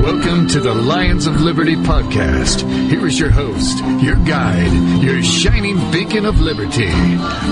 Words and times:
Welcome 0.00 0.46
to 0.48 0.60
the 0.60 0.72
Lions 0.72 1.26
of 1.26 1.40
Liberty 1.40 1.74
podcast. 1.74 2.62
Here 2.88 3.04
is 3.08 3.18
your 3.18 3.30
host, 3.30 3.78
your 4.00 4.14
guide, 4.24 5.02
your 5.02 5.20
shining 5.24 5.78
beacon 5.90 6.24
of 6.24 6.40
liberty, 6.40 6.86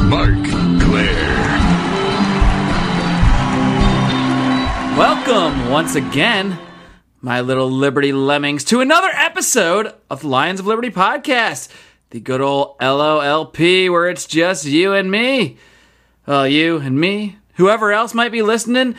Marc 0.05 0.45
Clair. 0.45 1.47
Welcome 4.97 5.71
once 5.71 5.97
again, 5.97 6.59
my 7.21 7.41
little 7.41 7.71
Liberty 7.71 8.13
lemmings, 8.13 8.63
to 8.65 8.81
another 8.81 9.11
episode 9.27 9.93
of 10.09 10.21
the 10.21 10.29
Lions 10.29 10.61
of 10.61 10.69
Liberty 10.69 10.89
podcast, 10.89 11.69
the 12.11 12.21
good 12.21 12.41
old 12.41 12.79
LOLP, 12.79 13.91
where 13.91 14.09
it's 14.09 14.25
just 14.25 14.65
you 14.65 14.95
and 14.95 15.11
me. 15.11 15.57
Well, 16.29 16.47
you 16.47 16.77
and 16.77 17.01
me, 17.01 17.37
whoever 17.55 17.93
else 17.93 18.15
might 18.15 18.31
be 18.31 18.43
listening, 18.43 18.95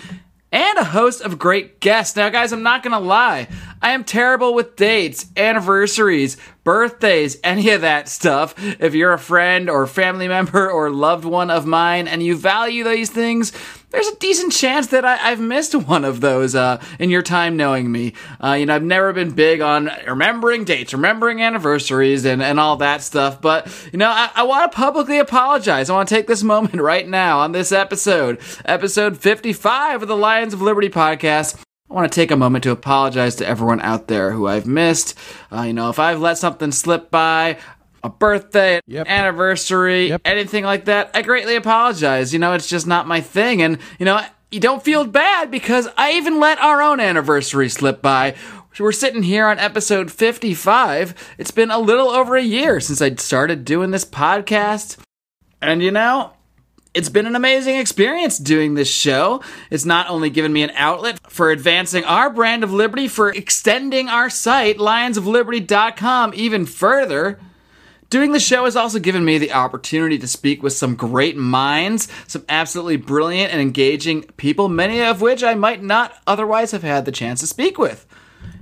and 0.51 0.77
a 0.77 0.83
host 0.83 1.21
of 1.21 1.39
great 1.39 1.79
guests. 1.79 2.17
Now, 2.17 2.27
guys, 2.27 2.51
I'm 2.51 2.61
not 2.61 2.83
gonna 2.83 2.99
lie, 2.99 3.47
I 3.81 3.91
am 3.91 4.03
terrible 4.03 4.53
with 4.53 4.75
dates, 4.75 5.27
anniversaries, 5.37 6.35
birthdays, 6.65 7.37
any 7.41 7.69
of 7.69 7.79
that 7.81 8.09
stuff. 8.09 8.53
If 8.81 8.93
you're 8.95 9.13
a 9.13 9.19
friend 9.19 9.69
or 9.69 9.87
family 9.87 10.27
member 10.27 10.69
or 10.69 10.89
loved 10.89 11.23
one 11.23 11.49
of 11.49 11.65
mine 11.65 12.09
and 12.09 12.21
you 12.21 12.35
value 12.35 12.83
these 12.83 13.09
things, 13.09 13.53
there's 13.89 14.07
a 14.07 14.15
decent 14.17 14.51
chance 14.51 14.87
that 14.87 15.05
I, 15.05 15.15
have 15.15 15.39
missed 15.39 15.73
one 15.73 16.03
of 16.03 16.19
those 16.19 16.55
uh, 16.55 16.81
in 16.99 17.09
your 17.09 17.21
time 17.21 17.55
knowing 17.55 17.91
me. 17.91 18.13
Uh, 18.43 18.53
you 18.53 18.65
know, 18.65 18.75
I've 18.75 18.83
never 18.83 19.13
been 19.13 19.31
big 19.31 19.61
on 19.61 19.89
remembering 20.05 20.65
dates, 20.65 20.93
remembering 20.93 21.41
anniversaries, 21.41 22.25
and, 22.25 22.43
and 22.43 22.59
all 22.59 22.77
that 22.77 23.01
stuff. 23.01 23.41
But, 23.41 23.67
you 23.93 23.97
know, 23.97 24.09
I, 24.09 24.29
I 24.35 24.43
want 24.43 24.69
to 24.71 24.75
publicly 24.75 25.19
apologize. 25.19 25.89
I 25.89 25.93
want 25.93 26.09
to 26.09 26.15
take 26.15 26.27
this 26.27 26.43
moment 26.57 26.81
right 26.81 27.07
now 27.07 27.39
on 27.39 27.53
this 27.53 27.71
episode, 27.71 28.39
episode 28.65 29.17
55 29.17 30.01
of 30.01 30.07
the 30.07 30.17
Lions 30.17 30.53
of 30.53 30.61
Liberty 30.61 30.89
podcast. 30.89 31.63
I 31.89 31.93
want 31.93 32.11
to 32.11 32.15
take 32.15 32.31
a 32.31 32.35
moment 32.35 32.65
to 32.65 32.71
apologize 32.71 33.37
to 33.37 33.47
everyone 33.47 33.79
out 33.79 34.09
there 34.09 34.31
who 34.31 34.45
I've 34.45 34.67
missed. 34.67 35.17
Uh, 35.49 35.61
you 35.61 35.73
know, 35.73 35.89
if 35.89 35.99
I've 35.99 36.19
let 36.19 36.37
something 36.37 36.73
slip 36.73 37.09
by, 37.09 37.57
a 38.07 38.09
birthday, 38.09 38.79
Yep. 38.87 39.07
anniversary, 39.09 40.07
Yep. 40.09 40.21
anything 40.25 40.63
like 40.63 40.85
that, 40.85 41.11
I 41.13 41.21
greatly 41.21 41.55
apologize. 41.55 42.33
You 42.33 42.39
know, 42.39 42.53
it's 42.53 42.67
just 42.67 42.87
not 42.87 43.07
my 43.07 43.21
thing. 43.21 43.61
And, 43.61 43.77
you 43.99 44.05
know, 44.05 44.19
you 44.51 44.59
don't 44.59 44.83
feel 44.83 45.05
bad 45.05 45.51
because 45.51 45.87
I 45.97 46.13
even 46.13 46.39
let 46.39 46.59
our 46.59 46.81
own 46.81 46.99
anniversary 46.99 47.69
slip 47.69 48.01
by. 48.01 48.33
We're 48.79 48.91
sitting 48.91 49.23
here 49.23 49.47
on 49.47 49.57
episode 49.57 50.11
55. 50.11 51.15
It's 51.39 51.49
been 51.51 51.71
a 51.71 51.79
little 51.79 52.09
over 52.09 52.35
a 52.35 52.41
year 52.43 52.79
since 52.79 53.01
I 53.01 53.13
started 53.15 53.65
doing 53.65 53.89
this 53.91 54.05
podcast. 54.05 54.97
And, 55.61 55.81
you 55.81 55.89
know, 55.89 56.33
it's 56.93 57.09
been 57.09 57.25
an 57.25 57.35
amazing 57.35 57.75
experience 57.77 58.37
doing 58.37 58.75
this 58.75 58.87
show. 58.89 59.41
It's 59.71 59.83
not 59.85 60.09
only 60.09 60.29
given 60.29 60.53
me 60.53 60.61
an 60.61 60.71
outlet 60.75 61.19
for 61.27 61.49
advancing 61.49 62.03
our 62.05 62.29
brand 62.29 62.63
of 62.63 62.71
liberty, 62.71 63.07
for 63.07 63.29
extending 63.31 64.09
our 64.09 64.29
site, 64.29 64.77
lionsofliberty.com, 64.77 66.33
even 66.35 66.65
further. 66.65 67.39
Doing 68.09 68.31
the 68.31 68.39
show 68.39 68.63
has 68.63 68.77
also 68.77 68.99
given 68.99 69.25
me 69.25 69.37
the 69.37 69.51
opportunity 69.51 70.17
to 70.19 70.27
speak 70.27 70.63
with 70.63 70.71
some 70.71 70.95
great 70.95 71.35
minds, 71.35 72.07
some 72.25 72.45
absolutely 72.47 72.95
brilliant 72.95 73.51
and 73.51 73.61
engaging 73.61 74.23
people, 74.37 74.69
many 74.69 75.01
of 75.01 75.19
which 75.19 75.43
I 75.43 75.55
might 75.55 75.83
not 75.83 76.13
otherwise 76.25 76.71
have 76.71 76.83
had 76.83 77.03
the 77.03 77.11
chance 77.11 77.41
to 77.41 77.47
speak 77.47 77.77
with. 77.77 78.05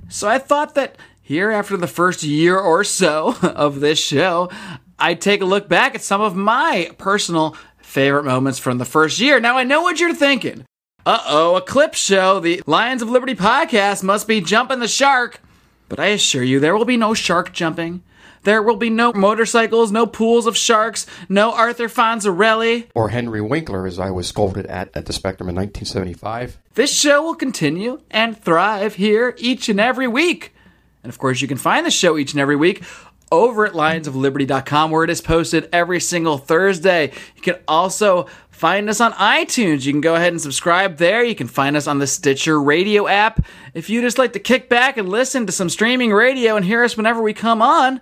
So 0.08 0.28
I 0.28 0.38
thought 0.38 0.74
that 0.74 0.96
here, 1.22 1.52
after 1.52 1.76
the 1.76 1.86
first 1.86 2.24
year 2.24 2.58
or 2.58 2.82
so 2.82 3.36
of 3.42 3.78
this 3.80 4.00
show, 4.00 4.50
I'd 4.98 5.20
take 5.20 5.42
a 5.42 5.46
look 5.46 5.68
back 5.68 5.94
at 5.94 6.02
some 6.02 6.20
of 6.20 6.34
my 6.34 6.90
personal 6.98 7.56
favorite 7.78 8.24
moments 8.24 8.58
from 8.58 8.78
the 8.78 8.84
first 8.84 9.20
year. 9.20 9.38
Now, 9.38 9.58
I 9.58 9.64
know 9.64 9.82
what 9.82 10.00
you're 10.00 10.14
thinking. 10.14 10.64
Uh 11.04 11.22
oh, 11.24 11.54
a 11.54 11.62
clip 11.62 11.94
show. 11.94 12.40
The 12.40 12.62
Lions 12.66 13.00
of 13.00 13.10
Liberty 13.10 13.36
podcast 13.36 14.02
must 14.02 14.26
be 14.26 14.40
jumping 14.40 14.80
the 14.80 14.88
shark. 14.88 15.40
But 15.88 16.00
I 16.00 16.06
assure 16.06 16.42
you, 16.42 16.58
there 16.58 16.76
will 16.76 16.84
be 16.84 16.96
no 16.96 17.14
shark 17.14 17.52
jumping. 17.52 18.02
There 18.46 18.62
will 18.62 18.76
be 18.76 18.90
no 18.90 19.12
motorcycles, 19.12 19.90
no 19.90 20.06
pools 20.06 20.46
of 20.46 20.56
sharks, 20.56 21.04
no 21.28 21.52
Arthur 21.52 21.88
Fonzarelli. 21.88 22.86
or 22.94 23.08
Henry 23.08 23.40
Winkler, 23.40 23.88
as 23.88 23.98
I 23.98 24.12
was 24.12 24.28
scolded 24.28 24.66
at 24.66 24.88
at 24.94 25.06
the 25.06 25.12
Spectrum 25.12 25.48
in 25.48 25.56
1975. 25.56 26.56
This 26.74 26.96
show 26.96 27.24
will 27.24 27.34
continue 27.34 28.02
and 28.08 28.40
thrive 28.40 28.94
here 28.94 29.34
each 29.38 29.68
and 29.68 29.80
every 29.80 30.06
week. 30.06 30.54
And 31.02 31.12
of 31.12 31.18
course, 31.18 31.40
you 31.40 31.48
can 31.48 31.56
find 31.56 31.84
the 31.84 31.90
show 31.90 32.16
each 32.16 32.34
and 32.34 32.40
every 32.40 32.54
week 32.54 32.84
over 33.32 33.66
at 33.66 33.72
lionsofliberty.com 33.72 34.92
where 34.92 35.02
it 35.02 35.10
is 35.10 35.20
posted 35.20 35.68
every 35.72 35.98
single 35.98 36.38
Thursday. 36.38 37.10
You 37.34 37.42
can 37.42 37.56
also 37.66 38.28
find 38.52 38.88
us 38.88 39.00
on 39.00 39.12
iTunes. 39.14 39.84
You 39.84 39.92
can 39.92 40.00
go 40.00 40.14
ahead 40.14 40.32
and 40.32 40.40
subscribe 40.40 40.98
there. 40.98 41.24
You 41.24 41.34
can 41.34 41.48
find 41.48 41.76
us 41.76 41.88
on 41.88 41.98
the 41.98 42.06
Stitcher 42.06 42.62
radio 42.62 43.08
app. 43.08 43.44
If 43.74 43.90
you 43.90 44.02
just 44.02 44.18
like 44.18 44.34
to 44.34 44.38
kick 44.38 44.68
back 44.68 44.96
and 44.98 45.08
listen 45.08 45.46
to 45.46 45.52
some 45.52 45.68
streaming 45.68 46.12
radio 46.12 46.54
and 46.54 46.64
hear 46.64 46.84
us 46.84 46.96
whenever 46.96 47.20
we 47.20 47.34
come 47.34 47.60
on, 47.60 48.00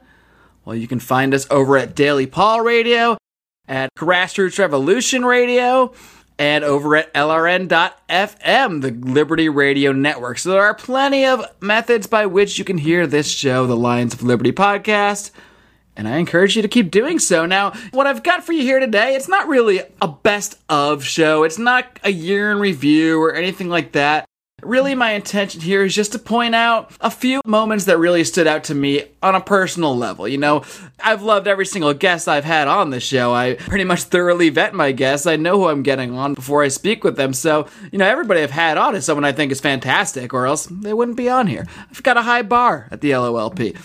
well, 0.64 0.76
you 0.76 0.88
can 0.88 1.00
find 1.00 1.34
us 1.34 1.46
over 1.50 1.76
at 1.76 1.94
Daily 1.94 2.26
Paul 2.26 2.62
Radio, 2.62 3.16
at 3.68 3.90
Grassroots 3.96 4.58
Revolution 4.58 5.24
Radio, 5.24 5.92
and 6.38 6.64
over 6.64 6.96
at 6.96 7.12
LRN.FM, 7.14 8.82
the 8.82 8.90
Liberty 8.90 9.48
Radio 9.48 9.92
Network. 9.92 10.38
So 10.38 10.50
there 10.50 10.62
are 10.62 10.74
plenty 10.74 11.24
of 11.24 11.44
methods 11.60 12.06
by 12.06 12.26
which 12.26 12.58
you 12.58 12.64
can 12.64 12.78
hear 12.78 13.06
this 13.06 13.30
show, 13.30 13.66
the 13.66 13.76
Lions 13.76 14.14
of 14.14 14.22
Liberty 14.22 14.52
podcast. 14.52 15.30
And 15.96 16.08
I 16.08 16.16
encourage 16.16 16.56
you 16.56 16.62
to 16.62 16.68
keep 16.68 16.90
doing 16.90 17.20
so. 17.20 17.46
Now, 17.46 17.72
what 17.92 18.08
I've 18.08 18.24
got 18.24 18.42
for 18.42 18.52
you 18.52 18.62
here 18.62 18.80
today, 18.80 19.14
it's 19.14 19.28
not 19.28 19.46
really 19.46 19.80
a 20.02 20.08
best 20.08 20.58
of 20.68 21.04
show. 21.04 21.44
It's 21.44 21.58
not 21.58 22.00
a 22.02 22.10
year 22.10 22.50
in 22.50 22.58
review 22.58 23.22
or 23.22 23.32
anything 23.32 23.68
like 23.68 23.92
that. 23.92 24.24
Really, 24.64 24.94
my 24.94 25.12
intention 25.12 25.60
here 25.60 25.84
is 25.84 25.94
just 25.94 26.12
to 26.12 26.18
point 26.18 26.54
out 26.54 26.90
a 27.00 27.10
few 27.10 27.40
moments 27.44 27.84
that 27.84 27.98
really 27.98 28.24
stood 28.24 28.46
out 28.46 28.64
to 28.64 28.74
me 28.74 29.04
on 29.22 29.34
a 29.34 29.40
personal 29.40 29.96
level. 29.96 30.26
You 30.26 30.38
know, 30.38 30.64
I've 30.98 31.22
loved 31.22 31.46
every 31.46 31.66
single 31.66 31.92
guest 31.92 32.28
I've 32.28 32.44
had 32.44 32.66
on 32.66 32.90
the 32.90 33.00
show. 33.00 33.34
I 33.34 33.54
pretty 33.54 33.84
much 33.84 34.04
thoroughly 34.04 34.48
vet 34.48 34.74
my 34.74 34.92
guests. 34.92 35.26
I 35.26 35.36
know 35.36 35.58
who 35.58 35.68
I'm 35.68 35.82
getting 35.82 36.14
on 36.14 36.34
before 36.34 36.62
I 36.62 36.68
speak 36.68 37.04
with 37.04 37.16
them. 37.16 37.34
So, 37.34 37.66
you 37.92 37.98
know, 37.98 38.06
everybody 38.06 38.40
I've 38.40 38.50
had 38.50 38.78
on 38.78 38.94
is 38.94 39.04
someone 39.04 39.24
I 39.24 39.32
think 39.32 39.52
is 39.52 39.60
fantastic, 39.60 40.32
or 40.32 40.46
else 40.46 40.66
they 40.66 40.94
wouldn't 40.94 41.16
be 41.16 41.28
on 41.28 41.46
here. 41.46 41.66
I've 41.90 42.02
got 42.02 42.16
a 42.16 42.22
high 42.22 42.42
bar 42.42 42.88
at 42.90 43.02
the 43.02 43.10
LOLP. 43.10 43.76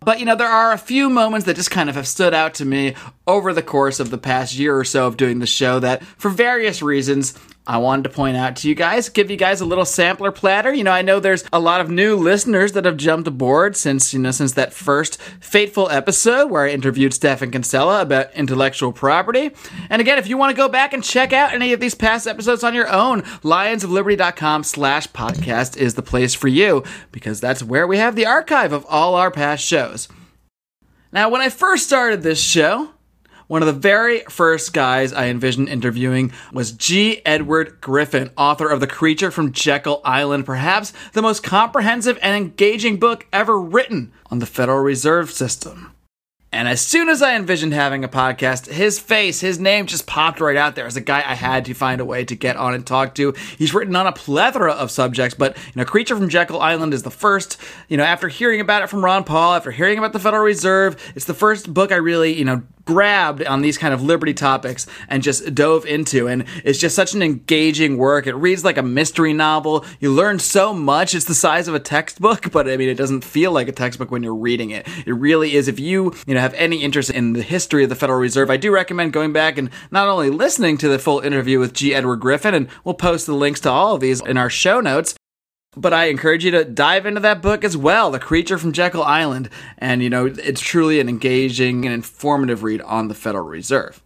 But 0.00 0.20
you 0.20 0.26
know, 0.26 0.36
there 0.36 0.46
are 0.46 0.72
a 0.72 0.78
few 0.78 1.08
moments 1.08 1.46
that 1.46 1.56
just 1.56 1.70
kind 1.70 1.88
of 1.88 1.96
have 1.96 2.06
stood 2.06 2.34
out 2.34 2.54
to 2.54 2.64
me 2.64 2.94
over 3.26 3.52
the 3.52 3.62
course 3.62 3.98
of 3.98 4.10
the 4.10 4.18
past 4.18 4.56
year 4.56 4.76
or 4.76 4.84
so 4.84 5.06
of 5.06 5.16
doing 5.16 5.40
the 5.40 5.46
show 5.46 5.80
that, 5.80 6.04
for 6.04 6.30
various 6.30 6.80
reasons, 6.82 7.36
I 7.66 7.78
wanted 7.78 8.04
to 8.04 8.10
point 8.10 8.36
out 8.36 8.54
to 8.56 8.68
you 8.68 8.76
guys, 8.76 9.08
give 9.08 9.30
you 9.30 9.36
guys 9.36 9.60
a 9.60 9.64
little 9.64 9.84
sampler 9.84 10.30
platter. 10.30 10.72
You 10.72 10.84
know, 10.84 10.92
I 10.92 11.02
know 11.02 11.18
there's 11.18 11.44
a 11.52 11.58
lot 11.58 11.80
of 11.80 11.90
new 11.90 12.14
listeners 12.14 12.72
that 12.72 12.84
have 12.84 12.96
jumped 12.96 13.26
aboard 13.26 13.76
since, 13.76 14.14
you 14.14 14.20
know, 14.20 14.30
since 14.30 14.52
that 14.52 14.72
first 14.72 15.20
fateful 15.40 15.90
episode 15.90 16.48
where 16.48 16.64
I 16.64 16.70
interviewed 16.70 17.12
Stephan 17.12 17.50
Kinsella 17.50 18.02
about 18.02 18.32
intellectual 18.34 18.92
property. 18.92 19.50
And 19.90 20.00
again, 20.00 20.18
if 20.18 20.28
you 20.28 20.36
want 20.36 20.50
to 20.50 20.56
go 20.56 20.68
back 20.68 20.92
and 20.92 21.02
check 21.02 21.32
out 21.32 21.52
any 21.52 21.72
of 21.72 21.80
these 21.80 21.94
past 21.94 22.28
episodes 22.28 22.62
on 22.62 22.74
your 22.74 22.88
own, 22.88 23.22
lionsofliberty.com 23.42 24.62
slash 24.62 25.08
podcast 25.08 25.76
is 25.76 25.94
the 25.94 26.02
place 26.02 26.34
for 26.34 26.48
you 26.48 26.84
because 27.10 27.40
that's 27.40 27.64
where 27.64 27.86
we 27.86 27.98
have 27.98 28.14
the 28.14 28.26
archive 28.26 28.72
of 28.72 28.86
all 28.88 29.16
our 29.16 29.32
past 29.32 29.64
shows. 29.64 30.08
Now, 31.10 31.30
when 31.30 31.40
I 31.40 31.48
first 31.48 31.86
started 31.86 32.22
this 32.22 32.40
show, 32.40 32.90
one 33.48 33.62
of 33.62 33.66
the 33.66 33.72
very 33.72 34.20
first 34.28 34.72
guys 34.72 35.12
I 35.12 35.26
envisioned 35.26 35.68
interviewing 35.68 36.32
was 36.52 36.72
G. 36.72 37.22
Edward 37.24 37.80
Griffin, 37.80 38.30
author 38.36 38.68
of 38.68 38.80
The 38.80 38.88
Creature 38.88 39.30
from 39.30 39.52
Jekyll 39.52 40.00
Island, 40.04 40.46
perhaps 40.46 40.92
the 41.12 41.22
most 41.22 41.44
comprehensive 41.44 42.18
and 42.22 42.34
engaging 42.34 42.98
book 42.98 43.26
ever 43.32 43.60
written 43.60 44.12
on 44.30 44.40
the 44.40 44.46
Federal 44.46 44.80
Reserve 44.80 45.30
System. 45.30 45.92
And 46.52 46.68
as 46.68 46.80
soon 46.80 47.08
as 47.08 47.22
I 47.22 47.36
envisioned 47.36 47.74
having 47.74 48.02
a 48.02 48.08
podcast, 48.08 48.66
his 48.66 48.98
face, 48.98 49.40
his 49.40 49.60
name 49.60 49.86
just 49.86 50.06
popped 50.06 50.40
right 50.40 50.56
out 50.56 50.74
there 50.74 50.86
as 50.86 50.96
a 50.96 51.00
guy 51.00 51.18
I 51.18 51.34
had 51.34 51.66
to 51.66 51.74
find 51.74 52.00
a 52.00 52.04
way 52.04 52.24
to 52.24 52.34
get 52.34 52.56
on 52.56 52.72
and 52.72 52.86
talk 52.86 53.14
to. 53.16 53.34
He's 53.58 53.74
written 53.74 53.94
on 53.94 54.06
a 54.06 54.12
plethora 54.12 54.72
of 54.72 54.90
subjects, 54.90 55.36
but 55.36 55.56
you 55.56 55.72
know, 55.74 55.84
Creature 55.84 56.16
from 56.16 56.28
Jekyll 56.28 56.60
Island 56.60 56.94
is 56.94 57.02
the 57.02 57.10
first, 57.10 57.58
you 57.88 57.96
know, 57.96 58.04
after 58.04 58.28
hearing 58.28 58.60
about 58.60 58.82
it 58.82 58.88
from 58.88 59.04
Ron 59.04 59.22
Paul, 59.22 59.54
after 59.54 59.70
hearing 59.70 59.98
about 59.98 60.14
the 60.14 60.18
Federal 60.18 60.42
Reserve, 60.42 60.96
it's 61.14 61.26
the 61.26 61.34
first 61.34 61.74
book 61.74 61.92
I 61.92 61.96
really, 61.96 62.32
you 62.32 62.44
know, 62.44 62.62
grabbed 62.86 63.44
on 63.44 63.60
these 63.60 63.76
kind 63.76 63.92
of 63.92 64.02
liberty 64.02 64.32
topics 64.32 64.86
and 65.08 65.22
just 65.22 65.54
dove 65.54 65.84
into. 65.84 66.26
And 66.28 66.46
it's 66.64 66.78
just 66.78 66.96
such 66.96 67.14
an 67.14 67.22
engaging 67.22 67.98
work. 67.98 68.26
It 68.26 68.34
reads 68.34 68.64
like 68.64 68.78
a 68.78 68.82
mystery 68.82 69.34
novel. 69.34 69.84
You 70.00 70.12
learn 70.12 70.38
so 70.38 70.72
much. 70.72 71.14
It's 71.14 71.26
the 71.26 71.34
size 71.34 71.68
of 71.68 71.74
a 71.74 71.80
textbook, 71.80 72.50
but 72.52 72.68
I 72.68 72.76
mean, 72.76 72.88
it 72.88 72.94
doesn't 72.94 73.24
feel 73.24 73.52
like 73.52 73.68
a 73.68 73.72
textbook 73.72 74.10
when 74.10 74.22
you're 74.22 74.34
reading 74.34 74.70
it. 74.70 74.86
It 75.06 75.12
really 75.12 75.54
is. 75.54 75.68
If 75.68 75.78
you, 75.78 76.14
you 76.26 76.34
know, 76.34 76.40
have 76.40 76.54
any 76.54 76.82
interest 76.82 77.10
in 77.10 77.34
the 77.34 77.42
history 77.42 77.82
of 77.82 77.90
the 77.90 77.96
Federal 77.96 78.18
Reserve, 78.18 78.50
I 78.50 78.56
do 78.56 78.72
recommend 78.72 79.12
going 79.12 79.32
back 79.32 79.58
and 79.58 79.68
not 79.90 80.08
only 80.08 80.30
listening 80.30 80.78
to 80.78 80.88
the 80.88 80.98
full 80.98 81.20
interview 81.20 81.58
with 81.58 81.74
G. 81.74 81.94
Edward 81.94 82.20
Griffin, 82.20 82.54
and 82.54 82.68
we'll 82.84 82.94
post 82.94 83.26
the 83.26 83.34
links 83.34 83.60
to 83.60 83.70
all 83.70 83.94
of 83.94 84.00
these 84.00 84.20
in 84.20 84.36
our 84.36 84.50
show 84.50 84.80
notes, 84.80 85.14
but 85.76 85.92
I 85.92 86.06
encourage 86.06 86.44
you 86.44 86.50
to 86.52 86.64
dive 86.64 87.06
into 87.06 87.20
that 87.20 87.42
book 87.42 87.62
as 87.62 87.76
well, 87.76 88.10
The 88.10 88.18
Creature 88.18 88.58
from 88.58 88.72
Jekyll 88.72 89.02
Island. 89.02 89.50
And, 89.78 90.02
you 90.02 90.10
know, 90.10 90.26
it's 90.26 90.60
truly 90.60 91.00
an 91.00 91.08
engaging 91.08 91.84
and 91.84 91.94
informative 91.94 92.62
read 92.62 92.80
on 92.82 93.08
the 93.08 93.14
Federal 93.14 93.46
Reserve. 93.46 94.02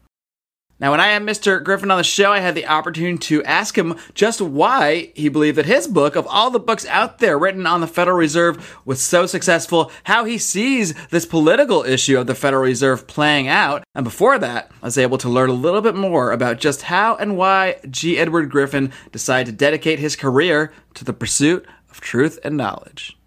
Now, 0.80 0.92
when 0.92 1.00
I 1.00 1.08
had 1.08 1.22
Mr. 1.22 1.62
Griffin 1.62 1.90
on 1.90 1.98
the 1.98 2.04
show, 2.04 2.32
I 2.32 2.38
had 2.38 2.54
the 2.54 2.66
opportunity 2.66 3.18
to 3.18 3.44
ask 3.44 3.76
him 3.76 3.98
just 4.14 4.40
why 4.40 5.12
he 5.14 5.28
believed 5.28 5.58
that 5.58 5.66
his 5.66 5.86
book, 5.86 6.16
of 6.16 6.26
all 6.26 6.50
the 6.50 6.58
books 6.58 6.86
out 6.86 7.18
there 7.18 7.38
written 7.38 7.66
on 7.66 7.82
the 7.82 7.86
Federal 7.86 8.16
Reserve, 8.16 8.80
was 8.86 9.02
so 9.02 9.26
successful, 9.26 9.92
how 10.04 10.24
he 10.24 10.38
sees 10.38 10.94
this 11.08 11.26
political 11.26 11.84
issue 11.84 12.18
of 12.18 12.26
the 12.26 12.34
Federal 12.34 12.62
Reserve 12.62 13.06
playing 13.06 13.46
out. 13.46 13.84
And 13.94 14.04
before 14.04 14.38
that, 14.38 14.70
I 14.82 14.86
was 14.86 14.96
able 14.96 15.18
to 15.18 15.28
learn 15.28 15.50
a 15.50 15.54
little 15.54 15.82
bit 15.82 15.94
more 15.94 16.32
about 16.32 16.60
just 16.60 16.82
how 16.82 17.14
and 17.16 17.36
why 17.36 17.76
G. 17.90 18.16
Edward 18.16 18.50
Griffin 18.50 18.90
decided 19.12 19.50
to 19.50 19.56
dedicate 19.56 19.98
his 19.98 20.16
career 20.16 20.72
to 20.94 21.04
the 21.04 21.12
pursuit 21.12 21.66
of 21.90 22.00
truth 22.00 22.38
and 22.42 22.56
knowledge. 22.56 23.18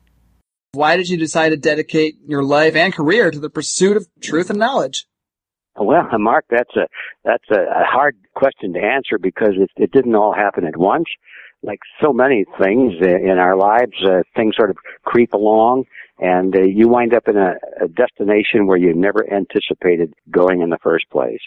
Why 0.71 0.97
did 0.97 1.07
you 1.07 1.17
decide 1.17 1.49
to 1.49 1.57
dedicate 1.57 2.15
your 2.25 2.43
life 2.43 2.75
and 2.75 2.91
career 2.91 3.29
to 3.29 3.39
the 3.39 3.51
pursuit 3.51 3.95
of 3.95 4.07
truth 4.21 4.49
and 4.49 4.57
knowledge? 4.57 5.05
Well, 5.75 6.07
Marc, 6.19 6.45
that's 6.49 6.75
a 6.75 6.87
that's 7.23 7.49
a, 7.51 7.83
hard 7.85 8.15
question 8.35 8.73
to 8.73 8.79
answer 8.79 9.17
because 9.17 9.53
it, 9.57 9.71
it 9.75 9.91
didn't 9.91 10.15
all 10.15 10.33
happen 10.33 10.65
at 10.65 10.77
once. 10.77 11.07
Like 11.61 11.79
so 12.01 12.11
many 12.11 12.45
things 12.59 12.93
in 13.01 13.37
our 13.39 13.55
lives, 13.55 13.93
uh, 14.03 14.23
things 14.35 14.55
sort 14.57 14.69
of 14.69 14.75
creep 15.05 15.31
along, 15.33 15.85
and 16.19 16.53
uh, 16.55 16.61
you 16.61 16.89
wind 16.89 17.13
up 17.13 17.29
in 17.29 17.37
a, 17.37 17.53
a 17.81 17.87
destination 17.87 18.67
where 18.67 18.77
you 18.77 18.93
never 18.93 19.25
anticipated 19.31 20.13
going 20.29 20.61
in 20.61 20.71
the 20.71 20.77
first 20.83 21.09
place. 21.09 21.39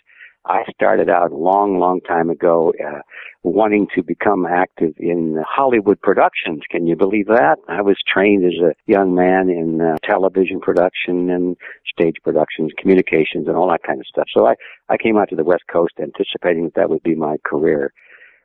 I 0.48 0.62
started 0.72 1.10
out 1.10 1.32
a 1.32 1.37
long, 1.37 1.78
long 1.78 2.00
time 2.00 2.31
ago 2.31 2.72
uh, 2.84 3.00
wanting 3.43 3.88
to 3.94 4.02
become 4.02 4.46
active 4.46 4.94
in 4.98 5.43
Hollywood 5.46 6.00
productions. 6.00 6.62
Can 6.70 6.87
you 6.87 6.94
believe 6.94 7.26
that? 7.26 7.56
I 7.69 7.82
was 7.82 7.96
trained 8.06 8.44
as 8.44 8.60
a 8.62 8.75
young 8.87 9.14
man 9.14 9.50
in 9.50 9.81
uh, 9.81 9.96
television 10.04 10.60
production 10.60 11.31
and 11.31 11.56
stage 11.87 12.16
productions, 12.22 12.72
communications, 12.78 13.48
and 13.48 13.56
all 13.56 13.69
that 13.70 13.82
kind 13.82 14.00
of 14.00 14.06
stuff. 14.06 14.26
So 14.32 14.46
I, 14.46 14.54
I 14.88 14.96
came 14.96 15.16
out 15.16 15.31
to 15.31 15.37
the 15.37 15.44
West 15.44 15.64
Coast 15.72 15.94
anticipating 16.00 16.64
that 16.64 16.75
that 16.75 16.90
would 16.90 17.02
be 17.02 17.16
my 17.16 17.37
career. 17.44 17.93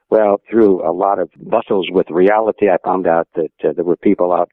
Well, 0.09 0.41
through 0.49 0.87
a 0.87 0.91
lot 0.91 1.19
of 1.19 1.29
bustles 1.37 1.87
with 1.91 2.09
reality, 2.09 2.67
I 2.69 2.77
found 2.83 3.05
out 3.05 3.27
that 3.35 3.51
uh, 3.63 3.73
there 3.73 3.85
were 3.85 3.95
people 3.95 4.33
out 4.33 4.49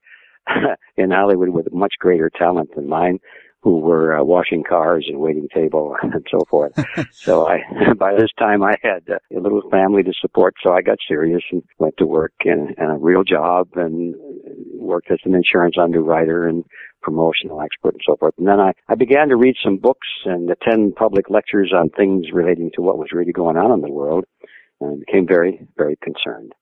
in 0.96 1.10
Hollywood 1.10 1.48
with 1.48 1.72
much 1.72 1.94
greater 1.98 2.30
talent 2.30 2.74
than 2.74 2.88
mine 2.88 3.20
who 3.60 3.80
were 3.80 4.16
uh, 4.16 4.22
washing 4.22 4.62
cars 4.62 5.06
and 5.08 5.18
waiting 5.18 5.48
table 5.52 5.96
and 6.02 6.26
so 6.30 6.40
forth. 6.48 6.72
so 7.12 7.46
I, 7.46 7.60
by 7.98 8.14
this 8.14 8.30
time 8.38 8.62
I 8.62 8.76
had 8.82 9.02
uh, 9.10 9.18
a 9.36 9.40
little 9.40 9.62
family 9.70 10.02
to 10.02 10.12
support, 10.20 10.54
so 10.62 10.72
I 10.72 10.82
got 10.82 10.98
serious 11.06 11.42
and 11.50 11.62
went 11.78 11.96
to 11.98 12.06
work 12.06 12.32
in, 12.44 12.74
in 12.78 12.84
a 12.84 12.98
real 12.98 13.24
job 13.24 13.68
and 13.74 14.14
worked 14.74 15.10
as 15.10 15.18
an 15.24 15.34
insurance 15.34 15.76
underwriter 15.80 16.46
and 16.46 16.64
promotional 17.02 17.60
expert 17.60 17.94
and 17.94 18.02
so 18.06 18.16
forth. 18.16 18.34
And 18.38 18.46
then 18.46 18.60
I, 18.60 18.72
I 18.88 18.94
began 18.94 19.28
to 19.28 19.36
read 19.36 19.56
some 19.62 19.76
books 19.76 20.08
and 20.24 20.50
attend 20.50 20.96
public 20.96 21.30
lectures 21.30 21.72
on 21.76 21.90
things 21.90 22.26
relating 22.32 22.70
to 22.74 22.82
what 22.82 22.98
was 22.98 23.12
really 23.12 23.32
going 23.32 23.56
on 23.56 23.72
in 23.72 23.80
the 23.80 23.90
world 23.90 24.24
and 24.80 25.00
became 25.00 25.26
very, 25.26 25.66
very 25.76 25.96
concerned. 26.02 26.52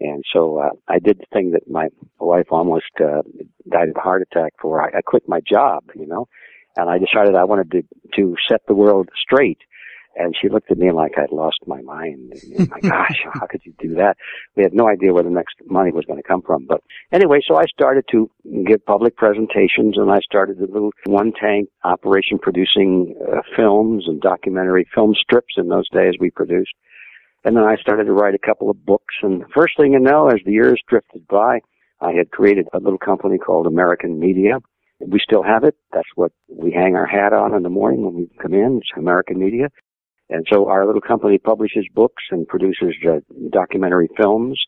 And 0.00 0.24
so 0.32 0.58
uh, 0.58 0.70
I 0.88 0.98
did 0.98 1.18
the 1.18 1.26
thing 1.32 1.52
that 1.52 1.70
my 1.70 1.88
wife 2.20 2.46
almost 2.50 2.90
uh, 3.00 3.22
died 3.70 3.88
of 3.88 3.96
a 3.96 4.00
heart 4.00 4.22
attack 4.22 4.54
for. 4.60 4.82
I, 4.82 4.98
I 4.98 5.00
quit 5.00 5.28
my 5.28 5.40
job, 5.40 5.84
you 5.94 6.06
know, 6.06 6.28
and 6.76 6.90
I 6.90 6.98
decided 6.98 7.34
I 7.34 7.44
wanted 7.44 7.70
to 7.72 7.82
to 8.16 8.36
set 8.48 8.60
the 8.66 8.74
world 8.74 9.08
straight. 9.20 9.58
And 10.18 10.34
she 10.40 10.48
looked 10.48 10.70
at 10.70 10.78
me 10.78 10.92
like 10.92 11.12
I'd 11.18 11.30
lost 11.30 11.58
my 11.66 11.82
mind. 11.82 12.32
And, 12.56 12.70
my 12.70 12.80
gosh, 12.82 13.22
how 13.34 13.46
could 13.46 13.60
you 13.64 13.74
do 13.78 13.94
that? 13.96 14.16
We 14.56 14.62
had 14.62 14.72
no 14.72 14.88
idea 14.88 15.12
where 15.12 15.22
the 15.22 15.28
next 15.28 15.56
money 15.66 15.92
was 15.92 16.06
going 16.06 16.20
to 16.20 16.26
come 16.26 16.40
from. 16.40 16.64
But 16.66 16.82
anyway, 17.12 17.40
so 17.46 17.56
I 17.56 17.64
started 17.64 18.04
to 18.12 18.30
give 18.66 18.84
public 18.86 19.16
presentations 19.16 19.98
and 19.98 20.10
I 20.10 20.20
started 20.20 20.58
a 20.58 20.72
little 20.72 20.90
one 21.04 21.32
tank 21.38 21.68
operation 21.84 22.38
producing 22.38 23.14
uh, 23.30 23.42
films 23.54 24.04
and 24.06 24.18
documentary 24.20 24.86
film 24.94 25.14
strips 25.14 25.54
in 25.58 25.68
those 25.68 25.88
days 25.90 26.14
we 26.18 26.30
produced. 26.30 26.72
And 27.46 27.56
then 27.56 27.64
I 27.64 27.76
started 27.76 28.04
to 28.04 28.12
write 28.12 28.34
a 28.34 28.46
couple 28.46 28.68
of 28.68 28.84
books. 28.84 29.14
And 29.22 29.44
first 29.54 29.78
thing 29.78 29.92
you 29.92 30.00
know, 30.00 30.28
as 30.28 30.40
the 30.44 30.52
years 30.52 30.82
drifted 30.86 31.26
by, 31.28 31.60
I 32.02 32.12
had 32.12 32.30
created 32.30 32.66
a 32.74 32.78
little 32.78 32.98
company 32.98 33.38
called 33.38 33.66
American 33.66 34.20
Media 34.20 34.58
we 35.00 35.20
still 35.22 35.42
have 35.42 35.64
it. 35.64 35.76
That's 35.92 36.08
what 36.14 36.32
we 36.48 36.72
hang 36.72 36.96
our 36.96 37.06
hat 37.06 37.32
on 37.32 37.54
in 37.54 37.62
the 37.62 37.68
morning 37.68 38.04
when 38.04 38.14
we 38.14 38.30
come 38.40 38.54
in. 38.54 38.78
It's 38.78 38.90
American 38.96 39.38
Media. 39.38 39.68
And 40.28 40.46
so 40.50 40.68
our 40.68 40.86
little 40.86 41.00
company 41.00 41.38
publishes 41.38 41.86
books 41.94 42.24
and 42.30 42.48
produces 42.48 42.94
uh, 43.08 43.20
documentary 43.50 44.08
films. 44.16 44.60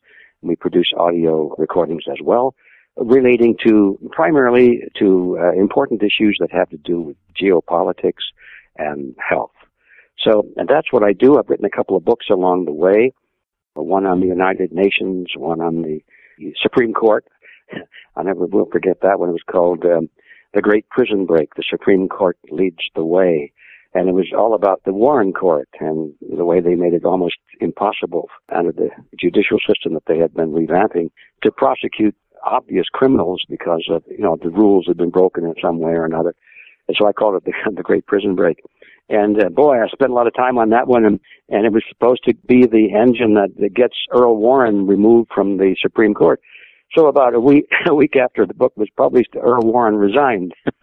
We 0.42 0.54
produce 0.54 0.90
audio 0.96 1.54
recordings 1.58 2.04
as 2.08 2.18
well, 2.22 2.54
relating 2.96 3.56
to 3.66 3.98
primarily 4.12 4.82
to 5.00 5.36
uh, 5.40 5.52
important 5.52 6.02
issues 6.02 6.36
that 6.40 6.52
have 6.52 6.70
to 6.70 6.76
do 6.76 7.00
with 7.00 7.16
geopolitics 7.40 8.22
and 8.76 9.16
health. 9.18 9.50
So, 10.24 10.46
and 10.56 10.68
that's 10.68 10.92
what 10.92 11.02
I 11.02 11.12
do. 11.12 11.38
I've 11.38 11.48
written 11.48 11.64
a 11.64 11.76
couple 11.76 11.96
of 11.96 12.04
books 12.04 12.26
along 12.30 12.64
the 12.64 12.72
way. 12.72 13.12
One 13.74 14.06
on 14.06 14.20
the 14.20 14.26
United 14.26 14.72
Nations, 14.72 15.28
one 15.36 15.60
on 15.60 15.82
the 15.82 16.00
Supreme 16.60 16.92
Court. 16.92 17.24
I 18.16 18.22
never 18.24 18.46
will 18.46 18.66
forget 18.72 18.98
that 19.02 19.20
one. 19.20 19.28
It 19.28 19.32
was 19.32 19.42
called 19.48 19.84
um, 19.84 20.08
the 20.52 20.62
Great 20.62 20.88
Prison 20.88 21.26
Break, 21.26 21.54
the 21.54 21.62
Supreme 21.68 22.08
Court 22.08 22.36
leads 22.50 22.90
the 22.96 23.04
way. 23.04 23.52
And 23.94 24.08
it 24.08 24.12
was 24.12 24.26
all 24.36 24.54
about 24.54 24.82
the 24.84 24.92
Warren 24.92 25.32
Court 25.32 25.68
and 25.80 26.12
the 26.36 26.44
way 26.44 26.60
they 26.60 26.74
made 26.74 26.92
it 26.92 27.04
almost 27.04 27.36
impossible 27.60 28.28
under 28.54 28.72
the 28.72 28.90
judicial 29.18 29.58
system 29.66 29.94
that 29.94 30.04
they 30.06 30.18
had 30.18 30.34
been 30.34 30.52
revamping 30.52 31.10
to 31.42 31.50
prosecute 31.50 32.14
obvious 32.44 32.86
criminals 32.92 33.44
because 33.48 33.88
of, 33.90 34.02
you 34.10 34.22
know, 34.22 34.36
the 34.40 34.50
rules 34.50 34.86
had 34.86 34.96
been 34.96 35.10
broken 35.10 35.44
in 35.44 35.54
some 35.62 35.78
way 35.78 35.92
or 35.92 36.04
another. 36.04 36.34
And 36.86 36.96
so 36.98 37.06
I 37.06 37.12
called 37.12 37.36
it 37.36 37.44
the, 37.44 37.52
the 37.74 37.82
Great 37.82 38.06
Prison 38.06 38.34
Break. 38.34 38.62
And 39.08 39.42
uh, 39.42 39.48
boy, 39.48 39.82
I 39.82 39.88
spent 39.88 40.10
a 40.10 40.14
lot 40.14 40.26
of 40.26 40.34
time 40.34 40.58
on 40.58 40.70
that 40.70 40.86
one, 40.86 41.04
and, 41.04 41.20
and 41.48 41.64
it 41.64 41.72
was 41.72 41.82
supposed 41.88 42.24
to 42.24 42.34
be 42.46 42.66
the 42.66 42.92
engine 42.94 43.34
that, 43.34 43.50
that 43.58 43.74
gets 43.74 43.94
Earl 44.12 44.36
Warren 44.36 44.86
removed 44.86 45.30
from 45.34 45.56
the 45.56 45.76
Supreme 45.80 46.14
Court. 46.14 46.40
So 46.94 47.06
about 47.06 47.34
a 47.34 47.40
week 47.40 47.68
a 47.86 47.94
week 47.94 48.16
after 48.16 48.46
the 48.46 48.54
book 48.54 48.72
was 48.76 48.88
published, 48.96 49.30
Earl 49.40 49.62
Warren 49.62 49.96
resigned. 49.96 50.54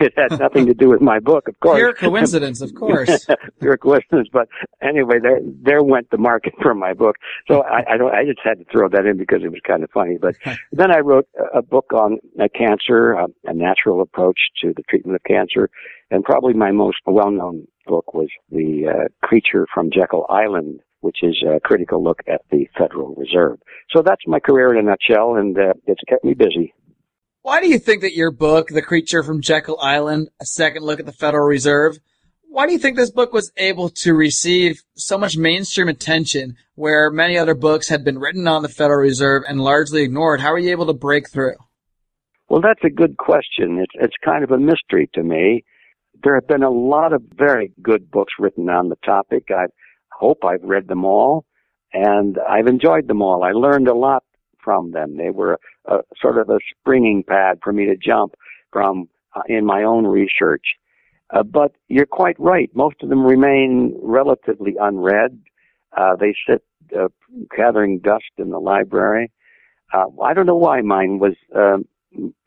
it 0.00 0.12
had 0.16 0.38
nothing 0.40 0.66
to 0.66 0.74
do 0.74 0.88
with 0.88 1.00
my 1.00 1.20
book, 1.20 1.48
of 1.48 1.58
course. 1.60 1.78
Pure 1.78 1.94
coincidence, 1.94 2.60
of 2.60 2.74
course. 2.74 3.26
Pure 3.60 3.76
coincidence. 3.78 4.28
But 4.32 4.48
anyway, 4.82 5.18
there 5.20 5.40
there 5.42 5.82
went 5.82 6.10
the 6.10 6.18
market 6.18 6.54
for 6.62 6.74
my 6.74 6.92
book. 6.94 7.16
So 7.46 7.62
I, 7.62 7.94
I 7.94 7.96
don't. 7.96 8.14
I 8.14 8.24
just 8.24 8.40
had 8.42 8.58
to 8.58 8.64
throw 8.70 8.88
that 8.88 9.06
in 9.06 9.16
because 9.16 9.42
it 9.44 9.50
was 9.50 9.60
kind 9.66 9.84
of 9.84 9.90
funny. 9.90 10.18
But 10.20 10.36
then 10.72 10.90
I 10.90 11.00
wrote 11.00 11.28
a 11.54 11.62
book 11.62 11.92
on 11.92 12.18
uh, 12.40 12.48
cancer, 12.56 13.12
a, 13.12 13.26
a 13.44 13.54
natural 13.54 14.00
approach 14.00 14.38
to 14.62 14.72
the 14.74 14.82
treatment 14.88 15.16
of 15.16 15.22
cancer, 15.24 15.68
and 16.10 16.24
probably 16.24 16.54
my 16.54 16.72
most 16.72 16.98
well-known 17.06 17.66
book 17.86 18.14
was 18.14 18.28
the 18.50 18.86
uh, 18.88 19.26
creature 19.26 19.66
from 19.72 19.90
Jekyll 19.90 20.26
Island 20.28 20.80
which 21.00 21.18
is 21.22 21.42
a 21.46 21.60
critical 21.60 22.02
look 22.02 22.20
at 22.28 22.42
the 22.50 22.68
Federal 22.76 23.14
Reserve. 23.14 23.58
So 23.94 24.02
that's 24.02 24.22
my 24.26 24.40
career 24.40 24.72
in 24.72 24.78
a 24.78 24.82
nutshell, 24.82 25.36
and 25.36 25.56
uh, 25.56 25.74
it's 25.86 26.02
kept 26.08 26.24
me 26.24 26.34
busy. 26.34 26.74
Why 27.42 27.60
do 27.60 27.68
you 27.68 27.78
think 27.78 28.02
that 28.02 28.14
your 28.14 28.32
book, 28.32 28.68
The 28.68 28.82
Creature 28.82 29.22
from 29.22 29.40
Jekyll 29.40 29.78
Island, 29.80 30.30
A 30.40 30.44
Second 30.46 30.84
Look 30.84 30.98
at 30.98 31.06
the 31.06 31.12
Federal 31.12 31.46
Reserve, 31.46 31.98
why 32.48 32.66
do 32.66 32.72
you 32.72 32.78
think 32.78 32.96
this 32.96 33.10
book 33.10 33.32
was 33.32 33.52
able 33.56 33.90
to 33.90 34.14
receive 34.14 34.82
so 34.96 35.18
much 35.18 35.36
mainstream 35.36 35.88
attention 35.88 36.56
where 36.74 37.10
many 37.10 37.36
other 37.36 37.54
books 37.54 37.88
had 37.88 38.02
been 38.02 38.18
written 38.18 38.48
on 38.48 38.62
the 38.62 38.68
Federal 38.68 39.00
Reserve 39.00 39.42
and 39.46 39.60
largely 39.60 40.02
ignored? 40.02 40.40
How 40.40 40.52
were 40.52 40.58
you 40.58 40.70
able 40.70 40.86
to 40.86 40.94
break 40.94 41.30
through? 41.30 41.56
Well, 42.48 42.60
that's 42.60 42.82
a 42.82 42.90
good 42.90 43.16
question. 43.16 43.78
It's, 43.78 43.92
it's 43.94 44.16
kind 44.24 44.42
of 44.42 44.52
a 44.52 44.58
mystery 44.58 45.10
to 45.14 45.22
me. 45.22 45.64
There 46.24 46.34
have 46.34 46.48
been 46.48 46.62
a 46.62 46.70
lot 46.70 47.12
of 47.12 47.22
very 47.34 47.72
good 47.82 48.10
books 48.10 48.32
written 48.38 48.70
on 48.70 48.88
the 48.88 48.96
topic. 49.04 49.48
I've 49.50 49.72
hope 50.18 50.44
I've 50.44 50.62
read 50.62 50.88
them 50.88 51.04
all, 51.04 51.44
and 51.92 52.38
I've 52.48 52.66
enjoyed 52.66 53.08
them 53.08 53.22
all. 53.22 53.44
I 53.44 53.52
learned 53.52 53.88
a 53.88 53.94
lot 53.94 54.24
from 54.62 54.92
them. 54.92 55.16
They 55.16 55.30
were 55.30 55.58
a, 55.86 55.98
sort 56.20 56.38
of 56.38 56.50
a 56.50 56.58
springing 56.70 57.22
pad 57.22 57.58
for 57.62 57.72
me 57.72 57.86
to 57.86 57.96
jump 57.96 58.34
from 58.72 59.08
uh, 59.34 59.42
in 59.48 59.64
my 59.64 59.82
own 59.82 60.06
research. 60.06 60.64
Uh, 61.30 61.42
but 61.42 61.72
you're 61.88 62.06
quite 62.06 62.38
right. 62.38 62.70
Most 62.74 62.96
of 63.02 63.08
them 63.08 63.24
remain 63.24 63.96
relatively 64.02 64.76
unread. 64.80 65.38
Uh, 65.96 66.14
they 66.16 66.34
sit 66.48 66.62
uh, 66.96 67.08
gathering 67.56 67.98
dust 67.98 68.24
in 68.38 68.50
the 68.50 68.58
library. 68.58 69.32
Uh, 69.92 70.06
I 70.22 70.34
don't 70.34 70.46
know 70.46 70.56
why 70.56 70.80
mine 70.82 71.18
was 71.18 71.34
um, 71.54 71.84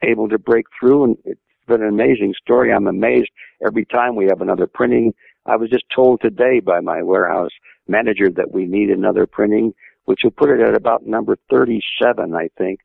able 0.01 0.29
to 0.29 0.37
break 0.37 0.65
through, 0.77 1.03
and 1.03 1.17
it's 1.25 1.39
been 1.67 1.81
an 1.81 1.89
amazing 1.89 2.33
story. 2.41 2.71
I'm 2.71 2.87
amazed 2.87 3.29
every 3.65 3.85
time 3.85 4.15
we 4.15 4.25
have 4.25 4.41
another 4.41 4.67
printing 4.67 5.13
I 5.45 5.55
was 5.55 5.69
just 5.69 5.85
told 5.93 6.21
today 6.21 6.59
by 6.59 6.79
my 6.79 7.01
warehouse 7.01 7.51
manager 7.87 8.29
that 8.35 8.51
we 8.51 8.65
need 8.65 8.89
another 8.89 9.25
printing, 9.25 9.73
which 10.05 10.21
will 10.23 10.31
put 10.31 10.49
it 10.49 10.61
at 10.61 10.75
about 10.75 11.05
number 11.05 11.37
37, 11.49 12.33
I 12.33 12.49
think. 12.57 12.79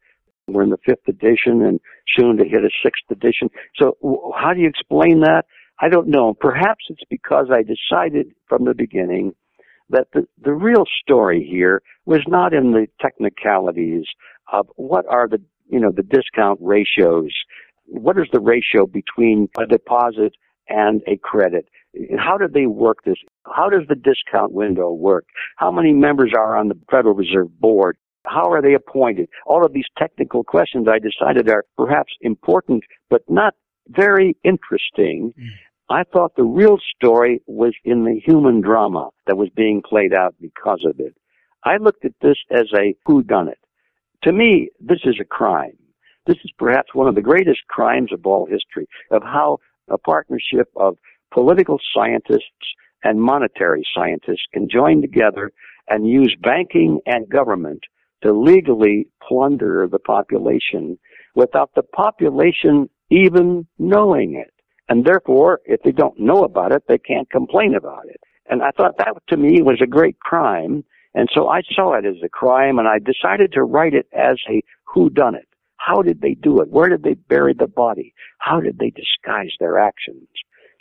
We're 0.46 0.62
in 0.62 0.70
the 0.70 0.78
fifth 0.84 1.08
edition 1.08 1.62
and 1.62 1.80
soon 2.16 2.36
to 2.36 2.44
hit 2.44 2.64
a 2.64 2.70
sixth 2.82 3.04
edition. 3.10 3.48
So 3.80 3.96
how 4.36 4.52
do 4.52 4.60
you 4.60 4.68
explain 4.68 5.20
that? 5.20 5.44
I 5.80 5.88
don't 5.88 6.08
know. 6.08 6.34
Perhaps 6.34 6.84
it's 6.88 7.02
because 7.10 7.46
I 7.50 7.62
decided 7.62 8.32
from 8.46 8.64
the 8.64 8.74
beginning 8.74 9.34
that 9.90 10.08
the, 10.12 10.26
the 10.42 10.52
real 10.52 10.84
story 11.02 11.46
here 11.50 11.82
was 12.06 12.20
not 12.26 12.52
in 12.52 12.72
the 12.72 12.86
technicalities 13.00 14.04
of 14.52 14.68
what 14.76 15.06
are 15.08 15.28
the, 15.28 15.40
you 15.68 15.80
know, 15.80 15.90
the 15.90 16.02
discount 16.02 16.58
ratios. 16.62 17.32
What 17.86 18.18
is 18.18 18.26
the 18.32 18.40
ratio 18.40 18.86
between 18.86 19.48
a 19.58 19.66
deposit 19.66 20.34
and 20.68 21.02
a 21.06 21.16
credit? 21.16 21.68
How 22.18 22.36
do 22.36 22.48
they 22.48 22.66
work 22.66 22.98
this? 23.04 23.16
How 23.46 23.68
does 23.68 23.86
the 23.88 23.94
discount 23.94 24.52
window 24.52 24.92
work? 24.92 25.26
How 25.56 25.70
many 25.70 25.92
members 25.92 26.32
are 26.36 26.56
on 26.56 26.68
the 26.68 26.78
Federal 26.90 27.14
Reserve 27.14 27.48
Board? 27.60 27.96
How 28.26 28.50
are 28.50 28.62
they 28.62 28.74
appointed? 28.74 29.28
All 29.46 29.64
of 29.64 29.72
these 29.72 29.84
technical 29.98 30.44
questions 30.44 30.86
I 30.88 30.98
decided 30.98 31.48
are 31.48 31.64
perhaps 31.76 32.12
important, 32.20 32.84
but 33.10 33.22
not 33.28 33.54
very 33.88 34.36
interesting. 34.44 35.34
Mm. 35.38 35.46
I 35.90 36.04
thought 36.04 36.36
the 36.36 36.44
real 36.44 36.78
story 36.96 37.42
was 37.46 37.74
in 37.84 38.04
the 38.04 38.18
human 38.24 38.62
drama 38.62 39.10
that 39.26 39.36
was 39.36 39.50
being 39.54 39.82
played 39.82 40.14
out 40.14 40.34
because 40.40 40.84
of 40.86 40.98
it. 40.98 41.14
I 41.64 41.76
looked 41.76 42.04
at 42.04 42.14
this 42.22 42.38
as 42.50 42.66
a 42.74 42.94
whodunit. 43.06 43.54
To 44.22 44.32
me, 44.32 44.70
this 44.80 45.00
is 45.04 45.16
a 45.20 45.24
crime. 45.24 45.76
This 46.26 46.38
is 46.42 46.50
perhaps 46.58 46.94
one 46.94 47.06
of 47.06 47.14
the 47.14 47.20
greatest 47.20 47.60
crimes 47.68 48.10
of 48.12 48.24
all 48.26 48.46
history 48.46 48.86
of 49.10 49.22
how 49.22 49.58
a 49.88 49.98
partnership 49.98 50.68
of 50.76 50.96
political 51.34 51.78
scientists 51.94 52.44
and 53.02 53.20
monetary 53.20 53.82
scientists 53.94 54.46
can 54.52 54.68
join 54.70 55.02
together 55.02 55.50
and 55.88 56.08
use 56.08 56.34
banking 56.40 57.00
and 57.04 57.28
government 57.28 57.80
to 58.22 58.32
legally 58.32 59.06
plunder 59.26 59.86
the 59.90 59.98
population 59.98 60.98
without 61.34 61.70
the 61.74 61.82
population 61.82 62.88
even 63.10 63.66
knowing 63.78 64.34
it. 64.34 64.54
And 64.88 65.04
therefore, 65.04 65.60
if 65.66 65.82
they 65.82 65.92
don't 65.92 66.18
know 66.18 66.44
about 66.44 66.72
it, 66.72 66.84
they 66.88 66.98
can't 66.98 67.28
complain 67.30 67.74
about 67.74 68.06
it. 68.06 68.20
And 68.48 68.62
I 68.62 68.70
thought 68.70 68.96
that 68.98 69.14
to 69.28 69.36
me 69.36 69.60
was 69.60 69.80
a 69.82 69.86
great 69.86 70.18
crime. 70.20 70.84
And 71.14 71.28
so 71.34 71.48
I 71.48 71.62
saw 71.74 71.94
it 71.94 72.06
as 72.06 72.16
a 72.24 72.28
crime 72.28 72.78
and 72.78 72.86
I 72.86 72.98
decided 72.98 73.52
to 73.52 73.62
write 73.62 73.94
it 73.94 74.06
as 74.12 74.36
a 74.48 74.62
who 74.84 75.10
done 75.10 75.34
it. 75.34 75.48
How 75.76 76.00
did 76.00 76.20
they 76.20 76.34
do 76.34 76.60
it? 76.60 76.70
Where 76.70 76.88
did 76.88 77.02
they 77.02 77.14
bury 77.14 77.54
the 77.58 77.66
body? 77.66 78.14
How 78.38 78.60
did 78.60 78.78
they 78.78 78.90
disguise 78.90 79.52
their 79.58 79.78
actions? 79.78 80.28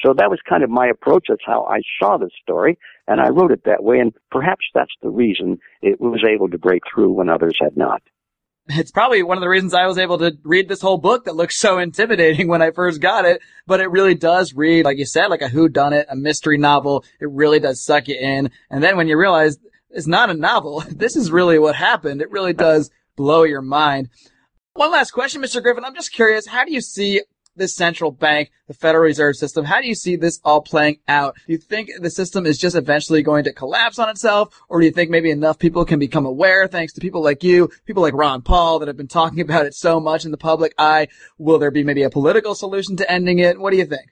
So 0.03 0.13
that 0.17 0.29
was 0.29 0.39
kind 0.47 0.63
of 0.63 0.69
my 0.69 0.87
approach. 0.87 1.25
That's 1.29 1.45
how 1.45 1.65
I 1.65 1.79
saw 1.99 2.17
the 2.17 2.29
story, 2.41 2.77
and 3.07 3.21
I 3.21 3.29
wrote 3.29 3.51
it 3.51 3.63
that 3.65 3.83
way. 3.83 3.99
And 3.99 4.13
perhaps 4.31 4.65
that's 4.73 4.93
the 5.01 5.09
reason 5.09 5.59
it 5.81 6.01
was 6.01 6.23
able 6.27 6.49
to 6.49 6.57
break 6.57 6.81
through 6.93 7.13
when 7.13 7.29
others 7.29 7.57
had 7.61 7.77
not. 7.77 8.01
It's 8.67 8.91
probably 8.91 9.23
one 9.23 9.37
of 9.37 9.41
the 9.41 9.49
reasons 9.49 9.73
I 9.73 9.87
was 9.87 9.97
able 9.97 10.17
to 10.19 10.37
read 10.43 10.69
this 10.69 10.81
whole 10.81 10.97
book 10.97 11.25
that 11.25 11.35
looks 11.35 11.59
so 11.59 11.77
intimidating 11.79 12.47
when 12.47 12.61
I 12.61 12.71
first 12.71 13.01
got 13.01 13.25
it, 13.25 13.41
but 13.65 13.79
it 13.79 13.91
really 13.91 14.15
does 14.15 14.53
read, 14.53 14.85
like 14.85 14.97
you 14.97 15.05
said, 15.05 15.27
like 15.27 15.41
a 15.41 15.49
whodunit, 15.49 16.05
a 16.09 16.15
mystery 16.15 16.57
novel. 16.57 17.05
It 17.19 17.29
really 17.29 17.59
does 17.59 17.83
suck 17.83 18.07
you 18.07 18.15
in. 18.15 18.51
And 18.69 18.83
then 18.83 18.97
when 18.97 19.07
you 19.07 19.17
realize 19.17 19.57
it's 19.89 20.07
not 20.07 20.29
a 20.29 20.33
novel, 20.33 20.83
this 20.89 21.15
is 21.15 21.31
really 21.31 21.59
what 21.59 21.75
happened. 21.75 22.21
It 22.21 22.31
really 22.31 22.53
does 22.53 22.89
blow 23.15 23.43
your 23.43 23.61
mind. 23.61 24.09
One 24.73 24.91
last 24.91 25.11
question, 25.11 25.41
Mr. 25.41 25.61
Griffin. 25.61 25.85
I'm 25.85 25.93
just 25.93 26.13
curious, 26.13 26.47
how 26.47 26.65
do 26.65 26.73
you 26.73 26.81
see 26.81 27.21
this 27.55 27.75
central 27.75 28.11
bank, 28.11 28.51
the 28.67 28.73
Federal 28.73 29.03
Reserve 29.03 29.35
System. 29.35 29.65
How 29.65 29.81
do 29.81 29.87
you 29.87 29.95
see 29.95 30.15
this 30.15 30.39
all 30.43 30.61
playing 30.61 30.99
out? 31.07 31.35
Do 31.45 31.53
you 31.53 31.57
think 31.57 31.89
the 31.99 32.09
system 32.09 32.45
is 32.45 32.57
just 32.57 32.75
eventually 32.75 33.21
going 33.21 33.43
to 33.45 33.53
collapse 33.53 33.99
on 33.99 34.09
itself? 34.09 34.59
Or 34.69 34.79
do 34.79 34.85
you 34.85 34.91
think 34.91 35.09
maybe 35.09 35.31
enough 35.31 35.59
people 35.59 35.85
can 35.85 35.99
become 35.99 36.25
aware 36.25 36.67
thanks 36.67 36.93
to 36.93 37.01
people 37.01 37.23
like 37.23 37.43
you, 37.43 37.69
people 37.85 38.03
like 38.03 38.13
Ron 38.13 38.41
Paul 38.41 38.79
that 38.79 38.87
have 38.87 38.97
been 38.97 39.07
talking 39.07 39.41
about 39.47 39.65
it 39.65 39.73
so 39.73 39.99
much 39.99 40.25
in 40.25 40.31
the 40.31 40.37
public 40.37 40.73
eye? 40.77 41.07
Will 41.37 41.59
there 41.59 41.71
be 41.71 41.83
maybe 41.83 42.03
a 42.03 42.09
political 42.09 42.55
solution 42.55 42.95
to 42.97 43.11
ending 43.11 43.39
it? 43.39 43.59
What 43.59 43.71
do 43.71 43.77
you 43.77 43.85
think? 43.85 44.07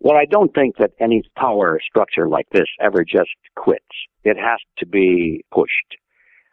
Well, 0.00 0.16
I 0.16 0.24
don't 0.24 0.52
think 0.54 0.76
that 0.78 0.92
any 0.98 1.22
power 1.36 1.78
structure 1.86 2.26
like 2.26 2.48
this 2.50 2.66
ever 2.80 3.04
just 3.04 3.30
quits. 3.54 3.84
It 4.24 4.36
has 4.38 4.58
to 4.78 4.86
be 4.86 5.44
pushed. 5.52 5.96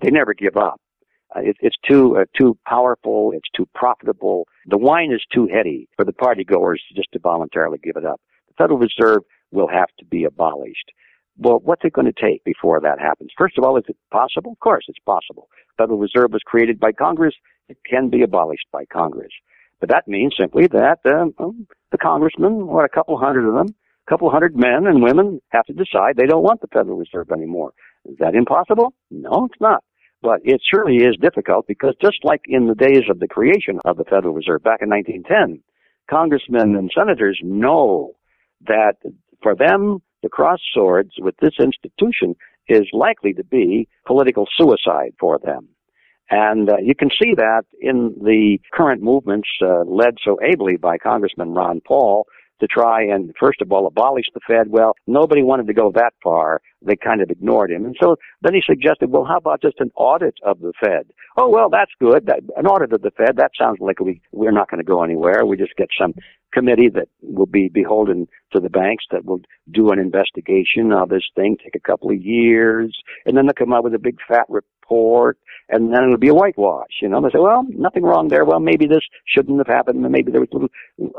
They 0.01 0.11
never 0.11 0.33
give 0.33 0.57
up. 0.57 0.81
Uh, 1.35 1.41
it, 1.41 1.57
it's 1.59 1.75
too 1.87 2.17
uh, 2.17 2.25
too 2.37 2.57
powerful. 2.67 3.31
It's 3.35 3.49
too 3.55 3.67
profitable. 3.75 4.47
The 4.65 4.77
wine 4.77 5.11
is 5.11 5.21
too 5.33 5.47
heady 5.47 5.87
for 5.95 6.05
the 6.05 6.13
party 6.13 6.43
goers 6.43 6.81
just 6.95 7.11
to 7.13 7.19
voluntarily 7.19 7.79
give 7.83 7.97
it 7.97 8.05
up. 8.05 8.21
The 8.47 8.53
Federal 8.57 8.79
Reserve 8.79 9.23
will 9.51 9.67
have 9.67 9.89
to 9.99 10.05
be 10.05 10.23
abolished. 10.23 10.91
Well, 11.37 11.59
what's 11.63 11.83
it 11.85 11.93
going 11.93 12.11
to 12.11 12.21
take 12.21 12.43
before 12.43 12.79
that 12.81 12.99
happens? 12.99 13.31
First 13.37 13.57
of 13.57 13.63
all, 13.63 13.77
is 13.77 13.83
it 13.87 13.97
possible? 14.11 14.53
Of 14.53 14.59
course, 14.59 14.85
it's 14.87 14.97
possible. 15.05 15.49
Federal 15.77 15.99
Reserve 15.99 16.31
was 16.31 16.41
created 16.45 16.79
by 16.79 16.91
Congress. 16.91 17.35
It 17.69 17.77
can 17.87 18.09
be 18.09 18.23
abolished 18.23 18.65
by 18.71 18.85
Congress. 18.85 19.31
But 19.79 19.89
that 19.89 20.07
means 20.07 20.33
simply 20.39 20.67
that 20.67 20.99
um, 21.05 21.67
the 21.91 21.97
congressmen, 21.99 22.65
what 22.65 22.85
a 22.85 22.89
couple 22.89 23.17
hundred 23.19 23.47
of 23.47 23.53
them, 23.53 23.75
a 24.07 24.09
couple 24.09 24.29
hundred 24.31 24.55
men 24.55 24.87
and 24.87 25.03
women 25.03 25.39
have 25.49 25.65
to 25.65 25.73
decide 25.73 26.15
they 26.15 26.25
don't 26.25 26.43
want 26.43 26.61
the 26.61 26.67
Federal 26.67 26.97
Reserve 26.97 27.31
anymore. 27.31 27.73
Is 28.05 28.17
that 28.19 28.33
impossible? 28.33 28.93
No, 29.11 29.47
it's 29.51 29.61
not. 29.61 29.83
But 30.21 30.39
it 30.43 30.61
surely 30.63 30.97
is 30.97 31.15
difficult 31.21 31.67
because 31.67 31.93
just 32.01 32.17
like 32.23 32.41
in 32.45 32.67
the 32.67 32.75
days 32.75 33.03
of 33.09 33.19
the 33.19 33.27
creation 33.27 33.79
of 33.85 33.97
the 33.97 34.03
Federal 34.03 34.33
Reserve 34.33 34.63
back 34.63 34.81
in 34.81 34.89
1910, 34.89 35.61
congressmen 36.09 36.75
and 36.75 36.91
senators 36.95 37.39
know 37.43 38.13
that 38.65 38.95
for 39.43 39.55
them, 39.55 39.99
the 40.23 40.29
cross 40.29 40.59
swords 40.73 41.11
with 41.19 41.35
this 41.41 41.53
institution 41.59 42.35
is 42.67 42.85
likely 42.91 43.33
to 43.33 43.43
be 43.43 43.87
political 44.05 44.47
suicide 44.57 45.13
for 45.19 45.39
them. 45.39 45.67
And 46.29 46.69
uh, 46.69 46.77
you 46.81 46.93
can 46.95 47.09
see 47.09 47.33
that 47.35 47.63
in 47.79 48.15
the 48.21 48.59
current 48.73 49.01
movements 49.01 49.47
uh, 49.61 49.83
led 49.85 50.15
so 50.23 50.37
ably 50.43 50.75
by 50.75 50.97
Congressman 50.97 51.53
Ron 51.53 51.79
Paul 51.85 52.25
to 52.59 52.67
try 52.67 53.03
and, 53.03 53.33
first 53.39 53.61
of 53.61 53.71
all, 53.71 53.87
abolish 53.87 54.25
the 54.33 54.39
Fed. 54.47 54.69
Well, 54.69 54.93
nobody 55.05 55.43
wanted 55.43 55.67
to 55.67 55.73
go 55.73 55.91
that 55.95 56.13
far. 56.23 56.61
They 56.81 56.95
kind 56.95 57.21
of 57.21 57.29
ignored 57.29 57.71
him. 57.71 57.85
And 57.85 57.95
so 58.01 58.17
then 58.41 58.53
he 58.53 58.61
suggested, 58.65 59.11
well, 59.11 59.25
how 59.25 59.37
about 59.37 59.61
just 59.61 59.79
an 59.79 59.91
audit 59.95 60.35
of 60.43 60.59
the 60.59 60.73
Fed? 60.79 61.07
Oh, 61.37 61.49
well, 61.49 61.69
that's 61.69 61.91
good. 61.99 62.25
That, 62.25 62.39
an 62.55 62.65
audit 62.65 62.93
of 62.93 63.01
the 63.01 63.11
Fed, 63.11 63.37
that 63.37 63.51
sounds 63.59 63.77
like 63.79 63.99
we, 63.99 64.21
we're 64.31 64.51
not 64.51 64.69
going 64.69 64.79
to 64.79 64.83
go 64.83 65.03
anywhere. 65.03 65.45
We 65.45 65.57
just 65.57 65.75
get 65.75 65.89
some 65.99 66.13
committee 66.53 66.89
that 66.89 67.07
will 67.21 67.45
be 67.45 67.69
beholden 67.69 68.27
to 68.53 68.59
the 68.59 68.69
banks 68.69 69.05
that 69.11 69.25
will 69.25 69.41
do 69.71 69.91
an 69.91 69.99
investigation 69.99 70.91
of 70.91 71.09
this 71.09 71.23
thing, 71.35 71.57
take 71.61 71.75
a 71.75 71.79
couple 71.79 72.09
of 72.09 72.21
years, 72.21 72.97
and 73.25 73.35
then 73.35 73.45
they'll 73.45 73.53
come 73.53 73.73
out 73.73 73.83
with 73.83 73.93
a 73.93 73.99
big 73.99 74.17
fat 74.27 74.45
report 74.49 75.37
and 75.69 75.93
then 75.93 76.03
it'll 76.03 76.17
be 76.17 76.29
a 76.29 76.33
whitewash. 76.33 77.01
You 77.01 77.09
know, 77.09 77.21
they 77.21 77.29
say, 77.29 77.39
well, 77.39 77.65
nothing 77.69 78.03
wrong 78.03 78.29
there. 78.29 78.45
Well, 78.45 78.59
maybe 78.59 78.87
this 78.87 79.03
shouldn't 79.25 79.57
have 79.57 79.67
happened, 79.67 80.03
and 80.03 80.11
maybe 80.11 80.31
there 80.31 80.41
was 80.41 80.49
a 80.53 80.55
little, 80.55 80.69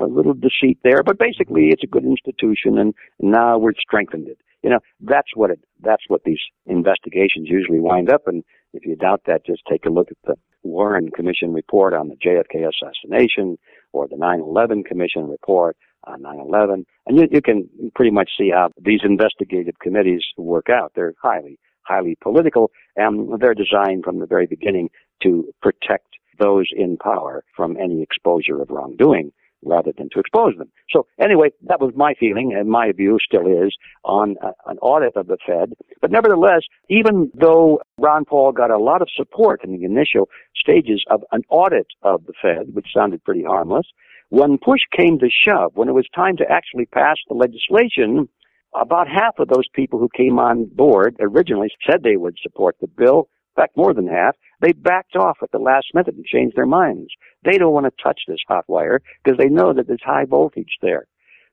a 0.00 0.06
little 0.06 0.34
deceit 0.34 0.78
there. 0.82 1.02
But 1.02 1.18
basically, 1.18 1.68
it's 1.68 1.84
a 1.84 1.86
good 1.86 2.04
institution, 2.04 2.78
and 2.78 2.94
now 3.20 3.58
we've 3.58 3.74
strengthened 3.78 4.28
it. 4.28 4.38
You 4.62 4.70
know, 4.70 4.80
that's 5.00 5.28
what 5.34 5.50
it. 5.50 5.60
That's 5.82 6.02
what 6.08 6.24
these 6.24 6.40
investigations 6.66 7.48
usually 7.48 7.78
wind 7.78 8.10
up. 8.10 8.26
And 8.26 8.42
if 8.72 8.84
you 8.84 8.96
doubt 8.96 9.22
that, 9.26 9.46
just 9.46 9.62
take 9.70 9.84
a 9.86 9.90
look 9.90 10.08
at 10.10 10.16
the 10.24 10.34
Warren 10.62 11.10
Commission 11.10 11.52
report 11.52 11.94
on 11.94 12.08
the 12.08 12.16
JFK 12.16 12.68
assassination, 12.68 13.58
or 13.92 14.08
the 14.08 14.16
9/11 14.16 14.84
Commission 14.84 15.28
report 15.28 15.76
on 16.04 16.22
9/11, 16.22 16.84
and 17.06 17.18
you, 17.18 17.28
you 17.30 17.42
can 17.42 17.68
pretty 17.94 18.10
much 18.10 18.30
see 18.38 18.50
how 18.50 18.70
these 18.80 19.00
investigative 19.04 19.78
committees 19.80 20.24
work 20.36 20.68
out. 20.70 20.92
They're 20.94 21.14
highly 21.22 21.58
highly 21.82 22.16
political, 22.20 22.70
and 22.96 23.40
they're 23.40 23.54
designed 23.54 24.04
from 24.04 24.18
the 24.18 24.26
very 24.26 24.46
beginning 24.46 24.90
to 25.22 25.52
protect 25.62 26.06
those 26.38 26.66
in 26.76 26.96
power 26.98 27.42
from 27.56 27.76
any 27.76 28.02
exposure 28.02 28.60
of 28.60 28.70
wrongdoing 28.70 29.32
rather 29.64 29.92
than 29.96 30.08
to 30.12 30.20
expose 30.20 30.56
them. 30.56 30.70
So 30.90 31.06
anyway, 31.20 31.50
that 31.66 31.80
was 31.80 31.92
my 31.96 32.14
feeling 32.18 32.54
and 32.56 32.68
my 32.68 32.92
view 32.92 33.18
still 33.24 33.46
is 33.46 33.76
on 34.04 34.36
uh, 34.42 34.52
an 34.66 34.78
audit 34.78 35.16
of 35.16 35.26
the 35.26 35.38
Fed. 35.46 35.74
But 36.00 36.10
nevertheless, 36.10 36.62
even 36.88 37.30
though 37.34 37.80
Ron 37.98 38.24
Paul 38.24 38.52
got 38.52 38.70
a 38.70 38.78
lot 38.78 39.02
of 39.02 39.08
support 39.14 39.64
in 39.64 39.72
the 39.72 39.84
initial 39.84 40.28
stages 40.56 41.04
of 41.10 41.22
an 41.32 41.42
audit 41.48 41.86
of 42.02 42.24
the 42.26 42.32
Fed, 42.40 42.74
which 42.74 42.86
sounded 42.94 43.24
pretty 43.24 43.44
harmless, 43.44 43.86
when 44.30 44.58
push 44.58 44.80
came 44.96 45.18
to 45.18 45.28
shove, 45.30 45.72
when 45.74 45.88
it 45.88 45.94
was 45.94 46.06
time 46.14 46.36
to 46.36 46.44
actually 46.50 46.86
pass 46.86 47.16
the 47.28 47.34
legislation, 47.34 48.28
about 48.74 49.08
half 49.08 49.38
of 49.38 49.48
those 49.48 49.68
people 49.72 49.98
who 49.98 50.08
came 50.14 50.38
on 50.38 50.66
board 50.66 51.16
originally 51.20 51.70
said 51.88 52.02
they 52.02 52.16
would 52.16 52.36
support 52.42 52.76
the 52.80 52.86
bill. 52.86 53.28
In 53.56 53.62
fact, 53.62 53.76
more 53.76 53.94
than 53.94 54.06
half. 54.06 54.36
They 54.60 54.72
backed 54.72 55.16
off 55.16 55.38
at 55.42 55.50
the 55.52 55.58
last 55.58 55.86
minute 55.94 56.14
and 56.14 56.24
changed 56.24 56.56
their 56.56 56.66
minds. 56.66 57.10
They 57.44 57.58
don't 57.58 57.72
want 57.72 57.86
to 57.86 58.02
touch 58.02 58.22
this 58.26 58.40
hot 58.48 58.64
wire 58.68 59.00
because 59.22 59.38
they 59.38 59.48
know 59.48 59.72
that 59.72 59.86
there's 59.86 60.02
high 60.04 60.24
voltage 60.24 60.76
there. 60.82 61.06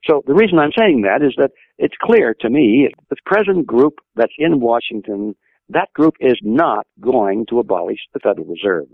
So 0.04 0.22
the 0.26 0.34
reason 0.34 0.58
I'm 0.58 0.72
saying 0.76 1.02
that 1.02 1.24
is 1.24 1.34
that 1.38 1.52
it's 1.78 1.94
clear 2.00 2.34
to 2.40 2.50
me 2.50 2.88
the 3.10 3.16
present 3.24 3.66
group 3.66 3.94
that's 4.14 4.32
in 4.38 4.60
Washington, 4.60 5.34
that 5.68 5.92
group 5.94 6.14
is 6.20 6.38
not 6.42 6.86
going 7.00 7.46
to 7.50 7.58
abolish 7.58 7.98
the 8.14 8.20
Federal 8.20 8.46
Reserve. 8.46 8.86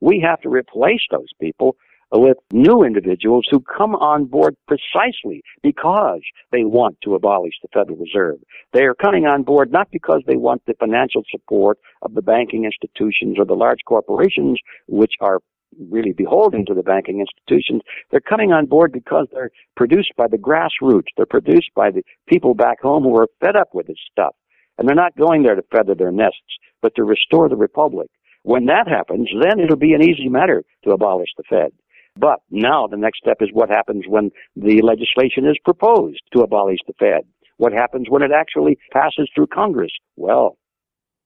We 0.00 0.20
have 0.26 0.40
to 0.42 0.48
replace 0.48 1.02
those 1.10 1.30
people 1.40 1.76
with 2.12 2.36
new 2.52 2.82
individuals 2.82 3.46
who 3.50 3.60
come 3.60 3.94
on 3.96 4.24
board 4.26 4.56
precisely 4.68 5.42
because 5.62 6.20
they 6.52 6.64
want 6.64 6.96
to 7.02 7.14
abolish 7.14 7.54
the 7.62 7.68
Federal 7.72 7.98
Reserve. 7.98 8.36
They 8.72 8.84
are 8.84 8.94
coming 8.94 9.26
on 9.26 9.42
board 9.42 9.72
not 9.72 9.88
because 9.90 10.22
they 10.26 10.36
want 10.36 10.62
the 10.66 10.74
financial 10.78 11.22
support 11.30 11.78
of 12.02 12.14
the 12.14 12.22
banking 12.22 12.64
institutions 12.64 13.36
or 13.38 13.44
the 13.44 13.54
large 13.54 13.80
corporations 13.86 14.58
which 14.86 15.14
are 15.20 15.40
really 15.90 16.12
beholden 16.12 16.64
to 16.66 16.74
the 16.74 16.82
banking 16.82 17.20
institutions. 17.20 17.82
They're 18.10 18.20
coming 18.20 18.52
on 18.52 18.66
board 18.66 18.92
because 18.92 19.26
they're 19.32 19.50
produced 19.76 20.12
by 20.16 20.28
the 20.28 20.38
grassroots. 20.38 21.08
They're 21.16 21.26
produced 21.26 21.70
by 21.74 21.90
the 21.90 22.02
people 22.28 22.54
back 22.54 22.80
home 22.80 23.02
who 23.02 23.16
are 23.16 23.28
fed 23.40 23.56
up 23.56 23.68
with 23.74 23.88
this 23.88 23.96
stuff. 24.10 24.34
And 24.78 24.88
they're 24.88 24.94
not 24.94 25.16
going 25.16 25.42
there 25.42 25.54
to 25.54 25.62
feather 25.74 25.94
their 25.94 26.12
nests, 26.12 26.58
but 26.82 26.94
to 26.96 27.04
restore 27.04 27.48
the 27.48 27.56
republic. 27.56 28.08
When 28.42 28.66
that 28.66 28.86
happens, 28.86 29.28
then 29.42 29.58
it'll 29.58 29.76
be 29.76 29.94
an 29.94 30.02
easy 30.02 30.28
matter 30.28 30.62
to 30.84 30.90
abolish 30.90 31.30
the 31.36 31.42
Fed. 31.48 31.72
But 32.16 32.40
now 32.50 32.86
the 32.86 32.96
next 32.96 33.18
step 33.18 33.38
is 33.40 33.50
what 33.52 33.68
happens 33.68 34.04
when 34.08 34.30
the 34.54 34.80
legislation 34.82 35.46
is 35.46 35.58
proposed 35.64 36.22
to 36.32 36.40
abolish 36.40 36.78
the 36.86 36.94
Fed. 36.98 37.26
What 37.58 37.72
happens 37.72 38.06
when 38.08 38.22
it 38.22 38.32
actually 38.34 38.78
passes 38.92 39.30
through 39.34 39.48
Congress? 39.48 39.92
Well, 40.16 40.56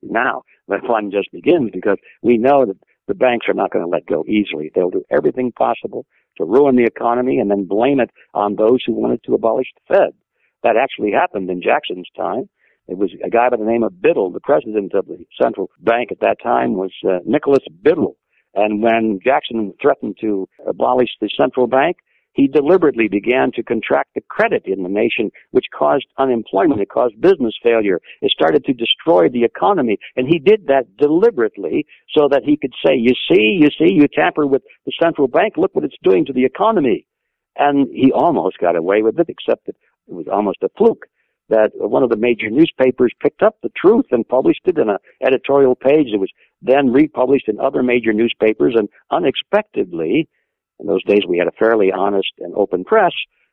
now 0.03 0.43
the 0.69 0.79
fun 0.87 1.11
just 1.11 1.31
begins 1.33 1.71
because 1.73 1.99
we 2.23 2.39
know 2.39 2.67
that 2.67 2.77
the 3.09 3.15
banks 3.15 3.47
are 3.49 3.55
not 3.55 3.73
going 3.73 3.85
to 3.85 3.91
let 3.91 4.07
go 4.07 4.25
easily. 4.29 4.71
They'll 4.75 4.91
do 4.91 5.05
everything 5.11 5.53
possible 5.53 6.07
to 6.39 6.45
ruin 6.45 6.77
the 6.77 6.85
economy 6.85 7.39
and 7.39 7.51
then 7.51 7.67
blame 7.67 8.01
it 8.01 8.11
on 8.35 8.57
those 8.57 8.83
who 8.87 8.93
wanted 8.93 9.23
to 9.25 9.35
abolish 9.35 9.67
the 9.75 9.95
Fed. 9.95 10.13
That 10.63 10.77
actually 10.77 11.13
happened 11.13 11.51
in 11.51 11.63
Jackson's 11.63 12.09
time. 12.17 12.49
It 12.87 12.99
was 12.99 13.11
a 13.25 13.31
guy 13.31 13.49
by 13.49 13.57
the 13.57 13.65
name 13.65 13.83
of 13.83 14.01
Biddle, 14.01 14.31
the 14.31 14.41
president 14.41 14.95
of 14.95 15.07
the 15.07 15.25
central 15.41 15.71
bank 15.81 16.11
at 16.11 16.21
that 16.21 16.39
time 16.43 16.75
was 16.75 16.93
uh, 17.09 17.19
Nicholas 17.25 17.65
Biddle. 17.83 18.17
And 18.54 18.83
when 18.83 19.21
Jackson 19.25 19.73
threatened 19.80 20.16
to 20.21 20.49
abolish 20.66 21.11
the 21.21 21.30
central 21.38 21.66
bank, 21.66 21.97
he 22.33 22.47
deliberately 22.47 23.09
began 23.09 23.50
to 23.57 23.62
contract 23.62 24.11
the 24.14 24.21
credit 24.28 24.62
in 24.64 24.83
the 24.83 24.88
nation, 24.88 25.30
which 25.50 25.66
caused 25.76 26.07
unemployment. 26.19 26.80
It 26.80 26.88
caused 26.88 27.21
business 27.21 27.54
failure. 27.62 28.00
It 28.23 28.30
started 28.30 28.64
to 28.66 28.73
destroy 28.73 29.28
the 29.28 29.42
economy. 29.42 29.99
And 30.16 30.28
he 30.28 30.38
did 30.38 30.66
that 30.69 30.97
deliberately 30.97 31.87
so 32.16 32.28
that 32.30 32.42
he 32.45 32.57
could 32.57 32.73
say, 32.85 32.95
you 32.95 33.14
see, 33.28 33.59
you 33.61 33.69
see, 33.78 33.92
you 33.92 34.07
tamper 34.07 34.47
with 34.47 34.62
the 34.87 34.92
central 35.02 35.26
bank. 35.26 35.54
Look 35.57 35.75
what 35.75 35.85
it's 35.85 35.97
doing 36.04 36.25
to 36.26 36.33
the 36.33 36.45
economy. 36.45 37.07
And 37.57 37.88
he 37.92 38.12
almost 38.12 38.59
got 38.59 38.76
away 38.76 39.02
with 39.02 39.19
it, 39.19 39.26
except 39.28 39.66
that 39.66 39.75
it 40.07 40.14
was 40.14 40.26
almost 40.33 40.59
a 40.62 40.69
fluke 40.78 41.07
that 41.50 41.71
one 41.75 42.02
of 42.02 42.11
the 42.11 42.16
major 42.16 42.49
newspapers 42.49 43.12
picked 43.21 43.42
up 43.42 43.57
the 43.62 43.71
truth 43.76 44.07
and 44.11 44.26
published 44.26 44.62
it 44.64 44.78
in 44.78 44.88
an 44.88 44.99
editorial 45.25 45.75
page. 45.75 46.09
It 46.12 46.21
was 46.21 46.30
then 46.62 46.92
republished 46.92 47.49
in 47.49 47.61
other 47.61 47.83
major 47.83 48.12
newspapers 48.12 48.75
and 48.76 48.88
unexpectedly, 49.11 50.28
in 50.78 50.87
those 50.87 51.04
days 51.04 51.21
we 51.28 51.38
had 51.38 51.49
a 51.49 51.59
fairly 51.59 51.92
honest 51.92 52.33
and 52.38 52.54
open 52.54 52.85
press, 52.85 53.12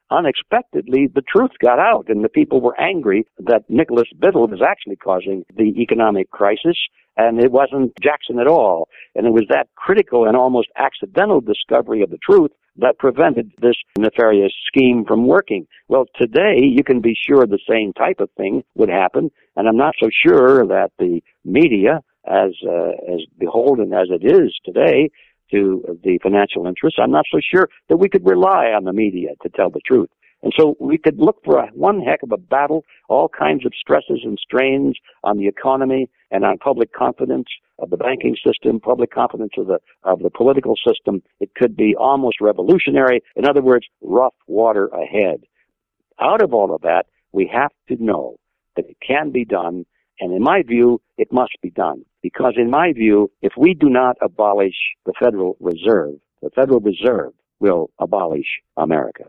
unexpectedly 0.09 1.07
the 1.13 1.21
truth 1.21 1.51
got 1.61 1.79
out 1.79 2.05
and 2.07 2.23
the 2.23 2.29
people 2.29 2.61
were 2.61 2.79
angry 2.79 3.25
that 3.39 3.63
Nicholas 3.69 4.07
Biddle 4.17 4.47
was 4.47 4.61
actually 4.61 4.95
causing 4.95 5.43
the 5.55 5.81
economic 5.81 6.31
crisis 6.31 6.77
and 7.17 7.43
it 7.43 7.51
wasn't 7.51 7.93
Jackson 8.01 8.39
at 8.39 8.47
all. 8.47 8.87
And 9.15 9.25
it 9.25 9.33
was 9.33 9.45
that 9.49 9.67
critical 9.75 10.25
and 10.25 10.37
almost 10.37 10.69
accidental 10.77 11.41
discovery 11.41 12.01
of 12.03 12.11
the 12.11 12.19
truth 12.19 12.51
that 12.77 12.97
prevented 12.99 13.51
this 13.61 13.75
nefarious 13.97 14.53
scheme 14.67 15.05
from 15.05 15.27
working. 15.27 15.67
Well, 15.87 16.05
today 16.15 16.59
you 16.61 16.83
can 16.83 17.01
be 17.01 17.15
sure 17.27 17.45
the 17.45 17.59
same 17.69 17.93
type 17.93 18.19
of 18.19 18.29
thing 18.37 18.63
would 18.75 18.89
happen, 18.89 19.31
and 19.55 19.67
I'm 19.67 19.77
not 19.77 19.95
so 19.99 20.09
sure 20.25 20.65
that 20.67 20.91
the 20.99 21.21
media, 21.43 22.01
as 22.27 22.51
uh, 22.67 23.13
as 23.13 23.21
beholden 23.39 23.93
as 23.93 24.07
it 24.09 24.25
is 24.25 24.53
today 24.65 25.09
to 25.51 25.97
the 26.03 26.19
financial 26.21 26.67
interests, 26.67 26.99
I'm 27.01 27.11
not 27.11 27.25
so 27.31 27.39
sure 27.39 27.69
that 27.89 27.97
we 27.97 28.09
could 28.09 28.25
rely 28.25 28.67
on 28.75 28.83
the 28.83 28.93
media 28.93 29.29
to 29.43 29.49
tell 29.49 29.69
the 29.69 29.81
truth. 29.85 30.09
And 30.43 30.53
so 30.57 30.75
we 30.79 30.97
could 30.97 31.17
look 31.17 31.37
for 31.43 31.57
a, 31.57 31.67
one 31.67 31.99
heck 31.99 32.21
of 32.21 32.31
a 32.31 32.37
battle, 32.37 32.83
all 33.09 33.29
kinds 33.29 33.65
of 33.65 33.73
stresses 33.79 34.19
and 34.23 34.37
strains 34.39 34.95
on 35.23 35.37
the 35.37 35.47
economy 35.47 36.09
and 36.31 36.43
on 36.43 36.57
public 36.57 36.93
confidence 36.93 37.47
of 37.79 37.89
the 37.89 37.97
banking 37.97 38.35
system, 38.45 38.79
public 38.79 39.11
confidence 39.11 39.53
of 39.57 39.67
the, 39.67 39.79
of 40.03 40.19
the 40.19 40.29
political 40.29 40.75
system. 40.75 41.21
It 41.39 41.53
could 41.55 41.75
be 41.75 41.95
almost 41.95 42.41
revolutionary. 42.41 43.21
In 43.35 43.47
other 43.47 43.61
words, 43.61 43.85
rough 44.01 44.33
water 44.47 44.87
ahead. 44.87 45.43
Out 46.19 46.41
of 46.41 46.53
all 46.53 46.73
of 46.73 46.81
that, 46.81 47.05
we 47.31 47.49
have 47.53 47.71
to 47.89 48.03
know 48.03 48.37
that 48.75 48.89
it 48.89 48.97
can 49.05 49.31
be 49.31 49.45
done. 49.45 49.85
And 50.19 50.33
in 50.33 50.41
my 50.41 50.63
view, 50.63 51.01
it 51.17 51.31
must 51.31 51.57
be 51.61 51.69
done. 51.69 52.03
Because 52.23 52.55
in 52.57 52.69
my 52.71 52.91
view, 52.93 53.31
if 53.41 53.53
we 53.57 53.73
do 53.73 53.89
not 53.89 54.17
abolish 54.21 54.75
the 55.05 55.13
Federal 55.19 55.55
Reserve, 55.59 56.15
the 56.41 56.49
Federal 56.55 56.79
Reserve 56.79 57.33
will 57.59 57.89
abolish 57.99 58.61
America. 58.75 59.25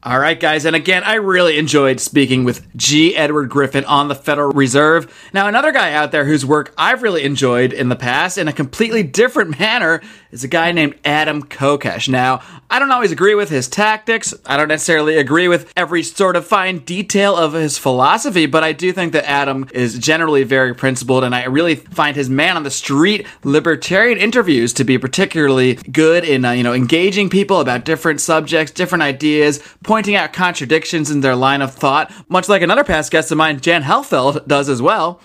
All 0.00 0.20
right, 0.20 0.38
guys. 0.38 0.64
And 0.64 0.76
again, 0.76 1.02
I 1.02 1.14
really 1.14 1.58
enjoyed 1.58 1.98
speaking 1.98 2.44
with 2.44 2.64
G. 2.76 3.16
Edward 3.16 3.50
Griffin 3.50 3.84
on 3.84 4.06
the 4.06 4.14
Federal 4.14 4.52
Reserve. 4.52 5.12
Now, 5.34 5.48
another 5.48 5.72
guy 5.72 5.92
out 5.92 6.12
there 6.12 6.24
whose 6.24 6.46
work 6.46 6.72
I've 6.78 7.02
really 7.02 7.24
enjoyed 7.24 7.72
in 7.72 7.88
the 7.88 7.96
past 7.96 8.38
in 8.38 8.46
a 8.46 8.52
completely 8.52 9.02
different 9.02 9.58
manner 9.58 10.00
is 10.30 10.44
a 10.44 10.48
guy 10.48 10.70
named 10.70 10.94
Adam 11.04 11.42
Kokesh. 11.42 12.08
Now, 12.08 12.42
I 12.70 12.78
don't 12.78 12.90
always 12.90 13.12
agree 13.12 13.34
with 13.34 13.48
his 13.48 13.66
tactics. 13.66 14.34
I 14.44 14.58
don't 14.58 14.68
necessarily 14.68 15.16
agree 15.16 15.48
with 15.48 15.72
every 15.74 16.02
sort 16.02 16.36
of 16.36 16.46
fine 16.46 16.80
detail 16.80 17.34
of 17.34 17.54
his 17.54 17.78
philosophy, 17.78 18.44
but 18.44 18.62
I 18.62 18.72
do 18.72 18.92
think 18.92 19.14
that 19.14 19.28
Adam 19.28 19.66
is 19.72 19.98
generally 19.98 20.42
very 20.42 20.74
principled, 20.74 21.24
and 21.24 21.34
I 21.34 21.46
really 21.46 21.76
find 21.76 22.14
his 22.14 22.28
man 22.28 22.58
on 22.58 22.64
the 22.64 22.70
street 22.70 23.26
libertarian 23.42 24.18
interviews 24.18 24.74
to 24.74 24.84
be 24.84 24.98
particularly 24.98 25.76
good 25.90 26.24
in, 26.24 26.44
uh, 26.44 26.50
you 26.50 26.62
know, 26.62 26.74
engaging 26.74 27.30
people 27.30 27.60
about 27.60 27.86
different 27.86 28.20
subjects, 28.20 28.70
different 28.70 29.02
ideas, 29.02 29.62
pointing 29.82 30.14
out 30.14 30.34
contradictions 30.34 31.10
in 31.10 31.22
their 31.22 31.36
line 31.36 31.62
of 31.62 31.74
thought, 31.74 32.12
much 32.28 32.50
like 32.50 32.60
another 32.60 32.84
past 32.84 33.10
guest 33.10 33.32
of 33.32 33.38
mine, 33.38 33.60
Jan 33.60 33.82
Helfeld, 33.82 34.46
does 34.46 34.68
as 34.68 34.82
well. 34.82 35.22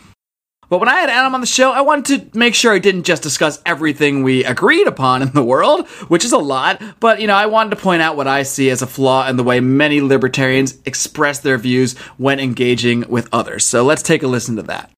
But 0.74 0.80
when 0.80 0.90
I 0.90 1.02
had 1.02 1.10
Adam 1.12 1.36
on 1.36 1.42
the 1.42 1.46
show, 1.46 1.72
I 1.72 1.82
wanted 1.82 2.32
to 2.32 2.36
make 2.36 2.56
sure 2.56 2.74
I 2.74 2.80
didn't 2.80 3.04
just 3.04 3.22
discuss 3.22 3.62
everything 3.64 4.24
we 4.24 4.44
agreed 4.44 4.88
upon 4.88 5.22
in 5.22 5.32
the 5.32 5.44
world, 5.44 5.88
which 6.08 6.26
is 6.26 6.32
a 6.32 6.40
lot, 6.40 6.82
but 7.00 7.22
you 7.22 7.28
know, 7.28 7.36
I 7.36 7.46
wanted 7.46 7.70
to 7.70 7.76
point 7.76 8.02
out 8.02 8.18
what 8.18 8.28
I 8.28 8.42
see 8.42 8.72
as 8.72 8.82
a 8.82 8.88
flaw 8.88 9.28
in 9.28 9.38
the 9.38 9.44
way 9.44 9.60
many 9.60 10.02
libertarians 10.02 10.80
express 10.84 11.38
their 11.38 11.60
views 11.60 11.96
when 12.18 12.40
engaging 12.40 13.08
with 13.08 13.30
others. 13.32 13.68
So 13.68 13.84
let's 13.84 14.02
take 14.02 14.24
a 14.24 14.28
listen 14.28 14.56
to 14.56 14.64
that. 14.64 14.90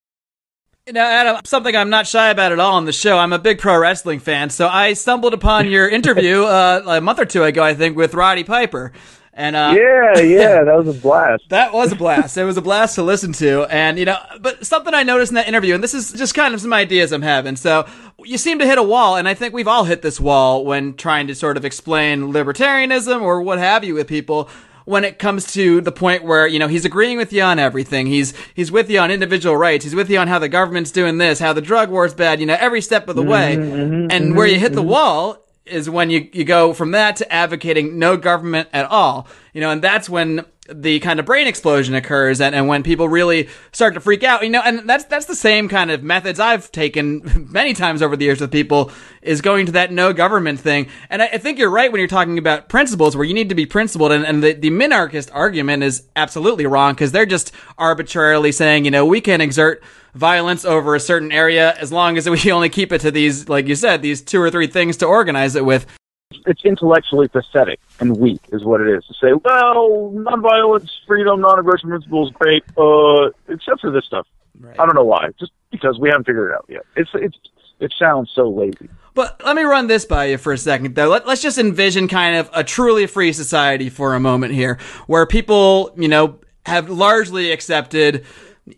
Now, 0.90 1.04
Adam, 1.04 1.42
something 1.44 1.76
I'm 1.76 1.90
not 1.90 2.06
shy 2.06 2.30
about 2.30 2.52
at 2.52 2.58
all 2.58 2.76
on 2.76 2.86
the 2.86 2.92
show. 2.92 3.18
I'm 3.18 3.34
a 3.34 3.38
big 3.38 3.58
pro 3.58 3.76
wrestling 3.76 4.20
fan, 4.20 4.48
so 4.48 4.68
I 4.68 4.94
stumbled 4.94 5.34
upon 5.34 5.68
your 5.68 5.88
interview 5.90 6.44
uh, 6.44 6.84
a 6.86 7.02
month 7.02 7.18
or 7.18 7.26
two 7.26 7.44
ago, 7.44 7.62
I 7.62 7.74
think, 7.74 7.98
with 7.98 8.14
Roddy 8.14 8.44
Piper. 8.44 8.92
And 9.36 9.54
uh, 9.54 9.74
yeah, 9.76 10.18
yeah, 10.20 10.64
that 10.64 10.76
was 10.78 10.88
a 10.88 10.98
blast. 10.98 11.44
that 11.50 11.74
was 11.74 11.92
a 11.92 11.94
blast. 11.94 12.38
it 12.38 12.44
was 12.44 12.56
a 12.56 12.62
blast 12.62 12.94
to 12.94 13.02
listen 13.02 13.34
to, 13.34 13.64
and 13.64 13.98
you 13.98 14.06
know, 14.06 14.16
but 14.40 14.66
something 14.66 14.94
I 14.94 15.02
noticed 15.02 15.30
in 15.30 15.34
that 15.34 15.46
interview, 15.46 15.74
and 15.74 15.84
this 15.84 15.92
is 15.92 16.10
just 16.12 16.34
kind 16.34 16.54
of 16.54 16.60
some 16.62 16.72
ideas 16.72 17.12
I'm 17.12 17.20
having. 17.20 17.54
So 17.54 17.86
you 18.24 18.38
seem 18.38 18.58
to 18.60 18.66
hit 18.66 18.78
a 18.78 18.82
wall, 18.82 19.16
and 19.16 19.28
I 19.28 19.34
think 19.34 19.52
we've 19.52 19.68
all 19.68 19.84
hit 19.84 20.00
this 20.00 20.18
wall 20.18 20.64
when 20.64 20.94
trying 20.94 21.26
to 21.26 21.34
sort 21.34 21.58
of 21.58 21.66
explain 21.66 22.32
libertarianism 22.32 23.20
or 23.20 23.42
what 23.42 23.58
have 23.58 23.84
you 23.84 23.94
with 23.94 24.08
people. 24.08 24.48
When 24.86 25.02
it 25.02 25.18
comes 25.18 25.52
to 25.54 25.80
the 25.80 25.90
point 25.90 26.22
where 26.22 26.46
you 26.46 26.58
know 26.58 26.68
he's 26.68 26.84
agreeing 26.86 27.18
with 27.18 27.32
you 27.32 27.42
on 27.42 27.58
everything, 27.58 28.06
he's 28.06 28.32
he's 28.54 28.72
with 28.72 28.88
you 28.88 29.00
on 29.00 29.10
individual 29.10 29.56
rights, 29.56 29.84
he's 29.84 29.94
with 29.94 30.08
you 30.08 30.18
on 30.18 30.28
how 30.28 30.38
the 30.38 30.48
government's 30.48 30.92
doing 30.92 31.18
this, 31.18 31.40
how 31.40 31.52
the 31.52 31.60
drug 31.60 31.90
war's 31.90 32.14
bad, 32.14 32.40
you 32.40 32.46
know, 32.46 32.56
every 32.58 32.80
step 32.80 33.06
of 33.08 33.16
the 33.16 33.22
mm-hmm, 33.22 33.30
way, 33.30 33.56
mm-hmm, 33.56 34.10
and 34.10 34.34
where 34.34 34.46
you 34.46 34.58
hit 34.58 34.72
the 34.72 34.80
mm-hmm. 34.80 34.90
wall 34.90 35.45
is 35.66 35.90
when 35.90 36.10
you, 36.10 36.28
you 36.32 36.44
go 36.44 36.72
from 36.72 36.92
that 36.92 37.16
to 37.16 37.32
advocating 37.32 37.98
no 37.98 38.16
government 38.16 38.68
at 38.72 38.86
all. 38.86 39.26
You 39.52 39.60
know, 39.60 39.70
and 39.70 39.82
that's 39.82 40.08
when 40.08 40.44
the 40.72 41.00
kind 41.00 41.20
of 41.20 41.26
brain 41.26 41.46
explosion 41.46 41.94
occurs 41.94 42.40
and, 42.40 42.54
and 42.54 42.68
when 42.68 42.82
people 42.82 43.08
really 43.08 43.48
start 43.72 43.94
to 43.94 44.00
freak 44.00 44.22
out, 44.22 44.42
you 44.42 44.50
know, 44.50 44.62
and 44.64 44.88
that's, 44.88 45.04
that's 45.04 45.26
the 45.26 45.34
same 45.34 45.68
kind 45.68 45.90
of 45.90 46.02
methods 46.02 46.40
I've 46.40 46.70
taken 46.72 47.48
many 47.52 47.74
times 47.74 48.02
over 48.02 48.16
the 48.16 48.24
years 48.24 48.40
with 48.40 48.50
people 48.50 48.90
is 49.22 49.40
going 49.40 49.66
to 49.66 49.72
that 49.72 49.92
no 49.92 50.12
government 50.12 50.60
thing. 50.60 50.88
And 51.10 51.22
I, 51.22 51.26
I 51.26 51.38
think 51.38 51.58
you're 51.58 51.70
right 51.70 51.90
when 51.90 51.98
you're 51.98 52.08
talking 52.08 52.38
about 52.38 52.68
principles 52.68 53.16
where 53.16 53.24
you 53.24 53.34
need 53.34 53.48
to 53.48 53.54
be 53.54 53.66
principled. 53.66 54.12
And, 54.12 54.24
and 54.24 54.42
the, 54.42 54.52
the 54.52 54.70
minarchist 54.70 55.30
argument 55.32 55.82
is 55.82 56.04
absolutely 56.16 56.66
wrong 56.66 56.94
because 56.94 57.12
they're 57.12 57.26
just 57.26 57.52
arbitrarily 57.78 58.52
saying, 58.52 58.84
you 58.84 58.90
know, 58.90 59.06
we 59.06 59.20
can 59.20 59.40
exert 59.40 59.82
violence 60.14 60.64
over 60.64 60.94
a 60.94 61.00
certain 61.00 61.30
area 61.30 61.74
as 61.74 61.92
long 61.92 62.16
as 62.16 62.28
we 62.28 62.50
only 62.52 62.68
keep 62.68 62.92
it 62.92 63.02
to 63.02 63.10
these, 63.10 63.48
like 63.48 63.66
you 63.66 63.74
said, 63.74 64.02
these 64.02 64.22
two 64.22 64.40
or 64.40 64.50
three 64.50 64.66
things 64.66 64.96
to 64.98 65.06
organize 65.06 65.54
it 65.54 65.64
with. 65.64 65.86
It's 66.46 66.64
intellectually 66.64 67.28
pathetic 67.28 67.80
and 68.00 68.16
weak, 68.16 68.40
is 68.52 68.64
what 68.64 68.80
it 68.80 68.88
is. 68.88 69.04
To 69.06 69.14
say, 69.14 69.32
well, 69.32 70.12
nonviolence, 70.14 70.90
freedom, 71.06 71.40
non-aggression 71.40 71.88
principles, 71.88 72.32
great, 72.32 72.64
uh, 72.76 73.30
except 73.48 73.80
for 73.80 73.90
this 73.90 74.04
stuff. 74.04 74.26
Right. 74.58 74.78
I 74.78 74.86
don't 74.86 74.94
know 74.94 75.04
why. 75.04 75.30
Just 75.38 75.52
because 75.70 75.98
we 75.98 76.08
haven't 76.08 76.24
figured 76.24 76.50
it 76.50 76.54
out 76.54 76.66
yet. 76.68 76.82
It's 76.96 77.10
it's 77.14 77.36
it 77.80 77.92
sounds 77.98 78.30
so 78.34 78.48
lazy. 78.48 78.88
But 79.14 79.40
let 79.44 79.56
me 79.56 79.62
run 79.62 79.86
this 79.86 80.04
by 80.04 80.26
you 80.26 80.38
for 80.38 80.52
a 80.52 80.58
second, 80.58 80.94
though. 80.94 81.08
Let, 81.08 81.26
us 81.26 81.40
just 81.40 81.56
envision 81.56 82.06
kind 82.06 82.36
of 82.36 82.50
a 82.52 82.62
truly 82.62 83.06
free 83.06 83.32
society 83.32 83.88
for 83.88 84.14
a 84.14 84.20
moment 84.20 84.52
here, 84.52 84.78
where 85.06 85.24
people, 85.26 85.92
you 85.96 86.08
know, 86.08 86.38
have 86.66 86.90
largely 86.90 87.50
accepted 87.50 88.26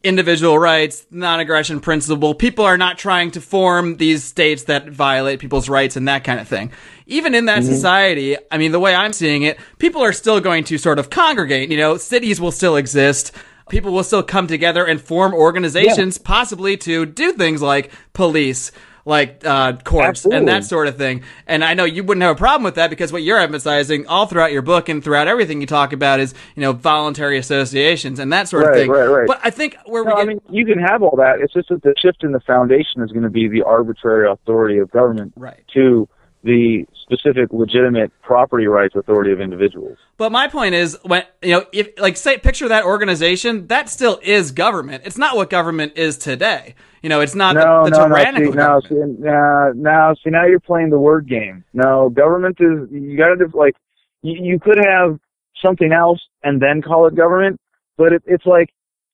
individual 0.02 0.58
rights, 0.58 1.06
non-aggression 1.10 1.80
principle. 1.80 2.34
People 2.34 2.64
are 2.64 2.76
not 2.76 2.98
trying 2.98 3.30
to 3.32 3.40
form 3.40 3.96
these 3.96 4.22
states 4.22 4.64
that 4.64 4.88
violate 4.88 5.40
people's 5.40 5.68
rights 5.68 5.96
and 5.96 6.06
that 6.08 6.24
kind 6.24 6.40
of 6.40 6.46
thing. 6.46 6.70
Even 7.06 7.34
in 7.34 7.46
that 7.46 7.62
mm-hmm. 7.62 7.72
society, 7.72 8.36
I 8.50 8.58
mean, 8.58 8.72
the 8.72 8.80
way 8.80 8.94
I'm 8.94 9.12
seeing 9.12 9.42
it, 9.42 9.58
people 9.78 10.02
are 10.02 10.12
still 10.12 10.40
going 10.40 10.64
to 10.64 10.78
sort 10.78 10.98
of 10.98 11.08
congregate. 11.08 11.70
You 11.70 11.78
know, 11.78 11.96
cities 11.96 12.40
will 12.40 12.52
still 12.52 12.76
exist. 12.76 13.32
People 13.70 13.92
will 13.92 14.04
still 14.04 14.22
come 14.22 14.46
together 14.46 14.84
and 14.84 15.00
form 15.00 15.34
organizations, 15.34 16.18
possibly 16.18 16.76
to 16.78 17.06
do 17.06 17.32
things 17.32 17.62
like 17.62 17.92
police, 18.12 18.72
like 19.08 19.42
uh, 19.46 19.72
courts 19.84 20.08
Absolutely. 20.26 20.38
and 20.38 20.48
that 20.48 20.64
sort 20.64 20.86
of 20.86 20.96
thing. 20.98 21.22
And 21.46 21.64
I 21.64 21.72
know 21.72 21.84
you 21.84 22.04
wouldn't 22.04 22.22
have 22.22 22.36
a 22.36 22.38
problem 22.38 22.62
with 22.62 22.74
that 22.74 22.90
because 22.90 23.10
what 23.10 23.22
you're 23.22 23.38
emphasizing 23.40 24.06
all 24.06 24.26
throughout 24.26 24.52
your 24.52 24.60
book 24.62 24.88
and 24.90 25.02
throughout 25.02 25.26
everything 25.28 25.62
you 25.62 25.66
talk 25.66 25.94
about 25.94 26.20
is 26.20 26.34
you 26.54 26.60
know 26.60 26.72
voluntary 26.72 27.38
associations 27.38 28.18
and 28.18 28.30
that 28.32 28.48
sort 28.48 28.66
of 28.68 28.74
thing. 28.74 28.90
right, 28.90 29.06
right. 29.06 29.26
But 29.26 29.40
I 29.42 29.50
think 29.50 29.78
where 29.86 30.04
No, 30.04 30.14
we 30.14 30.20
I 30.20 30.24
get 30.24 30.28
mean, 30.28 30.40
you 30.50 30.66
can 30.66 30.78
have 30.78 31.02
all 31.02 31.16
that. 31.16 31.40
It's 31.40 31.54
just 31.54 31.70
that 31.70 31.82
the 31.82 31.94
shift 32.00 32.22
in 32.22 32.32
the 32.32 32.40
foundation 32.40 33.02
is 33.02 33.10
going 33.10 33.22
to 33.24 33.30
be 33.30 33.48
the 33.48 33.62
arbitrary 33.62 34.30
authority 34.30 34.78
of 34.78 34.90
government 34.90 35.32
Right. 35.36 35.64
to 35.74 36.06
the 36.44 36.86
specific 37.02 37.52
legitimate 37.52 38.12
property 38.22 38.66
rights 38.66 38.94
authority 38.94 39.32
of 39.32 39.40
individuals. 39.40 39.98
But 40.16 40.30
my 40.30 40.48
point 40.48 40.74
is 40.74 40.98
when 41.02 41.24
you 41.42 41.52
know 41.52 41.66
if 41.72 41.88
like 41.98 42.16
say 42.16 42.38
picture 42.38 42.68
that 42.68 42.84
organization 42.84 43.66
that 43.68 43.88
still 43.88 44.20
is 44.22 44.52
government. 44.52 45.02
It's 45.04 45.18
not 45.18 45.36
what 45.36 45.50
government 45.50 45.94
is 45.96 46.16
today. 46.18 46.74
You 47.02 47.08
know, 47.08 47.20
it's 47.20 47.34
not 47.34 47.54
No, 47.54 47.84
the, 47.84 47.90
the 47.90 48.08
no, 48.08 48.08
no, 48.08 48.24
see, 48.34 48.42
no, 48.42 48.80
government. 48.80 49.18
see, 49.18 49.80
now, 49.80 50.14
see, 50.14 50.30
now 50.30 50.46
you're 50.46 50.60
playing 50.60 50.90
the 50.90 50.98
word 50.98 51.28
game. 51.28 51.64
No, 51.72 52.08
government 52.08 52.56
is, 52.60 52.90
you 52.90 53.16
gotta, 53.16 53.46
like, 53.54 53.76
you, 54.22 54.52
you 54.52 54.58
could 54.58 54.78
have 54.84 55.18
something 55.64 55.92
else 55.92 56.20
and 56.42 56.60
then 56.60 56.82
call 56.82 57.06
it 57.06 57.14
government, 57.14 57.60
but 57.96 58.12
it, 58.12 58.22
it's 58.26 58.46
like, 58.46 58.70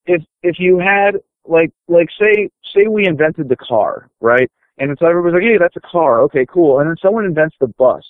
if, 0.06 0.22
if 0.42 0.56
you 0.58 0.78
had, 0.78 1.16
like, 1.46 1.72
like, 1.88 2.08
say, 2.18 2.48
say 2.74 2.87
we 2.88 3.06
invented 3.06 3.50
the 3.50 3.56
car, 3.56 4.08
right? 4.20 4.50
And 4.78 4.90
it's 4.90 5.02
everybody's 5.02 5.34
like, 5.34 5.42
hey, 5.42 5.58
that's 5.58 5.76
a 5.76 5.80
car. 5.80 6.20
Okay, 6.22 6.46
cool. 6.46 6.80
And 6.80 6.88
then 6.88 6.96
someone 7.00 7.24
invents 7.24 7.56
the 7.60 7.68
bus. 7.68 8.04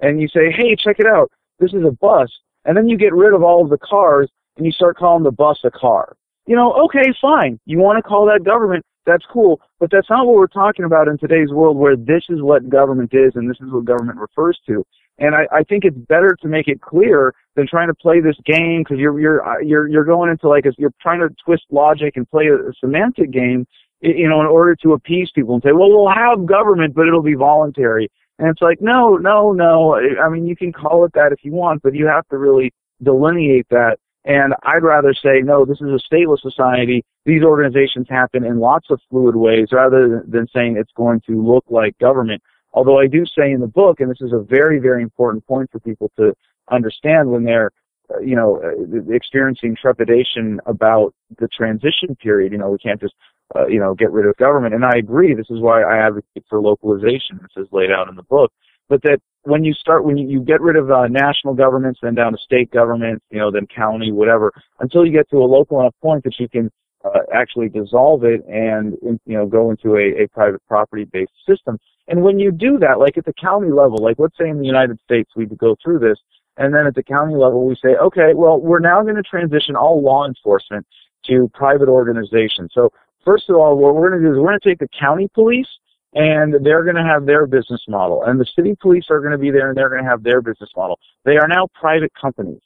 And 0.00 0.20
you 0.20 0.28
say, 0.28 0.50
hey, 0.50 0.76
check 0.76 0.96
it 0.98 1.06
out. 1.06 1.30
This 1.58 1.72
is 1.72 1.84
a 1.86 1.92
bus. 1.92 2.28
And 2.64 2.76
then 2.76 2.88
you 2.88 2.96
get 2.96 3.14
rid 3.14 3.32
of 3.32 3.42
all 3.42 3.62
of 3.62 3.70
the 3.70 3.78
cars 3.78 4.28
and 4.56 4.66
you 4.66 4.72
start 4.72 4.96
calling 4.96 5.24
the 5.24 5.30
bus 5.30 5.60
a 5.64 5.70
car. 5.70 6.16
You 6.46 6.56
know, 6.56 6.72
okay, 6.84 7.12
fine. 7.20 7.58
You 7.64 7.78
want 7.78 7.96
to 7.96 8.02
call 8.02 8.26
that 8.26 8.44
government. 8.44 8.84
That's 9.06 9.24
cool. 9.32 9.60
But 9.80 9.90
that's 9.90 10.08
not 10.10 10.26
what 10.26 10.36
we're 10.36 10.46
talking 10.46 10.84
about 10.84 11.08
in 11.08 11.18
today's 11.18 11.50
world 11.50 11.76
where 11.76 11.96
this 11.96 12.24
is 12.28 12.42
what 12.42 12.68
government 12.68 13.10
is 13.12 13.32
and 13.34 13.48
this 13.48 13.58
is 13.60 13.70
what 13.70 13.84
government 13.84 14.18
refers 14.18 14.58
to. 14.66 14.84
And 15.18 15.34
I, 15.34 15.46
I 15.52 15.62
think 15.62 15.84
it's 15.84 15.96
better 15.96 16.36
to 16.42 16.48
make 16.48 16.66
it 16.66 16.80
clear 16.80 17.34
than 17.54 17.68
trying 17.68 17.88
to 17.88 17.94
play 17.94 18.20
this 18.20 18.36
game 18.44 18.82
because 18.82 18.98
you're, 18.98 19.18
you're, 19.20 19.46
uh, 19.46 19.60
you're, 19.60 19.88
you're 19.88 20.04
going 20.04 20.30
into 20.30 20.48
like 20.48 20.66
a, 20.66 20.72
you're 20.76 20.92
trying 21.00 21.20
to 21.20 21.28
twist 21.44 21.64
logic 21.70 22.16
and 22.16 22.28
play 22.28 22.46
a, 22.48 22.56
a 22.56 22.72
semantic 22.80 23.30
game, 23.30 23.66
you 24.04 24.28
know, 24.28 24.40
in 24.40 24.46
order 24.46 24.76
to 24.76 24.92
appease 24.92 25.30
people 25.34 25.54
and 25.54 25.62
say, 25.62 25.72
well, 25.72 25.88
we'll 25.88 26.12
have 26.12 26.46
government, 26.46 26.94
but 26.94 27.06
it'll 27.06 27.22
be 27.22 27.34
voluntary. 27.34 28.10
And 28.38 28.48
it's 28.48 28.60
like, 28.60 28.80
no, 28.80 29.16
no, 29.16 29.52
no. 29.52 29.96
I 29.96 30.28
mean, 30.28 30.46
you 30.46 30.56
can 30.56 30.72
call 30.72 31.04
it 31.04 31.12
that 31.14 31.32
if 31.32 31.38
you 31.42 31.52
want, 31.52 31.82
but 31.82 31.94
you 31.94 32.06
have 32.06 32.26
to 32.28 32.38
really 32.38 32.72
delineate 33.02 33.66
that. 33.70 33.98
And 34.24 34.54
I'd 34.62 34.82
rather 34.82 35.14
say, 35.14 35.40
no, 35.42 35.64
this 35.64 35.80
is 35.80 35.88
a 35.88 36.14
stateless 36.14 36.40
society. 36.40 37.04
These 37.26 37.42
organizations 37.42 38.06
happen 38.08 38.44
in 38.44 38.58
lots 38.58 38.86
of 38.90 39.00
fluid 39.10 39.36
ways 39.36 39.68
rather 39.70 40.24
than, 40.26 40.46
saying 40.54 40.76
it's 40.76 40.92
going 40.96 41.20
to 41.26 41.42
look 41.42 41.64
like 41.68 41.96
government. 41.98 42.42
Although 42.72 42.98
I 42.98 43.06
do 43.06 43.24
say 43.26 43.52
in 43.52 43.60
the 43.60 43.66
book, 43.66 44.00
and 44.00 44.10
this 44.10 44.20
is 44.20 44.32
a 44.32 44.40
very, 44.40 44.78
very 44.78 45.02
important 45.02 45.46
point 45.46 45.70
for 45.70 45.78
people 45.78 46.10
to 46.16 46.34
understand 46.70 47.30
when 47.30 47.44
they're, 47.44 47.70
uh, 48.12 48.18
you 48.18 48.34
know, 48.34 48.60
uh, 48.64 49.12
experiencing 49.14 49.76
trepidation 49.80 50.60
about 50.66 51.14
the 51.38 51.48
transition 51.48 52.16
period. 52.16 52.52
You 52.52 52.58
know, 52.58 52.70
we 52.70 52.78
can't 52.78 53.00
just, 53.00 53.14
uh, 53.54 53.66
you 53.66 53.78
know, 53.78 53.94
get 53.94 54.10
rid 54.10 54.26
of 54.26 54.36
government. 54.36 54.74
And 54.74 54.84
I 54.84 54.96
agree. 54.98 55.34
This 55.34 55.50
is 55.50 55.60
why 55.60 55.82
I 55.82 56.06
advocate 56.06 56.44
for 56.48 56.60
localization. 56.60 57.40
This 57.42 57.64
is 57.64 57.68
laid 57.72 57.90
out 57.90 58.08
in 58.08 58.16
the 58.16 58.22
book. 58.22 58.52
But 58.88 59.02
that 59.02 59.20
when 59.42 59.64
you 59.64 59.72
start, 59.72 60.04
when 60.04 60.16
you, 60.16 60.28
you 60.28 60.40
get 60.40 60.60
rid 60.60 60.76
of 60.76 60.90
uh, 60.90 61.06
national 61.08 61.54
governments, 61.54 62.00
then 62.02 62.14
down 62.14 62.32
to 62.32 62.38
state 62.38 62.70
governments, 62.70 63.24
you 63.30 63.38
know, 63.38 63.50
then 63.50 63.66
county, 63.66 64.12
whatever, 64.12 64.52
until 64.80 65.06
you 65.06 65.12
get 65.12 65.28
to 65.30 65.36
a 65.38 65.44
local 65.44 65.80
enough 65.80 65.94
point 66.02 66.24
that 66.24 66.38
you 66.38 66.48
can 66.48 66.70
uh, 67.04 67.20
actually 67.32 67.68
dissolve 67.68 68.24
it 68.24 68.44
and 68.46 68.96
you 69.02 69.36
know 69.36 69.46
go 69.46 69.70
into 69.70 69.96
a, 69.96 70.24
a 70.24 70.28
private 70.28 70.62
property 70.66 71.04
based 71.04 71.32
system. 71.46 71.78
And 72.08 72.22
when 72.22 72.38
you 72.38 72.50
do 72.50 72.78
that, 72.78 72.98
like 72.98 73.16
at 73.18 73.24
the 73.24 73.34
county 73.34 73.70
level, 73.70 73.98
like 73.98 74.16
let's 74.18 74.36
say 74.38 74.48
in 74.48 74.58
the 74.58 74.66
United 74.66 74.98
States 75.04 75.30
we 75.36 75.46
go 75.46 75.76
through 75.82 75.98
this, 75.98 76.18
and 76.56 76.74
then 76.74 76.86
at 76.86 76.94
the 76.94 77.02
county 77.02 77.34
level 77.34 77.66
we 77.66 77.76
say, 77.76 77.96
okay, 77.96 78.32
well 78.34 78.58
we're 78.58 78.78
now 78.80 79.02
going 79.02 79.16
to 79.16 79.22
transition 79.22 79.76
all 79.76 80.02
law 80.02 80.26
enforcement 80.26 80.86
to 81.26 81.50
private 81.54 81.88
organizations. 81.88 82.70
So 82.74 82.90
first 83.24 83.48
of 83.48 83.56
all, 83.56 83.76
what 83.76 83.94
we're 83.94 84.10
going 84.10 84.22
to 84.22 84.28
do 84.28 84.32
is 84.32 84.38
we're 84.38 84.48
going 84.48 84.60
to 84.60 84.68
take 84.68 84.78
the 84.78 84.88
county 84.98 85.28
police 85.34 85.68
and 86.14 86.54
they're 86.64 86.84
going 86.84 86.96
to 86.96 87.02
have 87.02 87.26
their 87.26 87.46
business 87.46 87.82
model, 87.88 88.22
and 88.24 88.38
the 88.38 88.46
city 88.54 88.76
police 88.80 89.06
are 89.10 89.18
going 89.18 89.32
to 89.32 89.38
be 89.38 89.50
there 89.50 89.68
and 89.68 89.76
they're 89.76 89.88
going 89.88 90.02
to 90.02 90.08
have 90.08 90.22
their 90.22 90.40
business 90.40 90.70
model. 90.76 90.98
They 91.24 91.36
are 91.36 91.48
now 91.48 91.66
private 91.74 92.12
companies. 92.20 92.60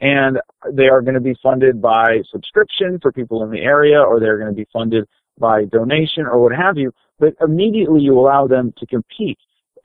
And 0.00 0.38
they 0.72 0.86
are 0.88 1.02
going 1.02 1.14
to 1.14 1.20
be 1.20 1.34
funded 1.42 1.82
by 1.82 2.18
subscription 2.30 2.98
for 3.02 3.10
people 3.10 3.42
in 3.42 3.50
the 3.50 3.58
area 3.58 4.00
or 4.00 4.20
they're 4.20 4.38
going 4.38 4.50
to 4.50 4.56
be 4.56 4.66
funded 4.72 5.04
by 5.38 5.64
donation 5.64 6.24
or 6.24 6.40
what 6.40 6.52
have 6.52 6.76
you. 6.76 6.92
But 7.18 7.34
immediately 7.40 8.02
you 8.02 8.18
allow 8.18 8.46
them 8.46 8.72
to 8.78 8.86
compete 8.86 9.38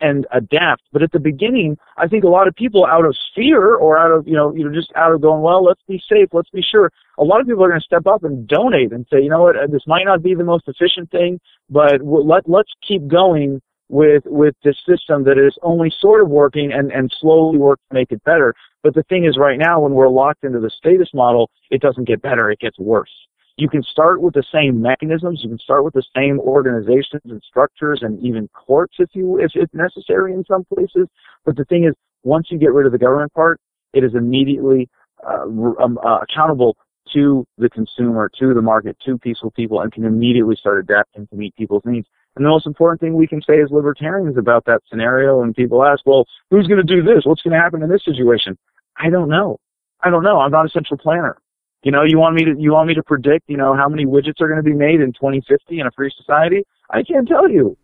and 0.04 0.28
adapt. 0.32 0.84
But 0.92 1.02
at 1.02 1.12
the 1.12 1.20
beginning 1.20 1.78
i 1.98 2.08
think 2.08 2.24
a 2.24 2.28
lot 2.28 2.48
of 2.48 2.56
people 2.56 2.86
out 2.86 3.06
of 3.06 3.16
fear 3.36 3.76
or 3.76 3.98
out 3.98 4.12
of 4.12 4.28
you 4.28 4.34
know 4.34 4.54
you 4.54 4.64
know 4.64 4.74
just 4.74 4.92
out 4.96 5.12
of 5.14 5.22
going 5.22 5.42
well 5.42 5.64
let's 5.64 5.82
be 5.88 6.02
safe 6.12 6.30
let's 6.34 6.50
be 6.50 6.62
sure 6.62 6.92
a 7.18 7.24
lot 7.24 7.40
of 7.42 7.48
people 7.48 7.64
are 7.64 7.70
going 7.70 7.80
to 7.80 7.86
step 7.86 8.06
up 8.08 8.24
and 8.24 8.48
donate 8.48 8.92
and 8.92 9.06
say 9.12 9.22
you 9.22 9.30
know 9.30 9.44
what? 9.44 9.56
Uh, 9.56 9.68
this 9.68 9.88
might 9.88 10.06
not 10.06 10.22
be 10.22 10.36
the 10.36 10.44
most 10.44 10.68
efficient 10.68 11.10
thing 11.12 11.40
but 11.70 12.02
let 12.04 12.48
let's 12.48 12.72
keep 12.88 13.08
going 13.08 13.62
with 13.90 14.24
with 14.26 14.56
this 14.64 14.78
system 14.88 15.24
that 15.24 15.38
is 15.38 15.56
only 15.62 15.94
sort 16.00 16.22
of 16.22 16.30
working 16.30 16.72
and 16.72 16.92
and 16.92 17.14
slowly 17.20 17.58
work 17.58 17.80
to 17.90 17.94
make 17.94 18.12
it 18.12 18.24
better. 18.24 18.54
But 18.82 18.96
the 18.96 19.04
thing 19.04 19.26
is 19.26 19.38
right 19.38 19.60
now 19.60 19.82
when 19.82 19.94
we're 19.94 20.10
locked 20.10 20.44
into 20.44 20.60
the 20.60 20.70
status 20.70 21.10
model 21.14 21.50
it 21.70 21.82
doesn't 21.82 22.08
get 22.08 22.22
better 22.22 22.50
it 22.50 22.60
gets 22.60 22.80
worse 22.80 23.12
you 23.58 23.70
can 23.70 23.84
start 23.84 24.22
with 24.22 24.34
the 24.34 24.44
same 24.52 24.82
mechanisms 24.82 25.42
you 25.44 25.50
can 25.50 25.60
start 25.60 25.84
with 25.84 25.94
the 25.94 26.04
same 26.16 26.40
organizations 26.40 27.22
and 27.26 27.42
structures 27.48 28.00
and 28.02 28.24
even 28.24 28.48
courts 28.50 28.96
if 29.00 29.10
you 29.14 29.40
if 29.40 29.52
it's 29.56 29.74
necessary 29.74 30.34
in 30.34 30.44
some 30.46 30.64
places 30.66 31.08
but 31.46 31.56
the 31.56 31.66
thing 31.66 31.86
is 31.86 31.94
once 32.24 32.48
you 32.50 32.58
get 32.58 32.74
rid 32.74 32.86
of 32.86 32.92
the 32.92 32.98
government 32.98 33.34
part 33.34 33.60
it 33.94 34.04
is 34.04 34.16
immediately 34.16 34.90
uh, 35.28 35.44
um, 35.44 36.00
uh, 36.06 36.20
accountable 36.22 36.76
to 37.12 37.46
the 37.58 37.70
consumer 37.70 38.30
to 38.40 38.54
the 38.54 38.62
market 38.62 38.98
to 39.06 39.18
peaceful 39.18 39.52
people 39.52 39.82
and 39.82 39.92
can 39.92 40.06
immediately 40.06 40.56
start 40.56 40.80
adapting 40.80 41.28
to 41.28 41.36
meet 41.36 41.56
people's 41.56 41.84
needs 41.86 42.08
and 42.36 42.46
the 42.46 42.50
most 42.50 42.66
important 42.66 43.00
thing 43.00 43.14
we 43.14 43.28
can 43.28 43.42
say 43.42 43.62
as 43.62 43.70
libertarians 43.70 44.38
about 44.38 44.66
that 44.66 44.82
scenario, 44.90 45.44
and 45.44 45.56
people 45.56 45.84
ask, 45.84 46.02
well, 46.06 46.26
who's 46.50 46.68
going 46.68 46.84
to 46.86 46.96
do 46.96 47.04
this? 47.04 47.26
What's 47.26 47.44
going 47.44 47.54
to 47.54 47.60
happen 47.60 47.84
in 47.84 47.90
this 47.90 48.04
situation? 48.04 48.58
I 48.98 49.10
don't 49.10 49.30
know. 49.30 49.60
I 50.02 50.10
don't 50.10 50.24
know. 50.24 50.40
I'm 50.40 50.52
not 50.52 50.66
a 50.66 50.70
central 50.70 50.98
planner. 50.98 51.38
You 51.84 51.92
know, 51.92 52.04
you 52.04 52.18
want 52.18 52.36
me 52.36 52.46
to, 52.46 52.56
you 52.58 52.72
want 52.72 52.88
me 52.88 52.94
to 52.94 53.04
predict, 53.04 53.50
you 53.50 53.58
know, 53.58 53.76
how 53.76 53.90
many 53.90 54.06
widgets 54.06 54.40
are 54.40 54.48
going 54.48 54.58
to 54.58 54.64
be 54.64 54.74
made 54.74 55.02
in 55.02 55.12
2050 55.12 55.80
in 55.80 55.86
a 55.86 55.92
free 55.92 56.12
society? 56.16 56.66
I 56.90 57.04
can't 57.04 57.28
tell 57.28 57.50
you. 57.50 57.78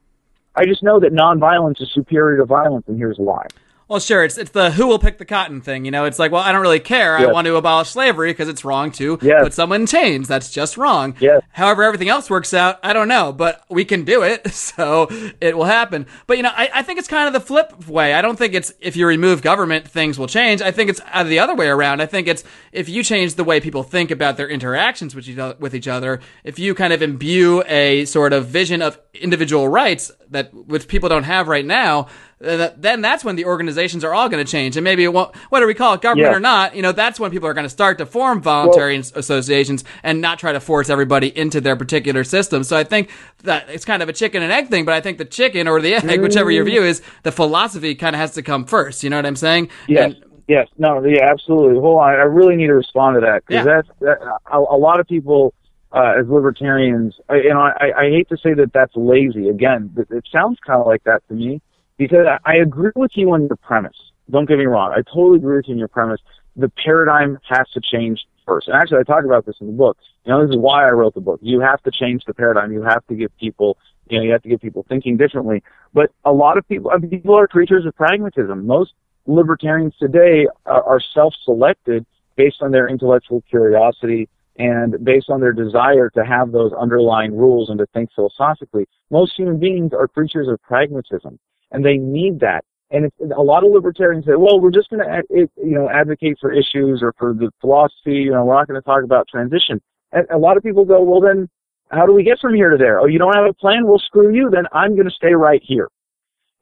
I 0.56 0.66
just 0.66 0.84
know 0.84 1.00
that 1.00 1.14
nonviolence 1.14 1.82
is 1.82 1.92
superior 1.94 2.38
to 2.38 2.46
violence, 2.46 2.86
and 2.88 2.98
here's 2.98 3.18
why. 3.18 3.46
Well, 3.90 4.00
sure. 4.00 4.24
It's 4.24 4.38
it's 4.38 4.52
the 4.52 4.70
who 4.70 4.86
will 4.86 5.00
pick 5.00 5.18
the 5.18 5.26
cotton 5.26 5.62
thing. 5.62 5.84
You 5.84 5.90
know, 5.90 6.06
it's 6.06 6.20
like, 6.20 6.32
well, 6.32 6.44
I 6.44 6.52
don't 6.52 6.62
really 6.62 6.80
care. 6.80 7.18
I 7.18 7.26
want 7.26 7.48
to 7.48 7.56
abolish 7.56 7.90
slavery 7.90 8.30
because 8.32 8.48
it's 8.48 8.64
wrong 8.64 8.92
to 8.94 9.18
Yes. 9.20 9.42
put 9.44 9.54
someone 9.54 9.82
in 9.82 9.88
chains. 9.88 10.28
That's 10.28 10.52
just 10.52 10.78
wrong. 10.78 11.16
Yes. 11.20 11.42
However, 11.50 11.84
everything 11.84 12.08
else 12.08 12.30
works 12.30 12.54
out. 12.54 12.78
I 12.84 12.94
don't 12.94 13.08
know, 13.08 13.34
but 13.34 13.64
we 13.68 13.86
can 13.86 14.06
do 14.06 14.22
it, 14.22 14.48
so 14.54 15.08
it 15.42 15.58
will 15.58 15.66
happen. 15.66 16.06
But 16.28 16.38
you 16.38 16.44
know, 16.44 16.52
I, 16.56 16.70
I 16.72 16.84
think 16.84 17.00
it's 17.00 17.08
kind 17.08 17.26
of 17.28 17.34
the 17.34 17.40
flip 17.46 17.88
way. 17.88 18.14
I 18.14 18.22
don't 18.22 18.38
think 18.38 18.54
it's 18.54 18.72
if 18.80 18.96
you 18.96 19.08
remove 19.08 19.42
government, 19.42 19.88
things 19.88 20.20
will 20.20 20.28
change. 20.28 20.62
I 20.62 20.70
think 20.72 20.92
it's 20.92 21.02
uh, 21.12 21.24
the 21.24 21.40
other 21.40 21.56
way 21.56 21.68
around. 21.68 22.00
I 22.00 22.06
think 22.06 22.28
it's 22.28 22.44
if 22.72 22.90
you 22.90 23.04
change 23.04 23.36
the 23.36 23.44
way 23.44 23.60
people 23.60 23.82
think 23.82 24.12
about 24.12 24.38
their 24.38 24.48
interactions 24.48 25.16
with 25.16 25.28
each 25.28 25.40
other, 25.40 25.56
with 25.60 25.74
each 25.74 25.88
other 25.88 26.20
if 26.44 26.60
you 26.60 26.76
kind 26.76 26.94
of 26.94 27.02
imbue 27.02 27.64
a 27.66 28.06
sort 28.06 28.34
of 28.34 28.46
vision 28.46 28.84
of 28.84 29.00
individual 29.16 29.68
rights 29.68 30.12
that 30.30 30.54
which 30.54 30.88
people 30.88 31.10
don't 31.10 31.24
have 31.24 31.48
right 31.48 31.66
now, 31.66 32.06
then 32.40 33.02
that's 33.02 33.24
when 33.24 33.36
the 33.36 33.46
organizations 33.46 34.04
are 34.06 34.14
all 34.14 34.30
going 34.30 34.44
to 34.44 34.50
change. 34.50 34.78
And 34.78 34.84
maybe 34.84 35.04
it 35.04 35.12
won't, 35.14 35.36
whether 35.50 35.68
we 35.68 35.74
call 35.74 35.94
it 35.96 36.02
government 36.02 36.32
Yeah. 36.32 36.36
or 36.38 36.40
not, 36.40 36.76
you 36.76 36.82
know, 36.82 36.94
that's 36.94 37.20
when 37.20 37.32
people 37.32 37.50
are 37.50 37.54
going 37.54 37.66
to 37.66 37.70
start 37.70 37.98
to 37.98 38.06
form 38.06 38.42
voluntary 38.42 38.98
as- 38.98 39.12
associations 39.16 39.84
and 40.04 40.22
not 40.22 40.40
try 40.40 40.54
to 40.54 40.60
force 40.62 40.90
everybody 40.90 41.38
into 41.38 41.60
their 41.60 41.76
particular 41.76 42.24
system. 42.24 42.64
So 42.64 42.78
I 42.78 42.86
think 42.86 43.10
that 43.44 43.68
it's 43.70 43.84
kind 43.84 44.02
of 44.02 44.08
a 44.10 44.14
chicken 44.14 44.42
and 44.42 44.52
egg 44.54 44.70
thing, 44.70 44.86
but 44.86 44.94
I 44.94 45.02
think 45.02 45.18
the 45.18 45.26
chicken 45.26 45.68
or 45.68 45.82
the 45.82 45.96
egg, 45.96 46.22
whichever 46.22 46.50
your 46.50 46.64
view 46.64 46.82
is, 46.84 47.02
the 47.24 47.32
philosophy 47.32 47.94
kind 47.96 48.16
of 48.16 48.20
has 48.22 48.34
to 48.36 48.42
come 48.42 48.64
first. 48.66 49.04
You 49.04 49.10
know 49.10 49.18
what 49.18 49.26
I'm 49.26 49.36
saying? 49.36 49.70
Yes. 49.88 50.14
And- 50.14 50.24
yes. 50.48 50.68
No. 50.78 51.04
Yeah. 51.04 51.30
Absolutely. 51.30 51.78
Hold 51.80 52.00
on. 52.00 52.10
I 52.10 52.24
really 52.24 52.56
need 52.56 52.68
to 52.68 52.74
respond 52.76 53.16
to 53.16 53.22
that 53.22 53.44
because 53.46 53.66
Yeah. 53.66 53.74
that's 53.82 53.88
that, 54.00 54.18
a, 54.50 54.58
a 54.58 54.78
lot 54.80 55.02
of 55.02 55.08
people 55.08 55.54
uh, 55.92 56.14
as 56.20 56.28
libertarians. 56.30 57.16
I, 57.28 57.36
you 57.38 57.50
know, 57.50 57.60
I, 57.62 57.92
I 57.98 58.10
hate 58.12 58.30
to 58.30 58.38
say 58.38 58.54
that 58.54 58.72
that's 58.74 58.96
lazy. 58.96 59.50
Again, 59.50 59.92
it 60.10 60.24
sounds 60.32 60.58
kind 60.66 60.80
of 60.80 60.86
like 60.88 61.04
that 61.04 61.28
to 61.28 61.34
me 61.34 61.62
because 62.00 62.26
I, 62.26 62.54
I 62.54 62.56
agree 62.56 62.92
with 62.96 63.12
you 63.14 63.32
on 63.34 63.46
your 63.46 63.58
premise. 63.58 63.98
Don't 64.32 64.48
get 64.48 64.58
me 64.58 64.66
wrong. 64.66 64.92
I 64.92 65.02
totally 65.02 65.38
agree 65.38 65.58
with 65.58 65.68
you 65.68 65.74
on 65.74 65.80
your 65.80 65.88
premise. 65.88 66.20
The 66.56 66.70
paradigm 66.84 67.38
has 67.48 67.68
to 67.74 67.82
change 67.82 68.26
first. 68.48 68.68
And 68.68 68.76
actually, 68.76 69.00
I 69.00 69.04
talk 69.04 69.26
about 69.26 69.46
this 69.46 69.56
in 69.62 69.68
the 69.68 69.74
book. 69.74 69.98
You 70.26 70.32
know, 70.32 70.42
this 70.42 70.56
is 70.56 70.58
why 70.60 70.88
I 70.88 70.92
wrote 70.92 71.14
the 71.14 71.22
book. 71.22 71.40
You 71.44 71.60
have 71.60 71.84
to 71.84 71.92
change 71.92 72.24
the 72.26 72.34
paradigm. 72.34 72.72
You 72.72 72.82
have 72.84 73.06
to 73.08 73.16
give 73.16 73.36
people, 73.38 73.78
you 74.10 74.18
know, 74.18 74.24
you 74.24 74.32
have 74.32 74.42
to 74.44 74.50
get 74.50 74.62
people 74.62 74.86
thinking 74.90 75.18
differently. 75.18 75.62
But 75.94 76.12
a 76.26 76.32
lot 76.32 76.58
of 76.58 76.68
people, 76.68 76.90
I 76.92 76.98
mean, 76.98 77.10
people 77.12 77.38
are 77.38 77.48
creatures 77.48 77.86
of 77.86 77.96
pragmatism. 77.96 78.66
Most 78.66 78.94
libertarians 79.28 79.94
today 80.00 80.48
are, 80.66 80.84
are 80.84 81.02
self-selected 81.14 82.06
based 82.36 82.62
on 82.62 82.72
their 82.72 82.88
intellectual 82.88 83.44
curiosity 83.50 84.30
and 84.58 85.04
based 85.04 85.30
on 85.30 85.40
their 85.40 85.54
desire 85.54 86.10
to 86.10 86.26
have 86.26 86.52
those 86.52 86.72
underlying 86.74 87.36
rules 87.36 87.70
and 87.70 87.80
to 87.80 87.86
think 87.94 88.10
philosophically, 88.14 88.86
most 89.10 89.34
human 89.38 89.58
beings 89.58 89.92
are 89.94 90.08
creatures 90.08 90.48
of 90.50 90.62
pragmatism, 90.62 91.40
and 91.72 91.86
they 91.86 91.98
need 91.98 92.40
that. 92.40 92.64
And 92.92 93.12
a 93.36 93.42
lot 93.42 93.64
of 93.64 93.72
libertarians 93.72 94.26
say, 94.26 94.36
well, 94.36 94.60
we're 94.60 94.72
just 94.72 94.90
going 94.90 95.06
to, 95.06 95.24
you 95.32 95.76
know, 95.76 95.90
advocate 95.90 96.38
for 96.42 96.52
issues 96.52 97.02
or 97.04 97.14
for 97.20 97.34
the 97.34 97.52
philosophy. 97.62 98.16
You 98.16 98.32
know, 98.32 98.44
we're 98.46 98.56
not 98.56 98.68
going 98.68 98.82
to 98.82 98.86
talk 98.86 99.04
about 99.04 99.28
transition. 99.28 99.80
And 100.12 100.26
a 100.32 100.38
lot 100.38 100.58
of 100.58 100.64
people 100.64 100.86
go, 100.86 101.04
well, 101.04 101.22
then 101.22 101.48
how 101.92 102.08
do 102.08 102.14
we 102.14 102.24
get 102.24 102.40
from 102.40 102.56
here 102.56 102.70
to 102.70 102.78
there? 102.78 103.00
Oh, 103.00 103.06
you 103.06 103.20
don't 103.20 103.36
have 103.36 103.46
a 103.46 103.54
plan? 103.54 103.86
Well, 103.86 104.00
screw 104.00 104.34
you. 104.34 104.50
Then 104.50 104.66
I'm 104.72 104.96
going 104.96 105.08
to 105.08 105.14
stay 105.14 105.34
right 105.34 105.62
here. 105.64 105.88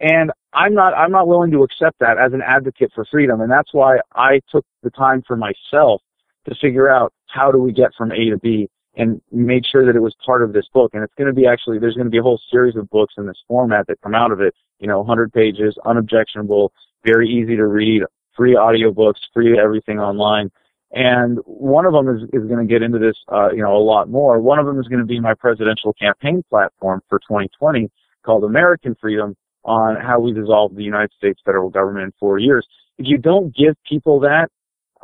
And 0.02 0.32
I'm 0.54 0.74
not, 0.74 0.94
I'm 0.94 1.12
not 1.12 1.30
willing 1.30 1.52
to 1.52 1.64
accept 1.64 1.98
that 2.00 2.18
as 2.18 2.34
an 2.34 2.42
advocate 2.46 2.92
for 2.94 3.06
freedom. 3.06 3.40
And 3.40 3.52
that's 3.52 3.74
why 3.74 4.00
I 4.14 4.42
took 4.52 4.66
the 4.84 4.90
time 4.92 5.24
for 5.26 5.38
myself 5.38 6.02
to 6.48 6.56
figure 6.62 6.90
out 6.90 7.14
how 7.28 7.52
do 7.52 7.58
we 7.58 7.72
get 7.72 7.92
from 7.98 8.12
A 8.12 8.30
to 8.30 8.38
B 8.38 8.70
and 8.98 9.22
made 9.32 9.64
sure 9.66 9.86
that 9.86 9.96
it 9.96 10.02
was 10.02 10.16
part 10.26 10.42
of 10.42 10.54
this 10.54 10.66
book. 10.74 10.92
And 10.94 11.04
it's 11.04 11.14
going 11.18 11.28
to 11.28 11.34
be 11.34 11.48
actually, 11.48 11.78
there's 11.78 11.94
going 11.94 12.08
to 12.08 12.12
be 12.12 12.18
a 12.18 12.24
whole 12.24 12.42
series 12.52 12.76
of 12.76 12.90
books 12.90 13.14
in 13.18 13.28
this 13.28 13.38
format 13.48 13.86
that 13.88 14.02
come 14.02 14.16
out 14.16 14.32
of 14.32 14.42
it. 14.42 14.56
You 14.80 14.88
know, 14.88 15.00
100 15.00 15.32
pages, 15.32 15.78
unobjectionable, 15.86 16.74
very 17.06 17.30
easy 17.30 17.56
to 17.56 17.66
read, 17.66 18.04
free 18.36 18.56
audiobooks, 18.56 19.20
free 19.34 19.58
everything 19.58 20.00
online. 20.00 20.52
And 20.92 21.38
one 21.46 21.86
of 21.86 21.94
them 21.94 22.10
is, 22.10 22.24
is 22.34 22.48
going 22.48 22.66
to 22.66 22.72
get 22.72 22.82
into 22.82 22.98
this, 22.98 23.16
uh, 23.32 23.52
you 23.52 23.62
know, 23.62 23.76
a 23.76 23.84
lot 23.84 24.10
more. 24.10 24.40
One 24.40 24.58
of 24.58 24.66
them 24.66 24.80
is 24.80 24.88
going 24.88 25.00
to 25.00 25.06
be 25.06 25.20
my 25.20 25.34
presidential 25.36 25.94
campaign 25.94 26.44
platform 26.50 27.02
for 27.08 27.20
2020 27.20 27.92
called 28.26 28.44
American 28.44 28.96
Freedom 29.00 29.36
on 29.64 29.98
how 29.98 30.20
we 30.20 30.34
dissolve 30.34 30.76
the 30.76 30.84
United 30.84 31.12
States 31.18 31.40
federal 31.46 31.70
government 31.70 32.06
in 32.06 32.14
four 32.20 32.40
years. 32.40 32.66
If 32.98 33.06
you 33.08 33.18
don't 33.18 33.56
give 33.56 33.76
people 33.88 34.22
that, 34.22 34.50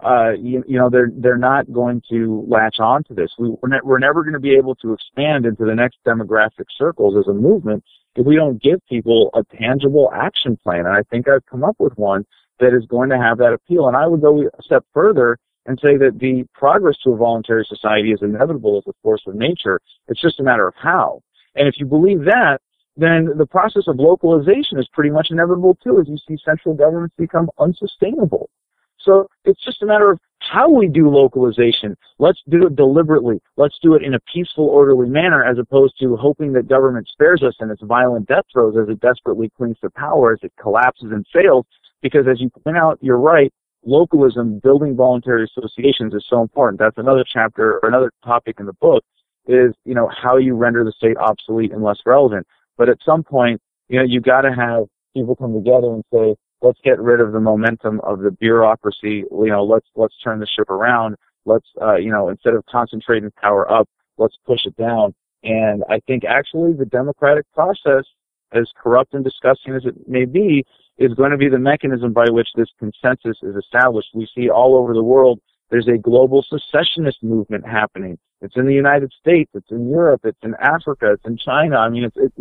uh, 0.01 0.31
you, 0.31 0.63
you 0.67 0.77
know, 0.77 0.89
they're, 0.89 1.11
they're 1.13 1.37
not 1.37 1.71
going 1.71 2.01
to 2.09 2.45
latch 2.47 2.77
on 2.79 3.03
to 3.05 3.13
this. 3.13 3.31
We, 3.37 3.49
we're, 3.61 3.69
ne- 3.69 3.83
we're 3.83 3.99
never 3.99 4.23
going 4.23 4.33
to 4.33 4.39
be 4.39 4.55
able 4.55 4.75
to 4.75 4.93
expand 4.93 5.45
into 5.45 5.65
the 5.65 5.75
next 5.75 5.97
demographic 6.05 6.65
circles 6.77 7.15
as 7.17 7.27
a 7.27 7.33
movement 7.33 7.83
if 8.15 8.25
we 8.25 8.35
don't 8.35 8.61
give 8.61 8.79
people 8.87 9.29
a 9.33 9.43
tangible 9.55 10.11
action 10.15 10.57
plan. 10.63 10.85
And 10.85 10.95
I 10.95 11.03
think 11.09 11.27
I've 11.27 11.45
come 11.45 11.63
up 11.63 11.75
with 11.79 11.93
one 11.97 12.25
that 12.59 12.75
is 12.75 12.85
going 12.87 13.09
to 13.09 13.17
have 13.17 13.37
that 13.39 13.53
appeal. 13.53 13.87
And 13.87 13.97
I 13.97 14.07
would 14.07 14.21
go 14.21 14.41
a 14.41 14.63
step 14.63 14.85
further 14.93 15.37
and 15.65 15.79
say 15.81 15.97
that 15.97 16.19
the 16.19 16.45
progress 16.53 16.95
to 17.03 17.11
a 17.11 17.17
voluntary 17.17 17.65
society 17.67 18.11
is 18.11 18.19
inevitable 18.21 18.77
as 18.77 18.87
a 18.87 18.93
force 19.01 19.23
of 19.27 19.35
nature. 19.35 19.79
It's 20.07 20.21
just 20.21 20.39
a 20.39 20.43
matter 20.43 20.67
of 20.67 20.73
how. 20.77 21.21
And 21.55 21.67
if 21.67 21.75
you 21.77 21.85
believe 21.85 22.25
that, 22.25 22.59
then 22.95 23.29
the 23.37 23.45
process 23.45 23.83
of 23.87 23.97
localization 23.97 24.77
is 24.77 24.87
pretty 24.93 25.09
much 25.09 25.27
inevitable 25.31 25.77
too 25.83 25.99
as 25.99 26.07
you 26.07 26.17
see 26.27 26.37
central 26.43 26.75
governments 26.75 27.15
become 27.17 27.49
unsustainable. 27.59 28.49
So 29.03 29.27
it's 29.45 29.63
just 29.63 29.81
a 29.83 29.85
matter 29.85 30.11
of 30.11 30.19
how 30.39 30.69
we 30.69 30.87
do 30.87 31.09
localization. 31.09 31.95
Let's 32.19 32.41
do 32.49 32.67
it 32.67 32.75
deliberately. 32.75 33.41
Let's 33.57 33.77
do 33.81 33.95
it 33.95 34.03
in 34.03 34.13
a 34.13 34.19
peaceful, 34.33 34.65
orderly 34.65 35.09
manner 35.09 35.43
as 35.43 35.57
opposed 35.57 35.95
to 35.99 36.15
hoping 36.15 36.53
that 36.53 36.67
government 36.67 37.07
spares 37.11 37.43
us 37.43 37.55
in 37.61 37.69
its 37.69 37.81
violent 37.83 38.27
death 38.27 38.45
throes 38.51 38.75
as 38.81 38.89
it 38.89 38.99
desperately 38.99 39.49
clings 39.57 39.77
to 39.81 39.89
power, 39.89 40.33
as 40.33 40.39
it 40.43 40.53
collapses 40.59 41.11
and 41.11 41.25
fails. 41.33 41.65
Because 42.01 42.25
as 42.29 42.41
you 42.41 42.49
point 42.49 42.77
out, 42.77 42.97
you're 43.01 43.19
right, 43.19 43.51
localism, 43.85 44.59
building 44.59 44.95
voluntary 44.95 45.45
associations 45.45 46.13
is 46.13 46.25
so 46.29 46.41
important. 46.41 46.79
That's 46.79 46.97
another 46.97 47.23
chapter 47.31 47.79
or 47.79 47.89
another 47.89 48.11
topic 48.23 48.57
in 48.59 48.65
the 48.65 48.73
book 48.73 49.03
is, 49.47 49.73
you 49.85 49.93
know, 49.93 50.09
how 50.09 50.37
you 50.37 50.55
render 50.55 50.83
the 50.83 50.91
state 50.91 51.17
obsolete 51.17 51.71
and 51.71 51.83
less 51.83 51.99
relevant. 52.05 52.47
But 52.77 52.89
at 52.89 52.97
some 53.05 53.23
point, 53.23 53.61
you 53.89 53.99
know, 53.99 54.05
you 54.05 54.21
gotta 54.21 54.53
have 54.53 54.85
people 55.13 55.35
come 55.35 55.53
together 55.53 55.87
and 55.87 56.03
say, 56.13 56.35
let's 56.63 56.79
get 56.83 56.99
rid 56.99 57.19
of 57.19 57.33
the 57.33 57.39
momentum 57.39 57.99
of 58.01 58.19
the 58.19 58.31
bureaucracy. 58.31 59.23
You 59.29 59.47
know, 59.47 59.63
let's, 59.63 59.85
let's 59.95 60.15
turn 60.23 60.39
the 60.39 60.47
ship 60.47 60.69
around. 60.69 61.15
Let's, 61.45 61.67
uh, 61.81 61.95
you 61.95 62.11
know, 62.11 62.29
instead 62.29 62.53
of 62.53 62.65
concentrating 62.65 63.29
power 63.39 63.71
up, 63.71 63.87
let's 64.17 64.35
push 64.45 64.65
it 64.65 64.75
down. 64.77 65.13
And 65.43 65.83
I 65.89 65.99
think 66.07 66.23
actually 66.23 66.73
the 66.73 66.85
democratic 66.85 67.45
process, 67.53 68.05
as 68.53 68.69
corrupt 68.81 69.13
and 69.13 69.23
disgusting 69.23 69.75
as 69.75 69.85
it 69.85 70.07
may 70.07 70.25
be, 70.25 70.65
is 70.97 71.13
going 71.15 71.31
to 71.31 71.37
be 71.37 71.49
the 71.49 71.59
mechanism 71.59 72.13
by 72.13 72.25
which 72.29 72.47
this 72.55 72.69
consensus 72.79 73.37
is 73.43 73.55
established. 73.55 74.09
We 74.13 74.27
see 74.33 74.49
all 74.49 74.75
over 74.75 74.93
the 74.93 75.03
world 75.03 75.39
there's 75.73 75.87
a 75.87 75.97
global 75.97 76.45
secessionist 76.47 77.23
movement 77.23 77.65
happening. 77.65 78.19
It's 78.41 78.55
in 78.55 78.67
the 78.67 78.75
United 78.75 79.11
States, 79.19 79.49
it's 79.55 79.71
in 79.71 79.89
Europe, 79.89 80.21
it's 80.23 80.37
in 80.43 80.53
Africa, 80.61 81.13
it's 81.13 81.25
in 81.25 81.35
China. 81.35 81.77
I 81.77 81.89
mean, 81.89 82.03
it's, 82.03 82.15
it's 82.15 82.35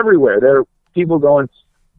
everywhere. 0.00 0.40
There 0.40 0.60
are 0.60 0.64
people 0.94 1.18
going, 1.18 1.50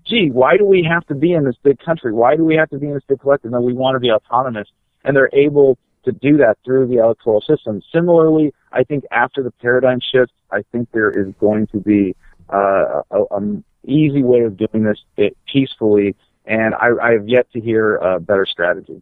gee, 0.07 0.29
why 0.31 0.57
do 0.57 0.65
we 0.65 0.87
have 0.89 1.05
to 1.07 1.15
be 1.15 1.33
in 1.33 1.43
this 1.43 1.55
big 1.63 1.79
country? 1.79 2.13
Why 2.13 2.35
do 2.35 2.45
we 2.45 2.55
have 2.55 2.69
to 2.69 2.77
be 2.77 2.87
in 2.87 2.93
this 2.93 3.03
big 3.07 3.19
collective? 3.19 3.51
No, 3.51 3.61
we 3.61 3.73
want 3.73 3.95
to 3.95 3.99
be 3.99 4.11
autonomous. 4.11 4.67
And 5.03 5.15
they're 5.15 5.29
able 5.33 5.77
to 6.05 6.11
do 6.11 6.37
that 6.37 6.57
through 6.63 6.87
the 6.87 6.97
electoral 6.97 7.41
system. 7.41 7.81
Similarly, 7.93 8.53
I 8.71 8.83
think 8.83 9.03
after 9.11 9.43
the 9.43 9.51
paradigm 9.51 9.99
shift, 9.99 10.31
I 10.51 10.63
think 10.71 10.89
there 10.91 11.09
is 11.09 11.33
going 11.39 11.67
to 11.67 11.79
be 11.79 12.15
uh, 12.49 13.01
an 13.31 13.63
easy 13.83 14.23
way 14.23 14.41
of 14.41 14.57
doing 14.57 14.83
this 14.83 15.31
peacefully, 15.51 16.15
and 16.45 16.73
I, 16.75 16.89
I 17.01 17.11
have 17.11 17.27
yet 17.27 17.51
to 17.53 17.59
hear 17.59 17.97
a 17.97 18.19
better 18.19 18.45
strategy. 18.45 19.01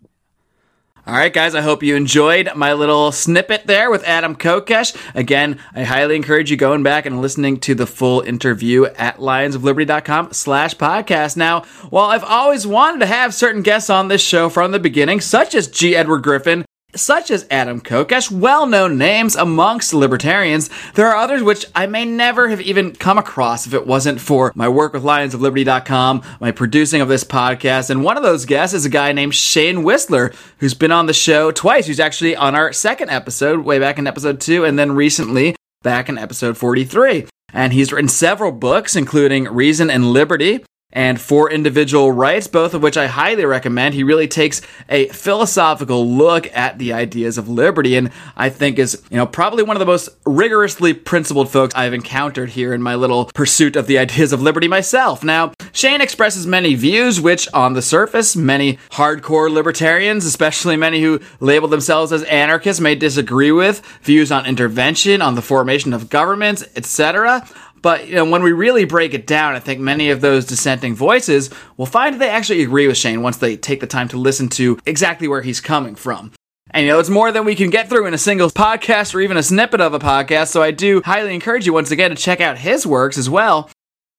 All 1.07 1.13
right, 1.13 1.31
guys, 1.31 1.53
I 1.53 1.61
hope 1.61 1.83
you 1.83 1.95
enjoyed 1.95 2.49
my 2.55 2.73
little 2.73 3.11
snippet 3.11 3.67
there 3.67 3.91
with 3.91 4.03
Adam 4.05 4.35
Kokesh. 4.35 4.95
Again, 5.13 5.59
I 5.75 5.83
highly 5.83 6.15
encourage 6.15 6.49
you 6.49 6.57
going 6.57 6.81
back 6.81 7.05
and 7.05 7.21
listening 7.21 7.59
to 7.59 7.75
the 7.75 7.85
full 7.85 8.21
interview 8.21 8.85
at 8.85 9.17
lionsofliberty.com 9.17 10.33
slash 10.33 10.75
podcast. 10.75 11.37
Now, 11.37 11.61
while 11.91 12.07
I've 12.07 12.23
always 12.23 12.65
wanted 12.65 13.01
to 13.01 13.05
have 13.05 13.35
certain 13.35 13.61
guests 13.61 13.91
on 13.91 14.07
this 14.07 14.23
show 14.23 14.49
from 14.49 14.71
the 14.71 14.79
beginning, 14.79 15.21
such 15.21 15.53
as 15.53 15.67
G. 15.67 15.95
Edward 15.95 16.23
Griffin, 16.23 16.65
such 16.95 17.31
as 17.31 17.45
Adam 17.51 17.81
Kokesh, 17.81 18.31
well 18.31 18.65
known 18.65 18.97
names 18.97 19.36
amongst 19.36 19.93
libertarians. 19.93 20.69
There 20.93 21.08
are 21.08 21.15
others 21.15 21.43
which 21.43 21.65
I 21.75 21.86
may 21.86 22.05
never 22.05 22.49
have 22.49 22.62
even 22.62 22.93
come 22.93 23.17
across 23.17 23.67
if 23.67 23.73
it 23.73 23.88
wasn't 23.88 24.21
for 24.21 24.51
my 24.55 24.69
work 24.69 24.93
with 24.93 25.03
lionsofliberty.com, 25.03 26.23
my 26.39 26.51
producing 26.51 27.01
of 27.01 27.08
this 27.08 27.23
podcast. 27.23 27.89
And 27.89 28.03
one 28.03 28.17
of 28.17 28.23
those 28.23 28.45
guests 28.45 28.73
is 28.73 28.86
a 28.86 28.89
guy 28.89 29.12
named 29.12 29.36
Shane 29.36 29.84
Whistler, 29.84 30.34
who's 30.60 30.73
been 30.73 30.91
on 30.91 31.05
the 31.05 31.13
show 31.13 31.51
twice. 31.51 31.88
He's 31.88 31.99
actually 31.99 32.36
on 32.36 32.55
our 32.55 32.73
second 32.73 33.10
episode, 33.10 33.65
way 33.65 33.79
back 33.79 33.97
in 33.97 34.08
episode 34.08 34.41
two, 34.41 34.65
and 34.65 34.77
then 34.77 34.91
recently 34.91 35.55
back 35.84 36.10
in 36.10 36.17
episode 36.17 36.58
43. 36.58 37.27
And 37.53 37.71
he's 37.71 37.93
written 37.93 38.10
several 38.10 38.51
books, 38.51 38.95
including 38.95 39.45
Reason 39.45 39.89
and 39.89 40.12
Liberty, 40.12 40.65
and 40.95 41.19
For 41.19 41.51
Individual 41.51 42.12
Rights, 42.12 42.47
both 42.47 42.73
of 42.73 42.81
which 42.81 42.97
I 42.97 43.08
highly 43.08 43.45
recommend. 43.45 43.93
He 43.93 44.03
really 44.03 44.27
takes 44.27 44.62
a 44.89 45.10
philosophical 45.10 46.10
look 46.10 46.47
at 46.55 46.79
the 46.79 46.93
ideas 46.93 47.38
of 47.38 47.49
liberty 47.49 47.97
and 47.97 48.10
I 48.36 48.49
think 48.49 48.79
is, 48.79 49.03
you 49.12 49.17
know, 49.17 49.27
probably 49.27 49.62
one 49.62 49.75
of 49.75 49.79
the 49.79 49.86
most 49.86 50.10
rigorously 50.25 50.93
principled 50.93 51.51
folks 51.51 51.75
I've 51.75 51.93
encountered 51.93 52.49
here 52.49 52.73
in 52.73 52.81
my 52.81 52.95
little 52.95 53.25
pursuit 53.25 53.75
of 53.75 53.88
the 53.88 53.99
ideas 53.99 54.31
of 54.31 54.41
liberty 54.41 54.69
myself. 54.69 55.23
Now, 55.23 55.51
Shane 55.73 55.99
expresses 55.99 56.47
many 56.47 56.75
views 56.75 57.19
which 57.19 57.47
on 57.53 57.73
the 57.73 57.81
surface 57.81 58.36
many 58.36 58.79
hardcore 58.91 59.51
libertarians, 59.51 60.25
especially 60.25 60.77
many 60.77 61.01
who 61.01 61.19
label 61.41 61.67
themselves 61.67 62.13
as 62.13 62.23
anarchists 62.23 62.79
may 62.79 62.95
disagree 62.95 63.51
with, 63.51 63.86
views 64.01 64.31
on 64.31 64.45
intervention, 64.45 65.21
on 65.21 65.36
the 65.36 65.41
formation 65.41 65.91
of 65.91 66.10
governments, 66.10 66.63
etc. 66.77 67.45
But 67.85 68.07
you 68.07 68.15
know, 68.15 68.25
when 68.25 68.41
we 68.41 68.51
really 68.51 68.83
break 68.83 69.13
it 69.13 69.27
down, 69.27 69.53
I 69.53 69.59
think 69.59 69.79
many 69.79 70.09
of 70.09 70.19
those 70.19 70.43
dissenting 70.43 70.95
voices 70.95 71.51
will 71.77 71.85
find 71.85 72.19
they 72.19 72.31
actually 72.31 72.63
agree 72.63 72.87
with 72.87 72.97
Shane 72.97 73.21
once 73.21 73.37
they 73.37 73.57
take 73.57 73.79
the 73.79 73.85
time 73.85 74.07
to 74.07 74.17
listen 74.17 74.49
to 74.57 74.79
exactly 74.87 75.27
where 75.27 75.43
he's 75.43 75.61
coming 75.61 75.93
from. 75.93 76.31
And 76.71 76.83
you 76.83 76.91
know, 76.91 76.97
it's 76.97 77.11
more 77.11 77.31
than 77.31 77.45
we 77.45 77.53
can 77.53 77.69
get 77.69 77.87
through 77.87 78.07
in 78.07 78.15
a 78.15 78.17
single 78.17 78.49
podcast 78.49 79.13
or 79.13 79.21
even 79.21 79.37
a 79.37 79.43
snippet 79.43 79.81
of 79.81 79.93
a 79.93 79.99
podcast, 79.99 80.47
so 80.47 80.63
I 80.63 80.71
do 80.71 81.03
highly 81.05 81.35
encourage 81.35 81.67
you 81.67 81.73
once 81.73 81.91
again 81.91 82.09
to 82.09 82.15
check 82.15 82.41
out 82.41 82.57
his 82.57 82.87
works 82.87 83.19
as 83.19 83.29
well. 83.29 83.69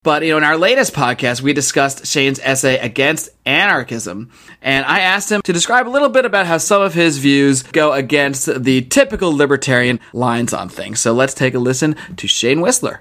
But 0.05 0.23
you 0.23 0.31
know, 0.31 0.39
in 0.39 0.45
our 0.45 0.57
latest 0.57 0.95
podcast, 0.95 1.41
we 1.41 1.53
discussed 1.53 2.07
Shane's 2.07 2.39
essay 2.45 2.79
against 2.79 3.31
anarchism, 3.47 4.31
and 4.63 4.87
I 4.87 5.01
asked 5.01 5.33
him 5.33 5.43
to 5.43 5.53
describe 5.53 5.89
a 5.89 5.91
little 5.91 6.09
bit 6.09 6.25
about 6.25 6.47
how 6.47 6.59
some 6.59 6.83
of 6.83 6.95
his 6.95 7.19
views 7.19 7.65
go 7.65 7.93
against 7.93 8.63
the 8.63 8.83
typical 8.83 9.37
libertarian 9.37 9.99
lines 10.13 10.55
on 10.55 10.69
things. 10.69 11.01
So 11.01 11.13
let's 11.13 11.35
take 11.35 11.55
a 11.55 11.59
listen 11.59 11.97
to 12.17 12.29
Shane 12.29 12.61
Whistler. 12.61 13.01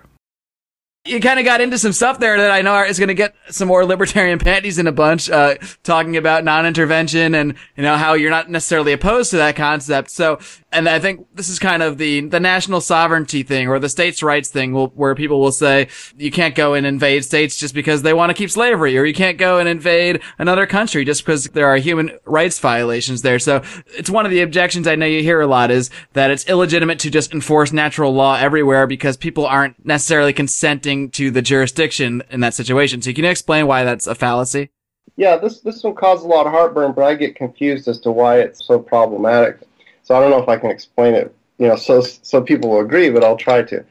You 1.07 1.19
kind 1.19 1.37
of 1.37 1.45
got 1.45 1.61
into 1.61 1.77
some 1.77 1.93
stuff 1.93 2.17
there 2.17 2.35
that 2.35 2.49
I 2.49 2.63
know 2.63 2.83
is 2.83 2.97
going 2.97 3.09
to 3.09 3.13
get 3.13 3.35
some 3.51 3.67
more 3.67 3.85
libertarian 3.85 4.39
panties 4.39 4.79
in 4.79 4.87
a 4.87 4.91
bunch, 4.91 5.29
uh, 5.29 5.53
talking 5.83 6.17
about 6.17 6.43
non-intervention 6.43 7.35
and, 7.35 7.53
you 7.77 7.83
know, 7.83 7.95
how 7.95 8.13
you're 8.13 8.31
not 8.31 8.49
necessarily 8.49 8.91
opposed 8.91 9.29
to 9.29 9.37
that 9.37 9.55
concept. 9.55 10.09
So, 10.09 10.39
and 10.71 10.89
I 10.89 10.97
think 10.97 11.27
this 11.35 11.47
is 11.47 11.59
kind 11.59 11.83
of 11.83 11.99
the, 11.99 12.21
the 12.21 12.39
national 12.39 12.81
sovereignty 12.81 13.43
thing 13.43 13.67
or 13.67 13.77
the 13.77 13.87
states' 13.87 14.23
rights 14.23 14.49
thing 14.49 14.73
where 14.73 15.13
people 15.13 15.39
will 15.39 15.51
say 15.51 15.89
you 16.17 16.31
can't 16.31 16.55
go 16.55 16.73
and 16.73 16.87
invade 16.87 17.23
states 17.23 17.55
just 17.55 17.75
because 17.75 18.01
they 18.01 18.13
want 18.13 18.31
to 18.31 18.33
keep 18.33 18.49
slavery 18.49 18.97
or 18.97 19.05
you 19.05 19.13
can't 19.13 19.37
go 19.37 19.59
and 19.59 19.69
invade 19.69 20.21
another 20.39 20.65
country 20.65 21.05
just 21.05 21.23
because 21.23 21.45
there 21.49 21.67
are 21.67 21.77
human 21.77 22.17
rights 22.25 22.57
violations 22.59 23.21
there. 23.21 23.37
So 23.37 23.61
it's 23.95 24.09
one 24.09 24.25
of 24.25 24.31
the 24.31 24.41
objections 24.41 24.87
I 24.87 24.95
know 24.95 25.05
you 25.05 25.21
hear 25.21 25.39
a 25.39 25.47
lot 25.47 25.69
is 25.69 25.91
that 26.13 26.31
it's 26.31 26.47
illegitimate 26.47 26.97
to 26.99 27.11
just 27.11 27.31
enforce 27.31 27.71
natural 27.71 28.11
law 28.11 28.37
everywhere 28.37 28.87
because 28.87 29.17
people 29.17 29.45
aren't 29.45 29.85
necessarily 29.85 30.33
consenting 30.33 30.94
to 31.11 31.31
the 31.31 31.41
jurisdiction 31.41 32.23
in 32.29 32.39
that 32.41 32.53
situation. 32.53 33.01
So 33.01 33.13
can 33.13 33.23
you 33.23 33.29
explain 33.29 33.67
why 33.67 33.83
that's 33.83 34.07
a 34.07 34.15
fallacy? 34.15 34.69
Yeah, 35.17 35.37
this 35.37 35.61
this 35.61 35.83
one 35.83 35.95
causes 35.95 36.25
a 36.25 36.27
lot 36.27 36.45
of 36.45 36.51
heartburn, 36.51 36.93
but 36.93 37.03
I 37.03 37.15
get 37.15 37.35
confused 37.35 37.87
as 37.87 37.99
to 38.01 38.11
why 38.11 38.39
it's 38.39 38.65
so 38.65 38.79
problematic. 38.79 39.59
So 40.03 40.15
I 40.15 40.19
don't 40.19 40.31
know 40.31 40.41
if 40.41 40.49
I 40.49 40.57
can 40.57 40.69
explain 40.69 41.13
it 41.13 41.33
you 41.57 41.67
know, 41.67 41.75
so 41.75 42.01
so 42.01 42.41
people 42.41 42.69
will 42.69 42.81
agree, 42.81 43.09
but 43.09 43.23
I'll 43.23 43.37
try 43.37 43.63
to. 43.63 43.83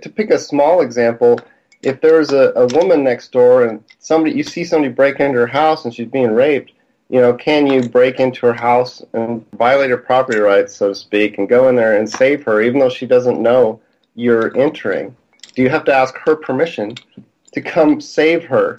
To 0.00 0.08
pick 0.08 0.30
a 0.30 0.38
small 0.38 0.82
example, 0.82 1.40
if 1.82 2.00
there's 2.00 2.32
a, 2.32 2.52
a 2.56 2.66
woman 2.68 3.02
next 3.02 3.32
door 3.32 3.64
and 3.64 3.82
somebody 3.98 4.34
you 4.34 4.42
see 4.42 4.64
somebody 4.64 4.92
break 4.92 5.20
into 5.20 5.38
her 5.38 5.46
house 5.46 5.84
and 5.84 5.94
she's 5.94 6.08
being 6.08 6.32
raped, 6.32 6.72
you 7.08 7.20
know, 7.20 7.34
can 7.34 7.66
you 7.66 7.88
break 7.88 8.20
into 8.20 8.46
her 8.46 8.52
house 8.52 9.02
and 9.12 9.44
violate 9.52 9.90
her 9.90 9.96
property 9.96 10.38
rights, 10.38 10.76
so 10.76 10.88
to 10.88 10.94
speak, 10.94 11.38
and 11.38 11.48
go 11.48 11.68
in 11.68 11.76
there 11.76 11.98
and 11.98 12.08
save 12.08 12.44
her, 12.44 12.60
even 12.60 12.78
though 12.78 12.88
she 12.88 13.06
doesn't 13.06 13.42
know 13.42 13.80
you're 14.14 14.56
entering? 14.56 15.14
You 15.60 15.68
have 15.70 15.84
to 15.84 15.94
ask 15.94 16.16
her 16.18 16.36
permission 16.36 16.94
to 17.52 17.60
come 17.60 18.00
save 18.00 18.44
her? 18.44 18.78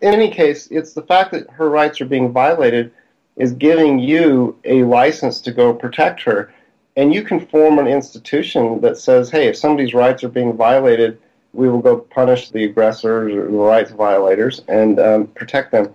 In 0.00 0.12
any 0.12 0.30
case, 0.30 0.68
it's 0.70 0.92
the 0.92 1.02
fact 1.02 1.32
that 1.32 1.48
her 1.50 1.70
rights 1.70 2.00
are 2.00 2.06
being 2.06 2.32
violated 2.32 2.92
is 3.36 3.52
giving 3.52 3.98
you 3.98 4.58
a 4.64 4.82
license 4.82 5.40
to 5.42 5.52
go 5.52 5.72
protect 5.72 6.22
her. 6.22 6.52
And 6.96 7.14
you 7.14 7.22
can 7.22 7.46
form 7.46 7.78
an 7.78 7.86
institution 7.86 8.80
that 8.82 8.98
says, 8.98 9.30
hey, 9.30 9.46
if 9.48 9.56
somebody's 9.56 9.94
rights 9.94 10.22
are 10.22 10.28
being 10.28 10.56
violated, 10.56 11.18
we 11.52 11.68
will 11.68 11.80
go 11.80 11.98
punish 11.98 12.50
the 12.50 12.64
aggressors 12.64 13.32
or 13.32 13.44
the 13.44 13.56
rights 13.56 13.90
violators 13.90 14.62
and 14.68 14.98
um, 14.98 15.26
protect 15.28 15.70
them 15.70 15.92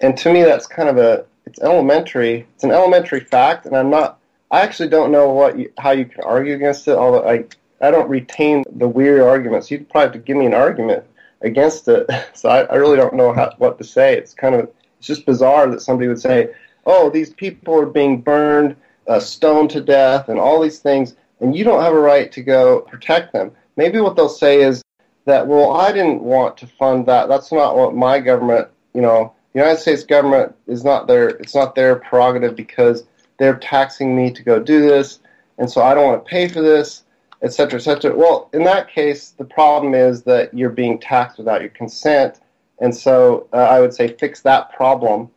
and 0.00 0.16
to 0.16 0.32
me 0.32 0.42
that's 0.42 0.66
kind 0.66 0.88
of 0.88 0.96
a 0.98 1.24
it's 1.46 1.60
elementary 1.60 2.46
it's 2.54 2.64
an 2.64 2.70
elementary 2.70 3.20
fact 3.20 3.66
and 3.66 3.76
i'm 3.76 3.90
not 3.90 4.18
i 4.50 4.60
actually 4.60 4.88
don't 4.88 5.10
know 5.10 5.30
what 5.30 5.58
you, 5.58 5.72
how 5.78 5.90
you 5.90 6.04
can 6.04 6.22
argue 6.24 6.54
against 6.54 6.86
it 6.88 6.96
although 6.96 7.28
i 7.28 7.44
i 7.80 7.90
don't 7.90 8.08
retain 8.08 8.64
the 8.72 8.88
weird 8.88 9.20
arguments. 9.20 9.70
You'd 9.70 9.88
probably 9.88 10.06
have 10.06 10.12
to 10.12 10.18
give 10.18 10.36
me 10.36 10.46
an 10.46 10.54
argument 10.54 11.04
against 11.42 11.88
it. 11.88 12.08
So 12.34 12.48
i, 12.48 12.62
I 12.62 12.74
really 12.76 12.96
don't 12.96 13.14
know 13.14 13.32
how, 13.32 13.52
what 13.58 13.78
to 13.78 13.84
say. 13.84 14.16
It's 14.16 14.34
kind 14.34 14.54
of 14.54 14.70
it's 14.98 15.06
just 15.06 15.26
bizarre 15.26 15.68
that 15.70 15.82
somebody 15.82 16.08
would 16.08 16.20
say 16.20 16.54
oh 16.86 17.10
these 17.10 17.32
people 17.32 17.78
are 17.78 17.86
being 17.86 18.20
burned 18.20 18.76
uh, 19.06 19.20
stoned 19.20 19.70
to 19.70 19.80
death 19.80 20.28
and 20.28 20.38
all 20.38 20.60
these 20.60 20.78
things 20.78 21.16
and 21.40 21.56
you 21.56 21.64
don't 21.64 21.82
have 21.82 21.94
a 21.94 22.00
right 22.00 22.30
to 22.32 22.42
go 22.42 22.80
protect 22.80 23.32
them. 23.32 23.52
Maybe 23.76 24.00
what 24.00 24.14
they'll 24.16 24.28
say 24.28 24.62
is 24.62 24.82
that 25.24 25.46
well 25.46 25.72
i 25.72 25.92
didn't 25.92 26.22
want 26.22 26.56
to 26.58 26.66
fund 26.66 27.06
that. 27.06 27.28
That's 27.28 27.52
not 27.52 27.76
what 27.76 27.94
my 27.94 28.20
government 28.20 28.68
you 28.94 29.02
know 29.02 29.34
the 29.52 29.58
United 29.58 29.80
States 29.80 30.04
government 30.04 30.54
is 30.66 30.84
not 30.84 31.06
their 31.06 31.28
it's 31.28 31.54
not 31.54 31.74
their 31.74 31.96
prerogative 31.96 32.54
because 32.54 33.04
they're 33.38 33.56
taxing 33.56 34.14
me 34.14 34.30
to 34.32 34.42
go 34.42 34.60
do 34.60 34.80
this, 34.82 35.20
and 35.58 35.70
so 35.70 35.82
I 35.82 35.94
don't 35.94 36.06
want 36.06 36.24
to 36.24 36.30
pay 36.30 36.46
for 36.46 36.60
this, 36.60 37.04
etc., 37.42 37.78
etc. 37.78 38.14
Well, 38.16 38.50
in 38.52 38.64
that 38.64 38.88
case, 38.88 39.30
the 39.30 39.44
problem 39.44 39.94
is 39.94 40.22
that 40.24 40.52
you're 40.52 40.70
being 40.70 40.98
taxed 40.98 41.38
without 41.38 41.60
your 41.60 41.70
consent, 41.70 42.40
and 42.78 42.94
so 42.94 43.48
uh, 43.52 43.56
I 43.56 43.80
would 43.80 43.94
say 43.94 44.08
fix 44.08 44.40
that 44.42 44.72
problem. 44.72 45.30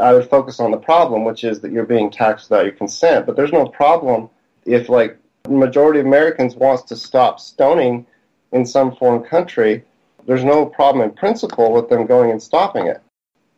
I 0.00 0.12
would 0.12 0.28
focus 0.28 0.60
on 0.60 0.70
the 0.70 0.76
problem, 0.76 1.24
which 1.24 1.44
is 1.44 1.60
that 1.60 1.72
you're 1.72 1.86
being 1.86 2.10
taxed 2.10 2.50
without 2.50 2.64
your 2.64 2.74
consent. 2.74 3.26
But 3.26 3.36
there's 3.36 3.52
no 3.52 3.66
problem 3.66 4.28
if, 4.64 4.88
like, 4.88 5.18
the 5.44 5.50
majority 5.50 6.00
of 6.00 6.06
Americans 6.06 6.54
wants 6.54 6.82
to 6.84 6.96
stop 6.96 7.40
stoning 7.40 8.06
in 8.52 8.66
some 8.66 8.94
foreign 8.96 9.22
country. 9.22 9.82
There's 10.26 10.44
no 10.44 10.66
problem 10.66 11.08
in 11.08 11.16
principle 11.16 11.72
with 11.72 11.88
them 11.88 12.06
going 12.06 12.30
and 12.30 12.42
stopping 12.42 12.86
it 12.86 13.02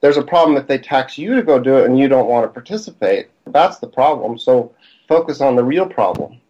there's 0.00 0.16
a 0.16 0.22
problem 0.22 0.57
if 0.57 0.66
they 0.66 0.79
tax 0.79 1.18
you 1.18 1.35
to 1.35 1.42
go 1.42 1.59
do 1.59 1.79
it 1.79 1.87
and 1.87 1.98
you 1.98 2.09
don't 2.09 2.29
want 2.29 2.44
to 2.44 2.48
participate. 2.48 3.29
That's 3.46 3.79
the 3.79 3.87
problem. 3.87 4.38
So 4.38 4.72
focus 5.09 5.40
on 5.40 5.57
the 5.57 5.64
real 5.64 5.87
problem. 5.87 6.40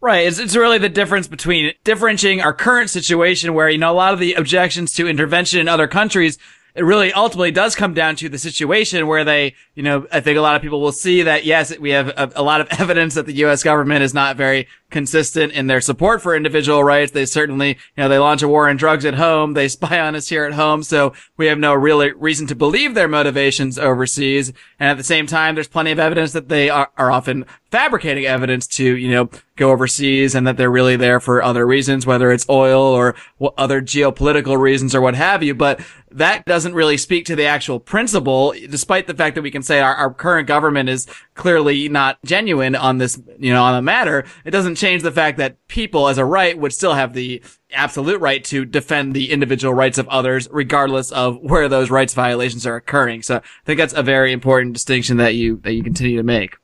Right. 0.00 0.26
It's, 0.26 0.38
it's 0.38 0.54
really 0.54 0.78
the 0.78 0.88
difference 0.90 1.26
between 1.26 1.72
differentiating 1.84 2.42
our 2.42 2.52
current 2.52 2.90
situation 2.90 3.54
where, 3.54 3.68
you 3.68 3.78
know, 3.78 3.90
a 3.90 3.94
lot 3.94 4.12
of 4.12 4.20
the 4.20 4.34
objections 4.34 4.92
to 4.94 5.08
intervention 5.08 5.58
in 5.58 5.68
other 5.68 5.88
countries 5.88 6.38
it 6.76 6.84
really 6.84 7.10
ultimately 7.14 7.50
does 7.50 7.74
come 7.74 7.94
down 7.94 8.16
to 8.16 8.28
the 8.28 8.38
situation 8.38 9.06
where 9.06 9.24
they, 9.24 9.54
you 9.74 9.82
know, 9.82 10.06
I 10.12 10.20
think 10.20 10.36
a 10.36 10.42
lot 10.42 10.56
of 10.56 10.62
people 10.62 10.82
will 10.82 10.92
see 10.92 11.22
that 11.22 11.46
yes, 11.46 11.76
we 11.78 11.90
have 11.90 12.08
a, 12.08 12.30
a, 12.36 12.42
lot 12.42 12.60
of 12.60 12.68
evidence 12.78 13.14
that 13.14 13.24
the 13.24 13.32
U.S. 13.32 13.62
government 13.62 14.04
is 14.04 14.12
not 14.12 14.36
very 14.36 14.68
consistent 14.90 15.52
in 15.52 15.68
their 15.68 15.80
support 15.80 16.20
for 16.20 16.36
individual 16.36 16.84
rights. 16.84 17.12
They 17.12 17.24
certainly, 17.24 17.70
you 17.70 17.76
know, 17.96 18.10
they 18.10 18.18
launch 18.18 18.42
a 18.42 18.48
war 18.48 18.68
on 18.68 18.76
drugs 18.76 19.06
at 19.06 19.14
home. 19.14 19.54
They 19.54 19.68
spy 19.76 19.98
on 19.98 20.14
us 20.14 20.28
here 20.28 20.44
at 20.44 20.52
home. 20.52 20.82
So 20.82 21.14
we 21.38 21.46
have 21.46 21.58
no 21.58 21.72
real 21.72 22.06
reason 22.14 22.46
to 22.48 22.54
believe 22.54 22.94
their 22.94 23.08
motivations 23.08 23.78
overseas. 23.78 24.52
And 24.78 24.90
at 24.90 24.98
the 24.98 25.04
same 25.04 25.26
time, 25.26 25.54
there's 25.54 25.68
plenty 25.68 25.92
of 25.92 25.98
evidence 25.98 26.32
that 26.32 26.50
they 26.50 26.68
are, 26.68 26.90
are 26.98 27.10
often 27.10 27.46
fabricating 27.76 28.24
evidence 28.24 28.66
to, 28.66 28.96
you 28.96 29.10
know, 29.10 29.28
go 29.54 29.70
overseas 29.70 30.34
and 30.34 30.46
that 30.46 30.56
they're 30.56 30.70
really 30.70 30.96
there 30.96 31.20
for 31.20 31.42
other 31.42 31.66
reasons, 31.66 32.06
whether 32.06 32.32
it's 32.32 32.48
oil 32.48 32.80
or 32.80 33.14
other 33.58 33.82
geopolitical 33.82 34.58
reasons 34.58 34.94
or 34.94 35.02
what 35.02 35.14
have 35.14 35.42
you. 35.42 35.54
But 35.54 35.82
that 36.10 36.46
doesn't 36.46 36.72
really 36.72 36.96
speak 36.96 37.26
to 37.26 37.36
the 37.36 37.44
actual 37.44 37.78
principle, 37.78 38.54
despite 38.70 39.06
the 39.06 39.12
fact 39.12 39.34
that 39.34 39.42
we 39.42 39.50
can 39.50 39.62
say 39.62 39.80
our, 39.80 39.94
our 39.94 40.14
current 40.14 40.48
government 40.48 40.88
is 40.88 41.06
clearly 41.34 41.86
not 41.90 42.16
genuine 42.24 42.74
on 42.74 42.96
this, 42.96 43.20
you 43.38 43.52
know, 43.52 43.62
on 43.62 43.74
the 43.74 43.82
matter. 43.82 44.24
It 44.46 44.52
doesn't 44.52 44.76
change 44.76 45.02
the 45.02 45.12
fact 45.12 45.36
that 45.36 45.58
people 45.68 46.08
as 46.08 46.16
a 46.16 46.24
right 46.24 46.58
would 46.58 46.72
still 46.72 46.94
have 46.94 47.12
the 47.12 47.42
absolute 47.74 48.22
right 48.22 48.42
to 48.44 48.64
defend 48.64 49.12
the 49.12 49.30
individual 49.30 49.74
rights 49.74 49.98
of 49.98 50.08
others, 50.08 50.48
regardless 50.50 51.12
of 51.12 51.36
where 51.42 51.68
those 51.68 51.90
rights 51.90 52.14
violations 52.14 52.66
are 52.66 52.76
occurring. 52.76 53.20
So 53.20 53.36
I 53.36 53.42
think 53.66 53.76
that's 53.76 53.92
a 53.92 54.02
very 54.02 54.32
important 54.32 54.72
distinction 54.72 55.18
that 55.18 55.34
you, 55.34 55.58
that 55.58 55.74
you 55.74 55.82
continue 55.82 56.16
to 56.16 56.22
make. 56.22 56.56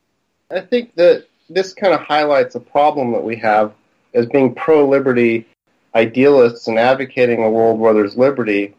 I 0.52 0.60
think 0.60 0.94
that 0.96 1.26
this 1.48 1.72
kind 1.72 1.94
of 1.94 2.00
highlights 2.00 2.54
a 2.54 2.60
problem 2.60 3.12
that 3.12 3.24
we 3.24 3.36
have 3.36 3.72
as 4.14 4.26
being 4.26 4.54
pro-liberty 4.54 5.46
idealists 5.94 6.68
and 6.68 6.78
advocating 6.78 7.42
a 7.42 7.50
world 7.50 7.78
where 7.78 7.94
there's 7.94 8.16
liberty. 8.16 8.74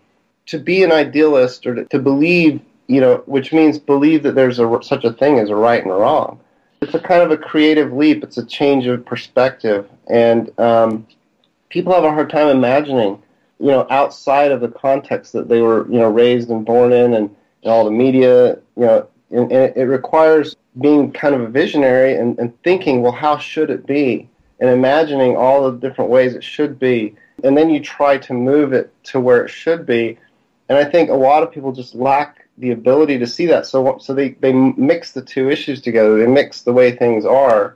To 0.48 0.60
be 0.60 0.84
an 0.84 0.92
idealist 0.92 1.66
or 1.66 1.76
to, 1.76 1.86
to 1.86 2.00
believe, 2.00 2.62
you 2.88 3.02
know, 3.02 3.24
which 3.26 3.54
means 3.54 3.80
believe 3.80 4.24
that 4.24 4.36
there's 4.36 4.60
a, 4.60 4.80
such 4.84 5.04
a 5.04 5.14
thing 5.14 5.40
as 5.40 5.50
a 5.50 5.56
right 5.56 5.82
and 5.82 5.92
a 5.92 5.96
wrong. 5.96 6.40
It's 6.82 6.94
a 6.94 7.00
kind 7.00 7.24
of 7.24 7.32
a 7.32 7.38
creative 7.38 7.94
leap. 7.94 8.24
It's 8.24 8.38
a 8.38 8.46
change 8.46 8.86
of 8.88 9.06
perspective, 9.06 9.90
and 10.08 10.52
um, 10.60 11.08
people 11.70 11.94
have 11.94 12.04
a 12.04 12.12
hard 12.12 12.30
time 12.30 12.50
imagining, 12.50 13.24
you 13.60 13.68
know, 13.68 13.88
outside 13.90 14.52
of 14.52 14.60
the 14.60 14.68
context 14.68 15.32
that 15.32 15.48
they 15.48 15.62
were, 15.62 15.88
you 15.88 16.00
know, 16.00 16.10
raised 16.10 16.50
and 16.50 16.66
born 16.66 16.92
in, 16.92 17.14
and, 17.14 17.34
and 17.64 17.72
all 17.72 17.86
the 17.86 17.92
media, 17.92 18.56
you 18.76 18.86
know, 18.86 19.08
and, 19.34 19.52
and 19.52 19.76
it 19.76 19.86
requires 19.86 20.56
being 20.80 21.12
kind 21.12 21.36
of 21.36 21.42
a 21.42 21.48
visionary 21.48 22.16
and, 22.16 22.38
and 22.40 22.62
thinking, 22.64 23.02
well, 23.02 23.12
how 23.12 23.38
should 23.38 23.70
it 23.70 23.86
be? 23.86 24.30
And 24.60 24.70
imagining 24.70 25.36
all 25.36 25.70
the 25.70 25.78
different 25.78 26.12
ways 26.12 26.36
it 26.36 26.44
should 26.44 26.80
be. 26.80 27.16
And 27.44 27.58
then 27.58 27.70
you 27.70 27.80
try 27.80 28.18
to 28.20 28.34
move 28.34 28.74
it 28.74 28.94
to 29.06 29.20
where 29.20 29.44
it 29.44 29.50
should 29.50 29.86
be. 29.86 30.18
And 30.70 30.78
I 30.78 30.86
think 30.86 31.10
a 31.10 31.16
lot 31.16 31.44
of 31.44 31.52
people 31.52 31.72
just 31.72 31.96
lack 31.96 32.48
the 32.58 32.72
ability 32.72 33.18
to 33.20 33.28
see 33.28 33.48
that. 33.48 33.66
So, 33.66 33.98
so 34.00 34.14
they, 34.14 34.30
they 34.30 34.54
mix 34.54 35.12
the 35.12 35.22
two 35.22 35.50
issues 35.50 35.82
together. 35.82 36.18
They 36.18 36.28
mix 36.28 36.62
the 36.62 36.74
way 36.74 36.96
things 36.96 37.26
are, 37.26 37.76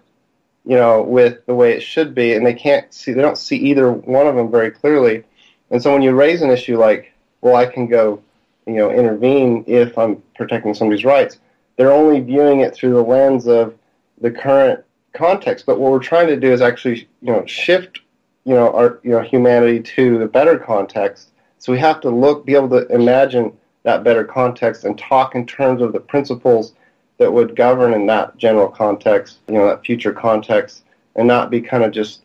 you 0.65 0.75
know, 0.75 1.01
with 1.01 1.45
the 1.47 1.55
way 1.55 1.73
it 1.73 1.81
should 1.81 2.15
be. 2.15 2.33
And 2.33 2.45
they 2.45 2.53
can't 2.53 2.91
see, 2.93 3.13
they 3.13 3.21
don't 3.21 3.37
see 3.37 3.57
either 3.57 3.91
one 3.91 4.27
of 4.27 4.35
them 4.35 4.51
very 4.51 4.71
clearly. 4.71 5.23
And 5.71 5.81
so 5.81 5.91
when 5.91 6.03
you 6.03 6.13
raise 6.13 6.41
an 6.41 6.51
issue 6.51 6.77
like, 6.77 7.13
well, 7.41 7.55
I 7.55 7.65
can 7.65 7.87
go, 7.87 8.21
you 8.65 8.75
know, 8.75 8.91
intervene 8.91 9.63
if 9.67 9.97
I'm 9.97 10.21
protecting 10.35 10.73
somebody's 10.73 11.03
rights, 11.03 11.39
they're 11.77 11.93
only 11.93 12.19
viewing 12.19 12.59
it 12.59 12.75
through 12.75 12.93
the 12.93 13.01
lens 13.01 13.47
of 13.47 13.75
the 14.19 14.31
current 14.31 14.83
context. 15.13 15.65
But 15.65 15.79
what 15.79 15.91
we're 15.91 15.99
trying 15.99 16.27
to 16.27 16.35
do 16.35 16.51
is 16.51 16.61
actually, 16.61 17.07
you 17.21 17.31
know, 17.31 17.45
shift, 17.45 18.01
you 18.43 18.53
know, 18.53 18.73
our 18.73 18.99
you 19.03 19.11
know 19.11 19.21
humanity 19.21 19.79
to 19.95 20.17
the 20.17 20.27
better 20.27 20.59
context. 20.59 21.29
So 21.59 21.71
we 21.71 21.79
have 21.79 22.01
to 22.01 22.09
look, 22.09 22.45
be 22.45 22.55
able 22.55 22.69
to 22.69 22.87
imagine 22.87 23.53
that 23.83 24.03
better 24.03 24.23
context 24.23 24.83
and 24.83 24.97
talk 24.97 25.33
in 25.33 25.45
terms 25.45 25.81
of 25.81 25.93
the 25.93 25.99
principles 25.99 26.73
that 27.17 27.31
would 27.31 27.55
govern 27.55 27.93
in 27.93 28.05
that 28.07 28.37
general 28.37 28.67
context, 28.67 29.39
you 29.47 29.55
know, 29.55 29.67
that 29.67 29.85
future 29.85 30.13
context, 30.13 30.83
and 31.15 31.27
not 31.27 31.49
be 31.49 31.61
kind 31.61 31.83
of 31.83 31.91
just, 31.91 32.21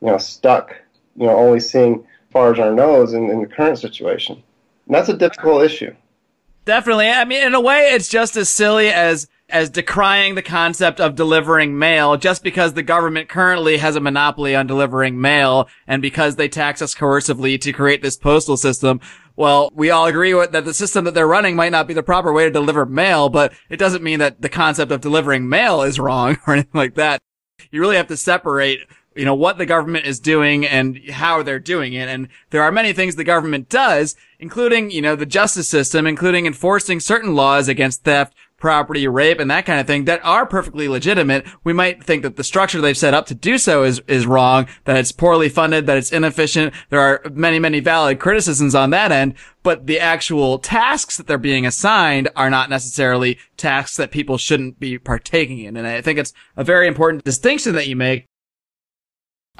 you 0.00 0.06
know, 0.08 0.18
stuck, 0.18 0.74
you 1.16 1.26
know, 1.26 1.36
only 1.36 1.60
seeing 1.60 1.96
as 1.96 2.32
far 2.32 2.52
as 2.52 2.58
our 2.58 2.72
nose 2.72 3.12
in, 3.12 3.28
in 3.28 3.42
the 3.42 3.46
current 3.46 3.78
situation. 3.78 4.42
And 4.86 4.94
that's 4.94 5.08
a 5.08 5.16
difficult 5.16 5.62
issue. 5.62 5.94
Definitely. 6.64 7.08
I 7.08 7.24
mean, 7.24 7.44
in 7.44 7.54
a 7.54 7.60
way, 7.60 7.90
it's 7.92 8.08
just 8.08 8.36
as 8.36 8.48
silly 8.48 8.88
as 8.88 9.28
as 9.48 9.70
decrying 9.70 10.34
the 10.34 10.42
concept 10.42 11.00
of 11.00 11.16
delivering 11.16 11.78
mail 11.78 12.16
just 12.16 12.42
because 12.42 12.74
the 12.74 12.82
government 12.82 13.28
currently 13.28 13.78
has 13.78 13.96
a 13.96 14.00
monopoly 14.00 14.54
on 14.54 14.66
delivering 14.66 15.20
mail 15.20 15.68
and 15.86 16.00
because 16.00 16.36
they 16.36 16.48
tax 16.48 16.80
us 16.80 16.94
coercively 16.94 17.60
to 17.60 17.72
create 17.72 18.02
this 18.02 18.16
postal 18.16 18.56
system. 18.56 19.00
Well, 19.36 19.70
we 19.74 19.90
all 19.90 20.06
agree 20.06 20.34
with, 20.34 20.52
that 20.52 20.64
the 20.64 20.74
system 20.74 21.04
that 21.04 21.14
they're 21.14 21.26
running 21.26 21.56
might 21.56 21.72
not 21.72 21.88
be 21.88 21.94
the 21.94 22.02
proper 22.02 22.32
way 22.32 22.44
to 22.44 22.50
deliver 22.50 22.86
mail, 22.86 23.28
but 23.28 23.52
it 23.68 23.78
doesn't 23.78 24.02
mean 24.02 24.18
that 24.18 24.42
the 24.42 24.48
concept 24.48 24.92
of 24.92 25.00
delivering 25.00 25.48
mail 25.48 25.82
is 25.82 25.98
wrong 25.98 26.38
or 26.46 26.54
anything 26.54 26.70
like 26.74 26.94
that. 26.94 27.20
You 27.70 27.80
really 27.80 27.96
have 27.96 28.08
to 28.08 28.16
separate 28.16 28.80
you 29.14 29.24
know, 29.24 29.34
what 29.34 29.58
the 29.58 29.66
government 29.66 30.06
is 30.06 30.20
doing 30.20 30.64
and 30.64 31.00
how 31.10 31.42
they're 31.42 31.58
doing 31.58 31.92
it. 31.92 32.08
And 32.08 32.28
there 32.50 32.62
are 32.62 32.72
many 32.72 32.92
things 32.92 33.16
the 33.16 33.24
government 33.24 33.68
does, 33.68 34.14
including, 34.38 34.90
you 34.90 35.02
know, 35.02 35.16
the 35.16 35.26
justice 35.26 35.68
system, 35.68 36.06
including 36.06 36.46
enforcing 36.46 37.00
certain 37.00 37.34
laws 37.34 37.68
against 37.68 38.04
theft, 38.04 38.34
property, 38.60 39.08
rape, 39.08 39.40
and 39.40 39.50
that 39.50 39.66
kind 39.66 39.80
of 39.80 39.86
thing 39.86 40.04
that 40.04 40.24
are 40.24 40.46
perfectly 40.46 40.86
legitimate. 40.86 41.46
We 41.64 41.72
might 41.72 42.04
think 42.04 42.22
that 42.22 42.36
the 42.36 42.44
structure 42.44 42.80
they've 42.80 42.96
set 42.96 43.14
up 43.14 43.26
to 43.26 43.34
do 43.34 43.58
so 43.58 43.82
is, 43.82 44.00
is 44.06 44.26
wrong, 44.26 44.68
that 44.84 44.98
it's 44.98 45.12
poorly 45.12 45.48
funded, 45.48 45.86
that 45.86 45.96
it's 45.96 46.12
inefficient. 46.12 46.74
There 46.90 47.00
are 47.00 47.22
many, 47.32 47.58
many 47.58 47.80
valid 47.80 48.20
criticisms 48.20 48.74
on 48.74 48.90
that 48.90 49.10
end, 49.10 49.34
but 49.62 49.86
the 49.86 49.98
actual 49.98 50.58
tasks 50.58 51.16
that 51.16 51.26
they're 51.26 51.38
being 51.38 51.66
assigned 51.66 52.28
are 52.36 52.50
not 52.50 52.70
necessarily 52.70 53.38
tasks 53.56 53.96
that 53.96 54.10
people 54.10 54.38
shouldn't 54.38 54.78
be 54.78 54.98
partaking 54.98 55.60
in. 55.60 55.76
And 55.76 55.86
I 55.86 56.02
think 56.02 56.18
it's 56.18 56.34
a 56.56 56.62
very 56.62 56.86
important 56.86 57.24
distinction 57.24 57.74
that 57.74 57.88
you 57.88 57.96
make 57.96 58.28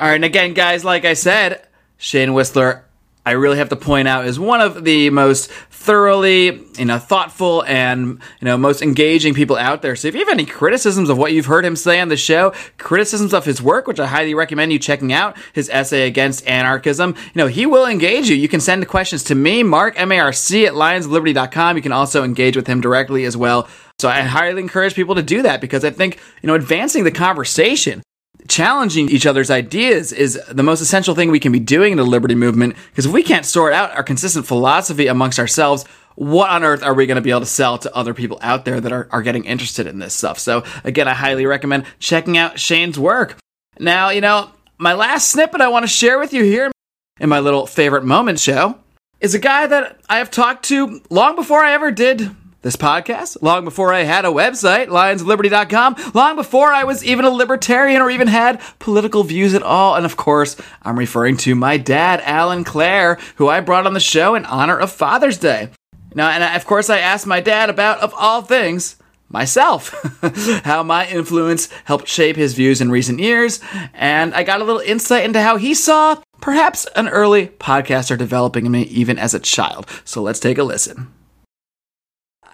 All 0.00 0.06
right, 0.06 0.14
and 0.14 0.24
again, 0.24 0.54
guys, 0.54 0.82
like 0.82 1.04
I 1.04 1.12
said, 1.12 1.62
Shane 1.98 2.32
Whistler, 2.32 2.86
I 3.26 3.32
really 3.32 3.58
have 3.58 3.68
to 3.68 3.76
point 3.76 4.08
out, 4.08 4.24
is 4.24 4.40
one 4.40 4.62
of 4.62 4.82
the 4.82 5.10
most 5.10 5.50
thoroughly, 5.50 6.64
you 6.78 6.86
know, 6.86 6.98
thoughtful 6.98 7.64
and, 7.64 8.18
you 8.40 8.46
know, 8.46 8.56
most 8.56 8.80
engaging 8.80 9.34
people 9.34 9.56
out 9.56 9.82
there. 9.82 9.94
So 9.96 10.08
if 10.08 10.14
you 10.14 10.20
have 10.20 10.30
any 10.30 10.46
criticisms 10.46 11.10
of 11.10 11.18
what 11.18 11.34
you've 11.34 11.44
heard 11.44 11.66
him 11.66 11.76
say 11.76 12.00
on 12.00 12.08
the 12.08 12.16
show, 12.16 12.54
criticisms 12.78 13.34
of 13.34 13.44
his 13.44 13.60
work, 13.60 13.86
which 13.86 14.00
I 14.00 14.06
highly 14.06 14.32
recommend 14.32 14.72
you 14.72 14.78
checking 14.78 15.12
out, 15.12 15.36
his 15.52 15.68
essay 15.68 16.06
against 16.06 16.46
anarchism, 16.46 17.14
you 17.14 17.32
know, 17.42 17.48
he 17.48 17.66
will 17.66 17.84
engage 17.84 18.30
you. 18.30 18.36
You 18.36 18.48
can 18.48 18.60
send 18.60 18.88
questions 18.88 19.22
to 19.24 19.34
me, 19.34 19.62
Marc, 19.62 20.00
M-A-R-C 20.00 20.64
at 20.64 20.72
lionsofliberty.com. 20.72 21.76
You 21.76 21.82
can 21.82 21.92
also 21.92 22.24
engage 22.24 22.56
with 22.56 22.66
him 22.66 22.80
directly 22.80 23.26
as 23.26 23.36
well. 23.36 23.68
So 23.98 24.08
I 24.08 24.22
highly 24.22 24.62
encourage 24.62 24.94
people 24.94 25.16
to 25.16 25.22
do 25.22 25.42
that 25.42 25.60
because 25.60 25.84
I 25.84 25.90
think, 25.90 26.18
you 26.40 26.46
know, 26.46 26.54
advancing 26.54 27.04
the 27.04 27.10
conversation 27.10 28.02
challenging 28.48 29.08
each 29.08 29.26
other's 29.26 29.50
ideas 29.50 30.12
is 30.12 30.40
the 30.48 30.62
most 30.62 30.80
essential 30.80 31.14
thing 31.14 31.30
we 31.30 31.40
can 31.40 31.52
be 31.52 31.60
doing 31.60 31.92
in 31.92 31.98
the 31.98 32.04
liberty 32.04 32.34
movement. 32.34 32.76
Because 32.90 33.06
if 33.06 33.12
we 33.12 33.22
can't 33.22 33.46
sort 33.46 33.72
out 33.72 33.94
our 33.96 34.02
consistent 34.02 34.46
philosophy 34.46 35.06
amongst 35.06 35.38
ourselves, 35.38 35.84
what 36.16 36.50
on 36.50 36.64
earth 36.64 36.82
are 36.82 36.94
we 36.94 37.06
going 37.06 37.16
to 37.16 37.22
be 37.22 37.30
able 37.30 37.40
to 37.40 37.46
sell 37.46 37.78
to 37.78 37.94
other 37.94 38.14
people 38.14 38.38
out 38.42 38.64
there 38.64 38.80
that 38.80 38.92
are, 38.92 39.08
are 39.10 39.22
getting 39.22 39.44
interested 39.44 39.86
in 39.86 39.98
this 39.98 40.14
stuff? 40.14 40.38
So, 40.38 40.64
again, 40.84 41.08
I 41.08 41.14
highly 41.14 41.46
recommend 41.46 41.84
checking 41.98 42.36
out 42.36 42.58
Shane's 42.58 42.98
work. 42.98 43.36
Now, 43.78 44.10
you 44.10 44.20
know, 44.20 44.50
my 44.78 44.92
last 44.94 45.30
snippet 45.30 45.60
I 45.60 45.68
want 45.68 45.84
to 45.84 45.88
share 45.88 46.18
with 46.18 46.32
you 46.32 46.44
here 46.44 46.70
in 47.18 47.28
my 47.28 47.40
little 47.40 47.66
favorite 47.66 48.04
moment 48.04 48.38
show 48.38 48.78
is 49.20 49.34
a 49.34 49.38
guy 49.38 49.66
that 49.66 50.00
I 50.08 50.18
have 50.18 50.30
talked 50.30 50.64
to 50.66 51.00
long 51.10 51.36
before 51.36 51.62
I 51.62 51.72
ever 51.72 51.90
did 51.90 52.30
this 52.62 52.76
podcast, 52.76 53.38
long 53.40 53.64
before 53.64 53.92
I 53.92 54.02
had 54.02 54.24
a 54.24 54.28
website, 54.28 54.88
lionsofliberty.com, 54.88 56.12
long 56.14 56.36
before 56.36 56.72
I 56.72 56.84
was 56.84 57.04
even 57.04 57.24
a 57.24 57.30
libertarian 57.30 58.02
or 58.02 58.10
even 58.10 58.28
had 58.28 58.60
political 58.78 59.24
views 59.24 59.54
at 59.54 59.62
all. 59.62 59.96
And 59.96 60.04
of 60.04 60.16
course, 60.16 60.56
I'm 60.82 60.98
referring 60.98 61.38
to 61.38 61.54
my 61.54 61.78
dad, 61.78 62.20
Alan 62.24 62.64
Clair, 62.64 63.18
who 63.36 63.48
I 63.48 63.60
brought 63.60 63.86
on 63.86 63.94
the 63.94 64.00
show 64.00 64.34
in 64.34 64.44
honor 64.44 64.78
of 64.78 64.92
Father's 64.92 65.38
Day. 65.38 65.70
Now, 66.14 66.28
and 66.28 66.42
of 66.42 66.66
course, 66.66 66.90
I 66.90 66.98
asked 66.98 67.26
my 67.26 67.40
dad 67.40 67.70
about, 67.70 68.00
of 68.00 68.12
all 68.16 68.42
things, 68.42 68.96
myself, 69.30 69.94
how 70.64 70.82
my 70.82 71.06
influence 71.08 71.68
helped 71.84 72.08
shape 72.08 72.36
his 72.36 72.54
views 72.54 72.80
in 72.80 72.90
recent 72.90 73.20
years, 73.20 73.60
and 73.94 74.34
I 74.34 74.42
got 74.42 74.60
a 74.60 74.64
little 74.64 74.82
insight 74.82 75.24
into 75.24 75.40
how 75.40 75.56
he 75.56 75.72
saw 75.72 76.20
perhaps 76.40 76.86
an 76.96 77.08
early 77.08 77.46
podcaster 77.46 78.18
developing 78.18 78.66
in 78.66 78.72
me 78.72 78.82
even 78.82 79.18
as 79.18 79.32
a 79.32 79.38
child. 79.38 79.86
So 80.04 80.20
let's 80.20 80.40
take 80.40 80.58
a 80.58 80.64
listen. 80.64 81.12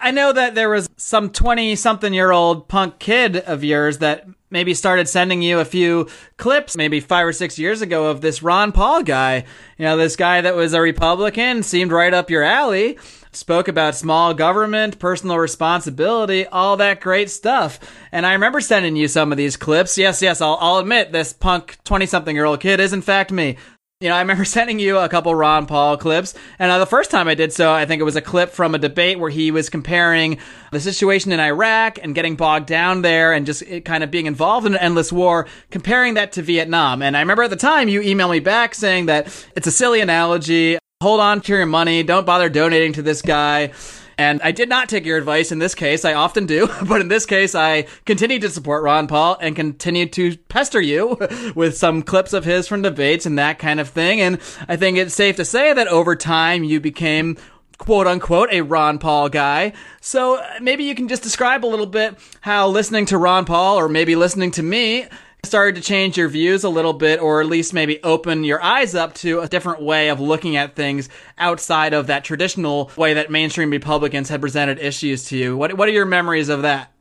I 0.07 0.11
know 0.11 0.31
that 0.31 0.55
there 0.55 0.69
was 0.69 0.89
some 0.95 1.31
20 1.31 1.75
something 1.75 2.13
year 2.13 2.31
old 2.31 2.69
punk 2.69 2.97
kid 2.97 3.35
of 3.35 3.65
yours 3.65 3.97
that 3.97 4.25
maybe 4.49 4.73
started 4.73 5.09
sending 5.09 5.41
you 5.41 5.59
a 5.59 5.65
few 5.65 6.07
clips 6.37 6.77
maybe 6.77 7.01
five 7.01 7.27
or 7.27 7.33
six 7.33 7.59
years 7.59 7.81
ago 7.81 8.05
of 8.05 8.21
this 8.21 8.41
Ron 8.41 8.71
Paul 8.71 9.03
guy. 9.03 9.43
You 9.77 9.83
know, 9.83 9.97
this 9.97 10.15
guy 10.15 10.39
that 10.39 10.55
was 10.55 10.71
a 10.71 10.79
Republican, 10.79 11.61
seemed 11.61 11.91
right 11.91 12.13
up 12.13 12.29
your 12.29 12.43
alley, 12.43 12.97
spoke 13.33 13.67
about 13.67 13.95
small 13.95 14.33
government, 14.33 14.97
personal 14.97 15.39
responsibility, 15.39 16.45
all 16.47 16.77
that 16.77 17.01
great 17.01 17.29
stuff. 17.29 17.77
And 18.09 18.25
I 18.25 18.31
remember 18.31 18.61
sending 18.61 18.95
you 18.95 19.09
some 19.09 19.33
of 19.33 19.37
these 19.37 19.57
clips. 19.57 19.97
Yes, 19.97 20.21
yes, 20.21 20.39
I'll, 20.39 20.57
I'll 20.61 20.77
admit 20.77 21.11
this 21.11 21.33
punk 21.33 21.79
20 21.83 22.05
something 22.05 22.33
year 22.33 22.45
old 22.45 22.61
kid 22.61 22.79
is 22.79 22.93
in 22.93 23.01
fact 23.01 23.33
me. 23.33 23.57
You 23.99 24.09
know, 24.09 24.15
I 24.15 24.19
remember 24.19 24.45
sending 24.45 24.77
you 24.77 24.99
a 24.99 25.09
couple 25.09 25.33
Ron 25.33 25.65
Paul 25.65 25.97
clips, 25.97 26.35
and 26.59 26.71
uh, 26.71 26.77
the 26.77 26.85
first 26.85 27.09
time 27.09 27.27
I 27.27 27.33
did 27.33 27.51
so, 27.51 27.73
I 27.73 27.87
think 27.87 27.99
it 27.99 28.03
was 28.03 28.15
a 28.15 28.21
clip 28.21 28.51
from 28.51 28.75
a 28.75 28.77
debate 28.77 29.17
where 29.17 29.31
he 29.31 29.49
was 29.49 29.71
comparing 29.71 30.37
the 30.71 30.79
situation 30.79 31.31
in 31.31 31.39
Iraq 31.39 31.97
and 32.03 32.13
getting 32.13 32.35
bogged 32.35 32.67
down 32.67 33.01
there 33.01 33.33
and 33.33 33.47
just 33.47 33.63
kind 33.85 34.03
of 34.03 34.11
being 34.11 34.27
involved 34.27 34.67
in 34.67 34.75
an 34.75 34.81
endless 34.81 35.11
war, 35.11 35.47
comparing 35.71 36.13
that 36.13 36.31
to 36.33 36.43
Vietnam. 36.43 37.01
And 37.01 37.17
I 37.17 37.21
remember 37.21 37.41
at 37.41 37.49
the 37.49 37.55
time 37.55 37.89
you 37.89 38.01
emailed 38.01 38.29
me 38.29 38.39
back 38.39 38.75
saying 38.75 39.07
that 39.07 39.33
it's 39.55 39.65
a 39.65 39.71
silly 39.71 39.99
analogy. 39.99 40.77
Hold 41.01 41.19
on 41.19 41.41
to 41.41 41.53
your 41.55 41.65
money. 41.65 42.03
Don't 42.03 42.25
bother 42.25 42.49
donating 42.49 42.93
to 42.93 43.01
this 43.01 43.23
guy. 43.23 43.71
And 44.17 44.41
I 44.41 44.51
did 44.51 44.67
not 44.67 44.89
take 44.89 45.05
your 45.05 45.17
advice 45.17 45.51
in 45.51 45.59
this 45.59 45.75
case. 45.75 46.03
I 46.03 46.13
often 46.13 46.45
do. 46.45 46.67
But 46.87 47.01
in 47.01 47.09
this 47.09 47.25
case, 47.25 47.53
I 47.53 47.83
continue 48.05 48.39
to 48.39 48.49
support 48.49 48.83
Ron 48.83 49.07
Paul 49.07 49.37
and 49.41 49.55
continue 49.55 50.07
to 50.09 50.37
pester 50.49 50.79
you 50.79 51.17
with 51.55 51.77
some 51.77 52.01
clips 52.01 52.33
of 52.33 52.45
his 52.45 52.67
from 52.67 52.81
debates 52.81 53.25
and 53.25 53.37
that 53.37 53.59
kind 53.59 53.79
of 53.79 53.89
thing. 53.89 54.21
And 54.21 54.39
I 54.67 54.77
think 54.77 54.97
it's 54.97 55.13
safe 55.13 55.35
to 55.35 55.45
say 55.45 55.73
that 55.73 55.87
over 55.87 56.15
time 56.15 56.63
you 56.63 56.79
became 56.79 57.37
quote 57.77 58.07
unquote 58.07 58.49
a 58.51 58.61
Ron 58.61 58.99
Paul 58.99 59.29
guy. 59.29 59.73
So 60.01 60.37
uh, 60.37 60.59
maybe 60.61 60.85
you 60.85 60.95
can 60.95 61.07
just 61.07 61.23
describe 61.23 61.65
a 61.65 61.67
little 61.67 61.85
bit 61.85 62.17
how 62.41 62.69
listening 62.69 63.05
to 63.07 63.17
Ron 63.17 63.45
Paul 63.45 63.77
or 63.77 63.89
maybe 63.89 64.15
listening 64.15 64.51
to 64.51 64.63
me 64.63 65.07
started 65.47 65.75
to 65.75 65.81
change 65.81 66.17
your 66.17 66.27
views 66.29 66.63
a 66.63 66.69
little 66.69 66.93
bit, 66.93 67.19
or 67.19 67.41
at 67.41 67.47
least 67.47 67.73
maybe 67.73 68.01
open 68.03 68.43
your 68.43 68.61
eyes 68.61 68.93
up 68.93 69.13
to 69.15 69.39
a 69.39 69.47
different 69.47 69.81
way 69.81 70.09
of 70.09 70.19
looking 70.19 70.55
at 70.55 70.75
things 70.75 71.09
outside 71.37 71.93
of 71.93 72.07
that 72.07 72.23
traditional 72.23 72.91
way 72.95 73.13
that 73.13 73.31
mainstream 73.31 73.69
Republicans 73.69 74.29
had 74.29 74.41
presented 74.41 74.79
issues 74.79 75.25
to 75.29 75.37
you. 75.37 75.57
What, 75.57 75.77
what 75.77 75.87
are 75.87 75.93
your 75.93 76.05
memories 76.05 76.49
of 76.49 76.61
that? 76.61 76.91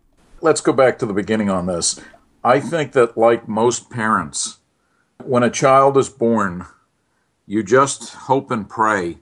Let's 0.40 0.61
go 0.61 0.72
back 0.72 0.99
to 1.01 1.07
the 1.07 1.12
beginning 1.12 1.51
on 1.51 1.66
this. 1.66 2.01
I 2.44 2.61
think 2.61 2.92
that, 2.92 3.18
like 3.18 3.49
most 3.49 3.90
parents, 3.90 4.59
when 5.24 5.42
a 5.42 5.51
child 5.51 5.97
is 5.97 6.09
born, 6.09 6.66
you 7.47 7.62
just 7.62 8.14
hope 8.14 8.51
and 8.51 8.68
pray 8.68 9.18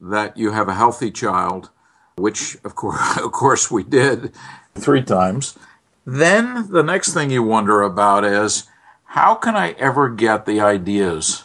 that 0.00 0.36
you 0.36 0.52
have 0.52 0.68
a 0.68 0.74
healthy 0.74 1.10
child, 1.10 1.70
which, 2.16 2.56
of 2.64 2.74
course, 2.74 3.16
of 3.24 3.32
course 3.32 3.70
we 3.70 3.82
did 3.82 4.32
three 4.74 5.02
times 5.02 5.58
then 6.04 6.70
the 6.70 6.82
next 6.82 7.12
thing 7.12 7.30
you 7.30 7.42
wonder 7.42 7.82
about 7.82 8.24
is 8.24 8.64
how 9.04 9.34
can 9.34 9.56
I 9.56 9.72
ever 9.72 10.08
get 10.08 10.46
the 10.46 10.60
ideas, 10.60 11.44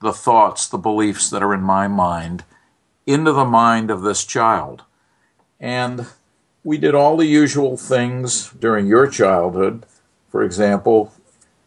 the 0.00 0.12
thoughts, 0.12 0.68
the 0.68 0.78
beliefs 0.78 1.30
that 1.30 1.42
are 1.42 1.54
in 1.54 1.62
my 1.62 1.88
mind 1.88 2.44
into 3.06 3.32
the 3.32 3.44
mind 3.44 3.90
of 3.90 4.02
this 4.02 4.24
child? 4.24 4.84
And 5.58 6.06
we 6.62 6.78
did 6.78 6.94
all 6.94 7.16
the 7.16 7.26
usual 7.26 7.76
things 7.76 8.50
during 8.50 8.86
your 8.86 9.06
childhood. 9.06 9.84
For 10.30 10.42
example, 10.42 11.12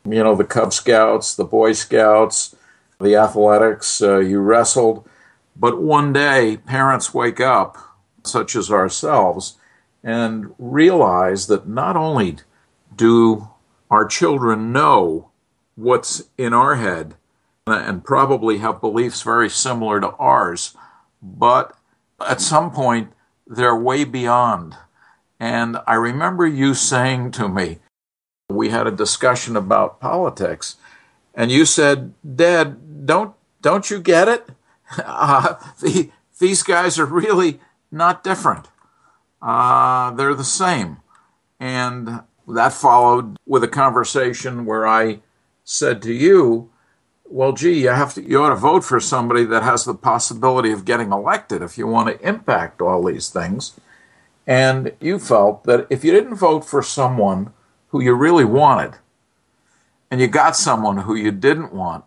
you 0.05 0.23
know, 0.23 0.35
the 0.35 0.43
Cub 0.43 0.73
Scouts, 0.73 1.35
the 1.35 1.45
Boy 1.45 1.73
Scouts, 1.73 2.55
the 2.99 3.15
athletics, 3.15 4.01
uh, 4.01 4.19
you 4.19 4.39
wrestled. 4.39 5.07
But 5.55 5.81
one 5.81 6.13
day, 6.13 6.57
parents 6.57 7.13
wake 7.13 7.39
up, 7.39 7.77
such 8.23 8.55
as 8.55 8.71
ourselves, 8.71 9.57
and 10.03 10.53
realize 10.59 11.47
that 11.47 11.67
not 11.67 11.95
only 11.95 12.37
do 12.95 13.47
our 13.89 14.05
children 14.05 14.73
know 14.73 15.29
what's 15.75 16.23
in 16.37 16.53
our 16.53 16.75
head 16.75 17.15
and 17.65 18.03
probably 18.03 18.57
have 18.57 18.81
beliefs 18.81 19.21
very 19.21 19.49
similar 19.49 20.01
to 20.01 20.09
ours, 20.15 20.75
but 21.21 21.77
at 22.27 22.41
some 22.41 22.71
point 22.71 23.13
they're 23.47 23.75
way 23.75 24.03
beyond. 24.03 24.75
And 25.39 25.77
I 25.87 25.95
remember 25.95 26.45
you 26.45 26.73
saying 26.73 27.31
to 27.31 27.47
me, 27.47 27.79
we 28.49 28.69
had 28.69 28.87
a 28.87 28.91
discussion 28.91 29.55
about 29.55 29.99
politics, 29.99 30.75
and 31.33 31.49
you 31.51 31.65
said, 31.65 32.13
Dad, 32.23 33.05
don't, 33.05 33.33
don't 33.61 33.89
you 33.89 33.99
get 33.99 34.27
it? 34.27 34.49
Uh, 34.95 35.55
the, 35.81 36.11
these 36.37 36.61
guys 36.61 36.99
are 36.99 37.05
really 37.05 37.59
not 37.89 38.23
different 38.23 38.67
uh, 39.43 40.11
they're 40.11 40.33
the 40.33 40.43
same. 40.43 40.97
And 41.59 42.21
that 42.47 42.73
followed 42.73 43.37
with 43.45 43.63
a 43.63 43.67
conversation 43.67 44.65
where 44.65 44.87
I 44.87 45.19
said 45.63 46.01
to 46.03 46.13
you, 46.13 46.69
well, 47.25 47.51
gee, 47.51 47.81
you 47.81 47.89
have 47.89 48.13
to, 48.15 48.23
you 48.23 48.41
ought 48.41 48.49
to 48.49 48.55
vote 48.55 48.83
for 48.83 48.99
somebody 48.99 49.43
that 49.45 49.63
has 49.63 49.85
the 49.85 49.93
possibility 49.93 50.71
of 50.71 50.85
getting 50.85 51.11
elected 51.11 51.61
if 51.61 51.77
you 51.77 51.87
want 51.87 52.09
to 52.09 52.27
impact 52.27 52.81
all 52.81 53.03
these 53.03 53.29
things. 53.29 53.79
And 54.45 54.93
you 54.99 55.19
felt 55.19 55.63
that 55.65 55.87
if 55.89 56.03
you 56.03 56.11
didn't 56.11 56.35
vote 56.35 56.65
for 56.65 56.81
someone 56.81 57.53
who 57.89 58.01
you 58.01 58.13
really 58.13 58.45
wanted, 58.45 58.95
and 60.11 60.21
you 60.21 60.27
got 60.27 60.55
someone 60.55 60.97
who 60.97 61.15
you 61.15 61.31
didn't 61.31 61.73
want, 61.73 62.05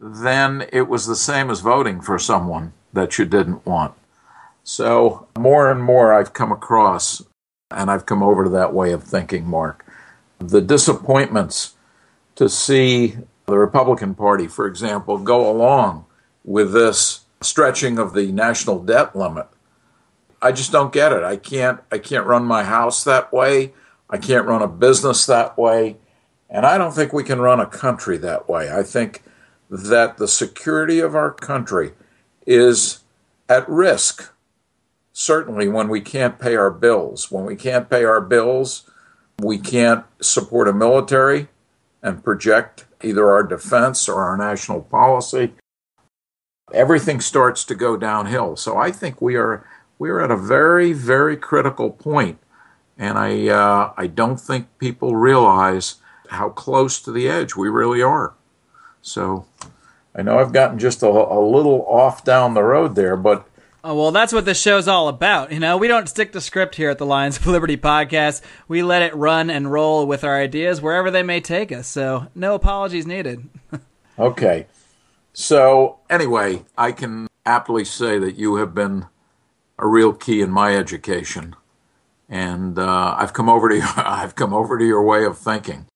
then 0.00 0.66
it 0.72 0.88
was 0.88 1.06
the 1.06 1.14
same 1.14 1.50
as 1.50 1.60
voting 1.60 2.00
for 2.00 2.18
someone 2.18 2.72
that 2.92 3.16
you 3.16 3.24
didn't 3.24 3.64
want. 3.64 3.94
So, 4.64 5.26
more 5.38 5.70
and 5.70 5.82
more 5.82 6.12
I've 6.12 6.32
come 6.32 6.52
across, 6.52 7.22
and 7.70 7.90
I've 7.90 8.06
come 8.06 8.22
over 8.22 8.44
to 8.44 8.50
that 8.50 8.72
way 8.72 8.92
of 8.92 9.02
thinking, 9.02 9.46
Marc. 9.46 9.84
The 10.38 10.60
disappointments 10.60 11.74
to 12.36 12.48
see 12.48 13.16
the 13.46 13.58
Republican 13.58 14.14
Party, 14.14 14.46
for 14.46 14.66
example, 14.66 15.18
go 15.18 15.50
along 15.50 16.06
with 16.44 16.72
this 16.72 17.24
stretching 17.40 17.98
of 17.98 18.14
the 18.14 18.32
national 18.32 18.82
debt 18.82 19.16
limit. 19.16 19.46
I 20.40 20.52
just 20.52 20.72
don't 20.72 20.92
get 20.92 21.12
it. 21.12 21.22
I 21.22 21.36
can't 21.36 21.80
I 21.90 21.98
can't 21.98 22.26
run 22.26 22.44
my 22.44 22.64
house 22.64 23.04
that 23.04 23.32
way. 23.32 23.72
I 24.10 24.18
can't 24.18 24.46
run 24.46 24.62
a 24.62 24.68
business 24.68 25.26
that 25.26 25.56
way. 25.56 25.96
And 26.50 26.66
I 26.66 26.76
don't 26.76 26.92
think 26.92 27.12
we 27.12 27.24
can 27.24 27.40
run 27.40 27.60
a 27.60 27.66
country 27.66 28.18
that 28.18 28.48
way. 28.48 28.70
I 28.70 28.82
think 28.82 29.22
that 29.70 30.18
the 30.18 30.28
security 30.28 31.00
of 31.00 31.14
our 31.14 31.32
country 31.32 31.92
is 32.46 32.98
at 33.48 33.68
risk 33.68 34.32
certainly 35.12 35.68
when 35.68 35.88
we 35.88 36.00
can't 36.00 36.38
pay 36.38 36.56
our 36.56 36.70
bills. 36.70 37.30
When 37.30 37.44
we 37.44 37.56
can't 37.56 37.88
pay 37.88 38.04
our 38.04 38.20
bills, 38.20 38.90
we 39.38 39.58
can't 39.58 40.04
support 40.20 40.68
a 40.68 40.72
military 40.72 41.48
and 42.02 42.22
project 42.22 42.86
either 43.02 43.30
our 43.30 43.42
defense 43.42 44.08
or 44.08 44.22
our 44.22 44.36
national 44.36 44.82
policy, 44.82 45.52
everything 46.72 47.20
starts 47.20 47.64
to 47.64 47.74
go 47.74 47.96
downhill. 47.96 48.56
So 48.56 48.76
I 48.76 48.90
think 48.90 49.20
we 49.20 49.36
are 49.36 49.66
we 49.98 50.10
are 50.10 50.20
at 50.20 50.30
a 50.30 50.36
very 50.36 50.92
very 50.92 51.36
critical 51.36 51.90
point, 51.90 52.38
and 52.98 53.18
I 53.18 53.48
uh, 53.48 53.92
I 53.96 54.06
don't 54.06 54.40
think 54.40 54.66
people 54.78 55.16
realize 55.16 55.96
how 56.30 56.48
close 56.48 57.00
to 57.02 57.12
the 57.12 57.28
edge 57.28 57.54
we 57.54 57.68
really 57.68 58.02
are. 58.02 58.34
So 59.02 59.46
I 60.14 60.22
know 60.22 60.38
I've 60.38 60.52
gotten 60.52 60.78
just 60.78 61.02
a, 61.02 61.08
a 61.08 61.40
little 61.40 61.84
off 61.86 62.24
down 62.24 62.54
the 62.54 62.62
road 62.62 62.94
there, 62.94 63.16
but 63.16 63.46
Oh, 63.84 63.96
well, 63.96 64.12
that's 64.12 64.32
what 64.32 64.44
this 64.44 64.60
show's 64.60 64.86
all 64.86 65.08
about. 65.08 65.50
You 65.50 65.58
know, 65.58 65.76
we 65.76 65.88
don't 65.88 66.08
stick 66.08 66.30
to 66.32 66.40
script 66.40 66.76
here 66.76 66.90
at 66.90 66.98
the 66.98 67.06
Lions 67.06 67.36
of 67.38 67.46
Liberty 67.48 67.76
podcast. 67.76 68.40
We 68.68 68.84
let 68.84 69.02
it 69.02 69.12
run 69.16 69.50
and 69.50 69.72
roll 69.72 70.06
with 70.06 70.22
our 70.22 70.38
ideas 70.38 70.80
wherever 70.80 71.10
they 71.10 71.24
may 71.24 71.40
take 71.40 71.72
us. 71.72 71.88
So, 71.88 72.28
no 72.32 72.54
apologies 72.54 73.08
needed. 73.08 73.48
okay. 74.18 74.66
So, 75.32 75.98
anyway, 76.08 76.64
I 76.78 76.92
can 76.92 77.26
aptly 77.44 77.84
say 77.84 78.20
that 78.20 78.36
you 78.36 78.56
have 78.56 78.72
been 78.72 79.06
a 79.80 79.88
real 79.88 80.12
key 80.12 80.42
in 80.42 80.52
my 80.52 80.76
education, 80.76 81.56
and 82.28 82.78
uh, 82.78 83.16
I've 83.18 83.32
come 83.32 83.48
over 83.48 83.68
to 83.68 83.76
your, 83.76 83.88
I've 83.96 84.36
come 84.36 84.54
over 84.54 84.78
to 84.78 84.84
your 84.84 85.02
way 85.02 85.24
of 85.24 85.38
thinking. 85.38 85.86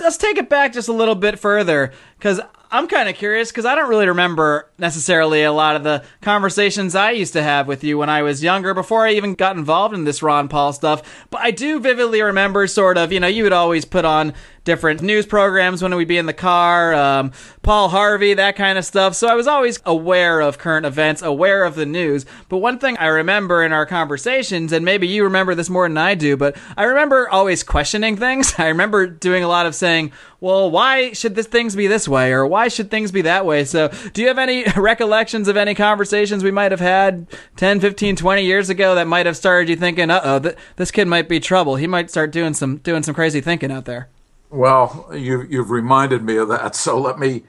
Let's 0.00 0.16
take 0.16 0.38
it 0.38 0.48
back 0.48 0.72
just 0.72 0.88
a 0.88 0.92
little 0.92 1.14
bit 1.14 1.38
further, 1.38 1.92
because 2.18 2.40
I'm 2.70 2.86
kind 2.86 3.08
of 3.08 3.14
curious 3.14 3.50
because 3.50 3.64
I 3.64 3.74
don't 3.74 3.88
really 3.88 4.08
remember 4.08 4.70
necessarily 4.78 5.42
a 5.42 5.52
lot 5.52 5.76
of 5.76 5.84
the 5.84 6.04
conversations 6.20 6.94
I 6.94 7.12
used 7.12 7.32
to 7.32 7.42
have 7.42 7.66
with 7.66 7.82
you 7.82 7.96
when 7.96 8.10
I 8.10 8.22
was 8.22 8.42
younger 8.42 8.74
before 8.74 9.06
I 9.06 9.12
even 9.12 9.34
got 9.34 9.56
involved 9.56 9.94
in 9.94 10.04
this 10.04 10.22
Ron 10.22 10.48
Paul 10.48 10.74
stuff. 10.74 11.26
But 11.30 11.40
I 11.40 11.50
do 11.50 11.80
vividly 11.80 12.20
remember 12.20 12.66
sort 12.66 12.98
of, 12.98 13.10
you 13.10 13.20
know, 13.20 13.26
you 13.26 13.44
would 13.44 13.54
always 13.54 13.86
put 13.86 14.04
on 14.04 14.34
different 14.64 15.00
news 15.00 15.24
programs 15.24 15.82
when 15.82 15.94
we'd 15.96 16.06
be 16.06 16.18
in 16.18 16.26
the 16.26 16.34
car, 16.34 16.92
um, 16.92 17.32
Paul 17.62 17.88
Harvey, 17.88 18.34
that 18.34 18.54
kind 18.54 18.76
of 18.76 18.84
stuff. 18.84 19.14
So 19.14 19.26
I 19.26 19.34
was 19.34 19.46
always 19.46 19.80
aware 19.86 20.40
of 20.40 20.58
current 20.58 20.84
events, 20.84 21.22
aware 21.22 21.64
of 21.64 21.74
the 21.74 21.86
news. 21.86 22.26
But 22.50 22.58
one 22.58 22.78
thing 22.78 22.98
I 22.98 23.06
remember 23.06 23.64
in 23.64 23.72
our 23.72 23.86
conversations, 23.86 24.72
and 24.72 24.84
maybe 24.84 25.08
you 25.08 25.24
remember 25.24 25.54
this 25.54 25.70
more 25.70 25.88
than 25.88 25.96
I 25.96 26.14
do, 26.14 26.36
but 26.36 26.54
I 26.76 26.84
remember 26.84 27.30
always 27.30 27.62
questioning 27.62 28.18
things. 28.18 28.54
I 28.58 28.68
remember 28.68 29.06
doing 29.06 29.42
a 29.42 29.48
lot 29.48 29.64
of 29.64 29.74
saying, 29.74 30.12
well, 30.40 30.70
why 30.70 31.12
should 31.12 31.34
this 31.34 31.46
things 31.46 31.74
be 31.74 31.86
this 31.86 32.06
way? 32.06 32.32
Or 32.32 32.46
why 32.46 32.68
should 32.68 32.90
things 32.90 33.10
be 33.10 33.22
that 33.22 33.44
way? 33.44 33.64
So 33.64 33.88
do 34.12 34.22
you 34.22 34.28
have 34.28 34.38
any 34.38 34.64
recollections 34.76 35.48
of 35.48 35.56
any 35.56 35.74
conversations 35.74 36.44
we 36.44 36.50
might 36.50 36.70
have 36.70 36.80
had 36.80 37.26
10, 37.56 37.80
15, 37.80 38.16
20 38.16 38.44
years 38.44 38.70
ago 38.70 38.94
that 38.94 39.06
might 39.06 39.26
have 39.26 39.36
started 39.36 39.68
you 39.68 39.76
thinking, 39.76 40.10
uh 40.10 40.20
oh, 40.22 40.38
th- 40.38 40.56
this 40.76 40.90
kid 40.90 41.08
might 41.08 41.28
be 41.28 41.40
trouble. 41.40 41.76
He 41.76 41.86
might 41.86 42.10
start 42.10 42.30
doing 42.30 42.54
some, 42.54 42.76
doing 42.78 43.02
some 43.02 43.14
crazy 43.14 43.40
thinking 43.40 43.72
out 43.72 43.84
there. 43.84 44.08
Well, 44.50 45.10
you, 45.12 45.42
you've 45.42 45.70
reminded 45.70 46.22
me 46.22 46.36
of 46.36 46.48
that. 46.48 46.74
So 46.74 46.98
let 46.98 47.18
me 47.18 47.42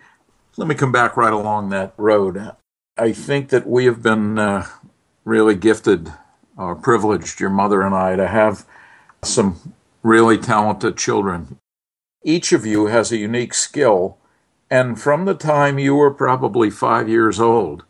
let 0.57 0.67
me 0.67 0.75
come 0.75 0.91
back 0.91 1.15
right 1.15 1.31
along 1.31 1.69
that 1.69 1.93
road. 1.95 2.51
I 2.97 3.13
think 3.13 3.47
that 3.49 3.65
we 3.65 3.85
have 3.85 4.03
been 4.03 4.37
uh, 4.37 4.67
really 5.23 5.55
gifted 5.55 6.11
or 6.57 6.75
privileged, 6.75 7.39
your 7.39 7.49
mother 7.49 7.81
and 7.81 7.95
I, 7.95 8.17
to 8.17 8.27
have 8.27 8.65
some 9.23 9.73
really 10.03 10.37
talented 10.37 10.97
children. 10.97 11.57
Each 12.23 12.51
of 12.51 12.65
you 12.65 12.87
has 12.87 13.11
a 13.11 13.17
unique 13.17 13.53
skill, 13.53 14.17
and 14.69 14.99
from 14.99 15.25
the 15.25 15.33
time 15.33 15.79
you 15.79 15.95
were 15.95 16.11
probably 16.11 16.69
five 16.69 17.07
years 17.07 17.39
old, 17.39 17.85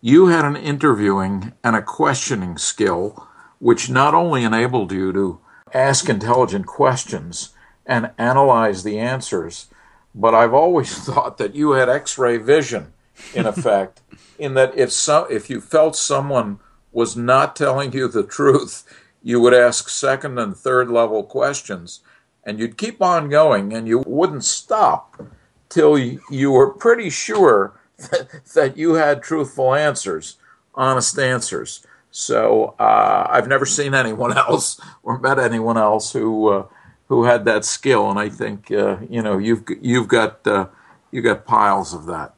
you 0.00 0.28
had 0.28 0.44
an 0.44 0.56
interviewing 0.56 1.52
and 1.62 1.76
a 1.76 1.82
questioning 1.82 2.56
skill, 2.56 3.28
which 3.58 3.90
not 3.90 4.14
only 4.14 4.42
enabled 4.42 4.90
you 4.90 5.12
to 5.12 5.38
ask 5.74 6.08
intelligent 6.08 6.66
questions 6.66 7.50
and 7.84 8.10
analyze 8.16 8.84
the 8.84 8.98
answers. 8.98 9.66
But 10.14 10.34
I've 10.34 10.54
always 10.54 10.96
thought 11.04 11.36
that 11.38 11.54
you 11.54 11.72
had 11.72 11.88
X-ray 11.88 12.38
vision, 12.38 12.94
in 13.34 13.46
effect, 13.46 14.00
in 14.38 14.54
that 14.54 14.76
if 14.76 14.92
if 15.30 15.50
you 15.50 15.60
felt 15.60 15.94
someone 15.94 16.58
was 16.90 17.16
not 17.16 17.54
telling 17.54 17.92
you 17.92 18.08
the 18.08 18.22
truth, 18.22 18.84
you 19.22 19.40
would 19.40 19.54
ask 19.54 19.88
second 19.88 20.38
and 20.38 20.56
third 20.56 20.90
level 20.90 21.22
questions, 21.22 22.00
and 22.44 22.58
you'd 22.58 22.76
keep 22.76 23.00
on 23.02 23.28
going, 23.28 23.72
and 23.72 23.88
you 23.88 24.04
wouldn't 24.06 24.44
stop 24.44 25.22
till 25.68 25.98
you 25.98 26.50
were 26.50 26.70
pretty 26.70 27.10
sure 27.10 27.72
that, 27.96 28.28
that 28.54 28.76
you 28.76 28.94
had 28.94 29.22
truthful 29.22 29.74
answers, 29.74 30.36
honest 30.74 31.18
answers. 31.18 31.86
So 32.10 32.74
uh, 32.78 33.26
I've 33.28 33.48
never 33.48 33.66
seen 33.66 33.94
anyone 33.94 34.36
else 34.38 34.80
or 35.02 35.18
met 35.18 35.38
anyone 35.38 35.76
else 35.76 36.12
who 36.12 36.48
uh, 36.48 36.66
who 37.08 37.24
had 37.24 37.44
that 37.44 37.64
skill, 37.64 38.10
and 38.10 38.18
I 38.18 38.28
think 38.28 38.70
uh, 38.70 38.98
you 39.08 39.22
know 39.22 39.38
you've 39.38 39.64
you've 39.80 40.08
got 40.08 40.46
uh, 40.46 40.66
you 41.10 41.22
got 41.22 41.44
piles 41.44 41.92
of 41.92 42.06
that. 42.06 42.34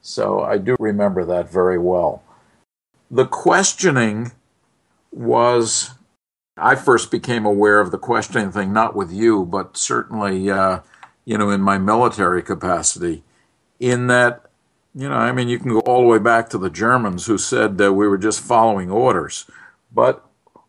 So 0.00 0.40
I 0.40 0.58
do 0.58 0.76
remember 0.78 1.24
that 1.24 1.50
very 1.50 1.78
well. 1.78 2.22
The 3.10 3.26
questioning 3.26 4.32
was 5.12 5.90
I 6.60 6.74
first 6.74 7.10
became 7.10 7.44
aware 7.44 7.80
of 7.80 7.90
the 7.90 7.98
questioning 7.98 8.52
thing 8.52 8.72
not 8.72 8.94
with 8.94 9.12
you, 9.12 9.44
but 9.44 9.76
certainly 9.76 10.50
uh, 10.50 10.80
you 11.24 11.38
know 11.38 11.50
in 11.50 11.60
my 11.60 11.78
military 11.78 12.42
capacity. 12.42 13.24
In 13.80 14.08
that 14.08 14.44
you 14.94 15.08
know, 15.08 15.14
I 15.14 15.32
mean, 15.32 15.48
you 15.48 15.58
can 15.58 15.72
go 15.72 15.80
all 15.80 16.02
the 16.02 16.08
way 16.08 16.18
back 16.18 16.50
to 16.50 16.58
the 16.58 16.70
Germans 16.70 17.26
who 17.26 17.38
said 17.38 17.78
that 17.78 17.92
we 17.92 18.08
were 18.08 18.18
just 18.18 18.40
following 18.40 18.90
orders. 18.90 19.44
But 19.92 20.24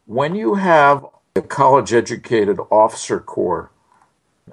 when 0.05 0.35
you 0.35 0.55
have 0.55 1.03
a 1.35 1.41
college 1.41 1.93
educated 1.93 2.59
officer 2.71 3.19
corps. 3.19 3.71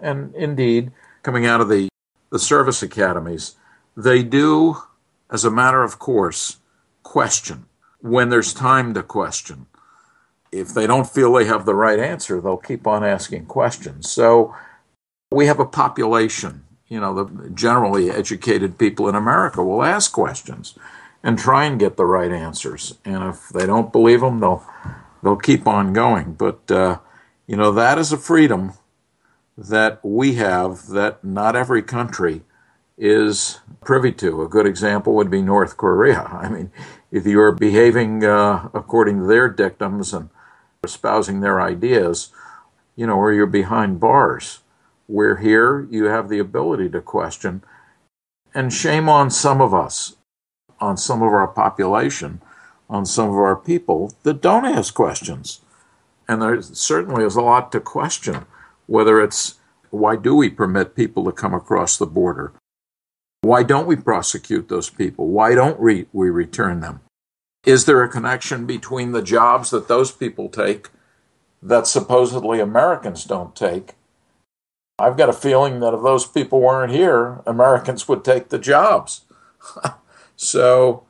And 0.00 0.34
indeed, 0.34 0.92
coming 1.22 1.46
out 1.46 1.60
of 1.60 1.68
the, 1.68 1.88
the 2.30 2.38
service 2.38 2.82
academies, 2.82 3.56
they 3.96 4.22
do, 4.22 4.76
as 5.30 5.44
a 5.44 5.50
matter 5.50 5.82
of 5.82 5.98
course, 5.98 6.58
question 7.02 7.66
when 8.00 8.28
there's 8.28 8.54
time 8.54 8.94
to 8.94 9.02
question. 9.02 9.66
If 10.52 10.68
they 10.74 10.86
don't 10.86 11.08
feel 11.08 11.32
they 11.32 11.44
have 11.44 11.66
the 11.66 11.74
right 11.74 11.98
answer, 11.98 12.40
they'll 12.40 12.56
keep 12.56 12.86
on 12.86 13.04
asking 13.04 13.46
questions. 13.46 14.10
So 14.10 14.54
we 15.30 15.46
have 15.46 15.60
a 15.60 15.66
population, 15.66 16.64
you 16.88 17.00
know, 17.00 17.24
the 17.24 17.50
generally 17.50 18.10
educated 18.10 18.78
people 18.78 19.08
in 19.08 19.14
America 19.14 19.62
will 19.62 19.82
ask 19.82 20.12
questions 20.12 20.78
and 21.22 21.38
try 21.38 21.64
and 21.64 21.80
get 21.80 21.96
the 21.96 22.04
right 22.04 22.30
answers. 22.30 22.94
And 23.04 23.24
if 23.24 23.48
they 23.48 23.66
don't 23.66 23.92
believe 23.92 24.20
them, 24.20 24.40
they'll 24.40 24.64
they'll 25.22 25.36
keep 25.36 25.66
on 25.66 25.92
going. 25.92 26.34
But, 26.34 26.70
uh, 26.70 26.98
you 27.46 27.56
know, 27.56 27.72
that 27.72 27.98
is 27.98 28.12
a 28.12 28.16
freedom 28.16 28.74
that 29.58 29.98
we 30.04 30.34
have 30.34 30.88
that 30.88 31.24
not 31.24 31.56
every 31.56 31.82
country 31.82 32.42
is 32.98 33.60
privy 33.84 34.12
to. 34.12 34.42
A 34.42 34.48
good 34.48 34.66
example 34.66 35.14
would 35.14 35.30
be 35.30 35.42
North 35.42 35.76
Korea. 35.76 36.22
I 36.22 36.48
mean, 36.48 36.70
if 37.10 37.26
you're 37.26 37.52
behaving 37.52 38.24
uh, 38.24 38.68
according 38.72 39.20
to 39.20 39.26
their 39.26 39.48
dictums 39.48 40.12
and 40.14 40.30
espousing 40.84 41.40
their 41.40 41.60
ideas, 41.60 42.30
you 42.94 43.06
know, 43.06 43.16
or 43.16 43.32
you're 43.32 43.46
behind 43.46 44.00
bars. 44.00 44.60
We're 45.08 45.36
here 45.36 45.86
you 45.90 46.04
have 46.04 46.28
the 46.28 46.38
ability 46.38 46.88
to 46.90 47.00
question. 47.00 47.62
And 48.54 48.72
shame 48.72 49.08
on 49.08 49.30
some 49.30 49.60
of 49.60 49.74
us, 49.74 50.16
on 50.80 50.96
some 50.96 51.22
of 51.22 51.32
our 51.32 51.48
population, 51.48 52.40
on 52.88 53.06
some 53.06 53.28
of 53.28 53.36
our 53.36 53.56
people 53.56 54.14
that 54.22 54.40
don't 54.40 54.64
ask 54.64 54.94
questions. 54.94 55.60
And 56.28 56.42
there 56.42 56.60
certainly 56.62 57.24
is 57.24 57.36
a 57.36 57.42
lot 57.42 57.70
to 57.72 57.80
question, 57.80 58.46
whether 58.86 59.20
it's 59.20 59.56
why 59.90 60.16
do 60.16 60.34
we 60.34 60.50
permit 60.50 60.96
people 60.96 61.24
to 61.24 61.32
come 61.32 61.54
across 61.54 61.96
the 61.96 62.06
border? 62.06 62.52
Why 63.42 63.62
don't 63.62 63.86
we 63.86 63.96
prosecute 63.96 64.68
those 64.68 64.90
people? 64.90 65.28
Why 65.28 65.54
don't 65.54 65.78
we, 65.78 66.06
we 66.12 66.30
return 66.30 66.80
them? 66.80 67.00
Is 67.66 67.84
there 67.84 68.00
a 68.04 68.08
connection 68.08 68.64
between 68.64 69.10
the 69.10 69.22
jobs 69.22 69.70
that 69.70 69.88
those 69.88 70.12
people 70.12 70.48
take 70.48 70.90
that 71.60 71.88
supposedly 71.88 72.60
Americans 72.60 73.24
don't 73.24 73.56
take? 73.56 73.94
I've 75.00 75.16
got 75.16 75.28
a 75.28 75.34
feeling 75.34 75.80
that 75.80 75.92
if 75.92 76.00
those 76.00 76.26
people 76.26 76.60
weren't 76.60 76.92
here, 76.92 77.42
Americans 77.44 78.06
would 78.06 78.24
take 78.24 78.50
the 78.50 78.58
jobs. 78.60 79.22
so 80.36 81.02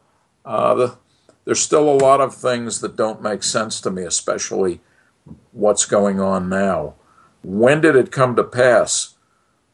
uh, 0.46 0.74
the, 0.74 0.98
there's 1.44 1.60
still 1.60 1.90
a 1.90 2.02
lot 2.02 2.22
of 2.22 2.34
things 2.34 2.80
that 2.80 2.96
don't 2.96 3.22
make 3.22 3.42
sense 3.42 3.78
to 3.82 3.90
me, 3.90 4.04
especially 4.04 4.80
what's 5.52 5.84
going 5.84 6.20
on 6.20 6.48
now. 6.48 6.94
When 7.44 7.82
did 7.82 7.94
it 7.94 8.10
come 8.10 8.34
to 8.34 8.42
pass 8.42 9.16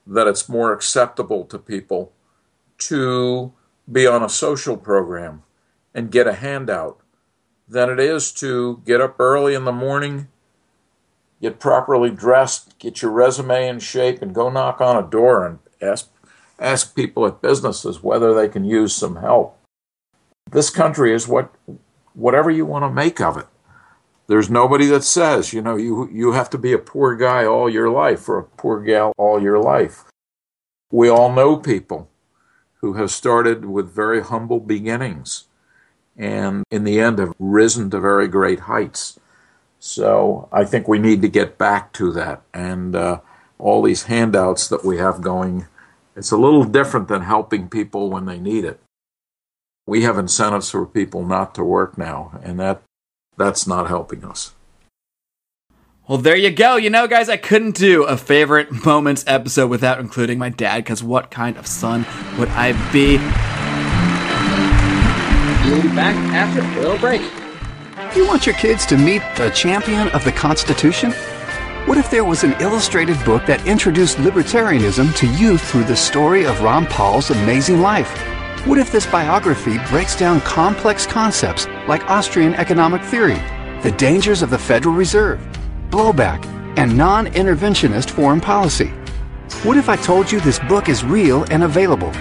that 0.04 0.26
it's 0.26 0.48
more 0.48 0.72
acceptable 0.72 1.44
to 1.44 1.58
people 1.60 2.12
to 2.78 3.52
be 3.90 4.04
on 4.04 4.24
a 4.24 4.28
social 4.28 4.76
program 4.76 5.44
and 5.94 6.10
get 6.10 6.26
a 6.26 6.34
handout 6.34 7.00
than 7.68 7.90
it 7.90 8.00
is 8.00 8.32
to 8.32 8.82
get 8.84 9.00
up 9.00 9.16
early 9.18 9.54
in 9.54 9.64
the 9.64 9.72
morning, 9.72 10.28
get 11.40 11.60
properly 11.60 12.10
dressed, 12.10 12.78
get 12.78 13.02
your 13.02 13.10
resume 13.10 13.68
in 13.68 13.78
shape, 13.78 14.22
and 14.22 14.34
go 14.34 14.50
knock 14.50 14.80
on 14.80 15.02
a 15.02 15.08
door 15.08 15.46
and 15.46 15.58
ask, 15.80 16.08
ask 16.58 16.94
people 16.94 17.26
at 17.26 17.42
businesses 17.42 18.02
whether 18.02 18.34
they 18.34 18.48
can 18.48 18.64
use 18.64 18.94
some 18.94 19.16
help? 19.16 19.58
This 20.50 20.70
country 20.70 21.14
is 21.14 21.26
what 21.26 21.52
whatever 22.14 22.50
you 22.50 22.66
want 22.66 22.84
to 22.84 22.90
make 22.90 23.20
of 23.20 23.38
it. 23.38 23.46
There's 24.26 24.50
nobody 24.50 24.86
that 24.86 25.02
says, 25.02 25.52
you 25.52 25.62
know, 25.62 25.76
you 25.76 26.08
you 26.12 26.32
have 26.32 26.50
to 26.50 26.58
be 26.58 26.72
a 26.72 26.78
poor 26.78 27.16
guy 27.16 27.44
all 27.44 27.70
your 27.70 27.90
life 27.90 28.28
or 28.28 28.38
a 28.38 28.44
poor 28.44 28.82
gal 28.82 29.12
all 29.16 29.42
your 29.42 29.58
life. 29.58 30.04
We 30.90 31.08
all 31.08 31.32
know 31.32 31.56
people 31.56 32.10
who 32.80 32.94
have 32.94 33.10
started 33.10 33.64
with 33.64 33.94
very 33.94 34.22
humble 34.22 34.60
beginnings 34.60 35.44
and 36.16 36.64
in 36.70 36.84
the 36.84 37.00
end 37.00 37.18
have 37.18 37.34
risen 37.38 37.90
to 37.90 38.00
very 38.00 38.28
great 38.28 38.60
heights. 38.60 39.18
So 39.78 40.48
I 40.52 40.64
think 40.64 40.86
we 40.86 40.98
need 40.98 41.22
to 41.22 41.28
get 41.28 41.58
back 41.58 41.92
to 41.94 42.12
that. 42.12 42.42
And 42.54 42.94
uh, 42.94 43.20
all 43.58 43.82
these 43.82 44.04
handouts 44.04 44.68
that 44.68 44.84
we 44.84 44.98
have 44.98 45.20
going, 45.20 45.66
it's 46.14 46.30
a 46.30 46.36
little 46.36 46.64
different 46.64 47.08
than 47.08 47.22
helping 47.22 47.68
people 47.68 48.10
when 48.10 48.26
they 48.26 48.38
need 48.38 48.64
it. 48.64 48.80
We 49.86 50.02
have 50.02 50.18
incentives 50.18 50.70
for 50.70 50.86
people 50.86 51.24
not 51.24 51.54
to 51.56 51.64
work 51.64 51.98
now, 51.98 52.38
and 52.44 52.60
that 52.60 52.82
that's 53.36 53.66
not 53.66 53.88
helping 53.88 54.24
us. 54.24 54.54
Well, 56.06 56.18
there 56.18 56.36
you 56.36 56.50
go. 56.50 56.76
You 56.76 56.90
know, 56.90 57.08
guys, 57.08 57.28
I 57.28 57.36
couldn't 57.36 57.74
do 57.74 58.04
a 58.04 58.16
favorite 58.16 58.84
moments 58.84 59.24
episode 59.26 59.68
without 59.68 59.98
including 59.98 60.38
my 60.38 60.50
dad, 60.50 60.84
because 60.84 61.02
what 61.02 61.30
kind 61.30 61.56
of 61.56 61.66
son 61.66 62.06
would 62.38 62.48
I 62.50 62.72
be? 62.92 63.16
We'll 65.64 65.80
be 65.80 65.88
back 65.88 66.16
after 66.34 66.60
a 66.60 66.82
little 66.82 66.98
break. 66.98 67.22
You 68.16 68.26
want 68.26 68.46
your 68.46 68.56
kids 68.56 68.84
to 68.86 68.98
meet 68.98 69.22
the 69.36 69.50
champion 69.50 70.08
of 70.08 70.24
the 70.24 70.32
Constitution? 70.32 71.12
What 71.86 71.98
if 71.98 72.10
there 72.10 72.24
was 72.24 72.42
an 72.42 72.54
illustrated 72.60 73.16
book 73.24 73.46
that 73.46 73.64
introduced 73.66 74.18
libertarianism 74.18 75.16
to 75.16 75.26
youth 75.26 75.62
through 75.62 75.84
the 75.84 75.96
story 75.96 76.46
of 76.46 76.60
Ron 76.62 76.86
Paul's 76.86 77.30
amazing 77.30 77.80
life? 77.80 78.10
What 78.66 78.78
if 78.78 78.90
this 78.90 79.06
biography 79.06 79.78
breaks 79.88 80.16
down 80.16 80.40
complex 80.40 81.06
concepts 81.06 81.68
like 81.86 82.10
Austrian 82.10 82.54
economic 82.54 83.02
theory, 83.02 83.40
the 83.82 83.94
dangers 83.96 84.42
of 84.42 84.50
the 84.50 84.58
Federal 84.58 84.94
Reserve, 84.96 85.40
blowback, 85.90 86.44
and 86.76 86.96
non 86.96 87.26
interventionist 87.28 88.10
foreign 88.10 88.40
policy? 88.40 88.88
What 89.62 89.76
if 89.76 89.88
I 89.88 89.94
told 89.94 90.30
you 90.32 90.40
this 90.40 90.58
book 90.58 90.88
is 90.88 91.04
real 91.04 91.44
and 91.50 91.62
available? 91.62 92.12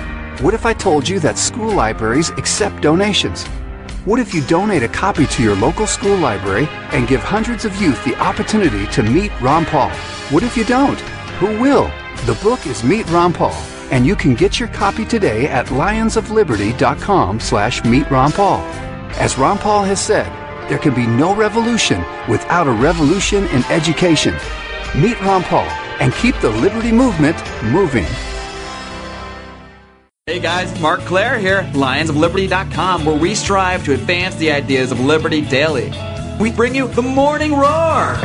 What 0.42 0.56
if 0.56 0.66
I 0.66 0.74
told 0.74 1.08
you 1.08 1.20
that 1.20 1.38
school 1.38 1.72
libraries 1.72 2.32
accept 2.32 2.82
donations? 2.82 3.46
What 4.06 4.20
if 4.20 4.34
you 4.34 4.42
donate 4.48 4.82
a 4.82 4.88
copy 4.88 5.28
to 5.28 5.44
your 5.44 5.56
local 5.56 5.86
school 5.86 6.18
library 6.18 6.68
and 6.94 7.08
give 7.08 7.22
hundreds 7.22 7.64
of 7.64 7.80
youth 7.80 8.04
the 8.04 8.16
opportunity 8.20 8.88
to 8.88 9.04
meet 9.04 9.32
Ron 9.40 9.66
Paul? 9.66 9.92
What 10.32 10.42
if 10.42 10.58
you 10.58 10.64
don't? 10.64 11.00
Who 11.38 11.62
will? 11.62 11.92
The 12.26 12.40
book 12.42 12.66
is 12.66 12.84
Meet 12.84 13.08
Ron 13.12 13.34
Paul, 13.34 13.54
and 13.92 14.04
you 14.04 14.16
can 14.16 14.34
get 14.34 14.60
your 14.60 14.70
copy 14.70 15.06
today 15.06 15.48
at 15.48 15.68
lionsofliberty.com 15.68 17.40
slash 17.40 17.84
meet 17.84 18.10
Ron 18.10 18.32
Paul. 18.32 18.62
As 19.20 19.38
Ron 19.38 19.60
Paul 19.60 19.84
has 19.84 20.04
said, 20.04 20.26
there 20.68 20.80
can 20.80 20.96
be 20.96 21.06
no 21.06 21.36
revolution 21.36 22.04
without 22.28 22.66
a 22.66 22.72
revolution 22.72 23.46
in 23.50 23.64
education. 23.66 24.34
Meet 24.96 25.22
Ron 25.22 25.44
Paul 25.44 25.70
and 26.00 26.12
keep 26.16 26.36
the 26.40 26.50
liberty 26.50 26.92
movement 26.92 27.38
moving. 27.66 28.08
Hey 30.32 30.40
guys, 30.40 30.80
Marc 30.80 31.02
Clair 31.02 31.38
here, 31.38 31.64
lionsofliberty.com, 31.74 33.04
where 33.04 33.18
we 33.18 33.36
strive 33.36 33.84
to 33.84 33.94
advance 33.94 34.34
the 34.36 34.50
ideas 34.50 34.94
of 34.94 35.02
liberty 35.02 35.42
daily. 35.42 35.92
We 36.40 36.54
bring 36.54 36.74
you 36.74 36.88
the 36.88 37.02
Morning 37.02 37.52
Roar! 37.52 38.16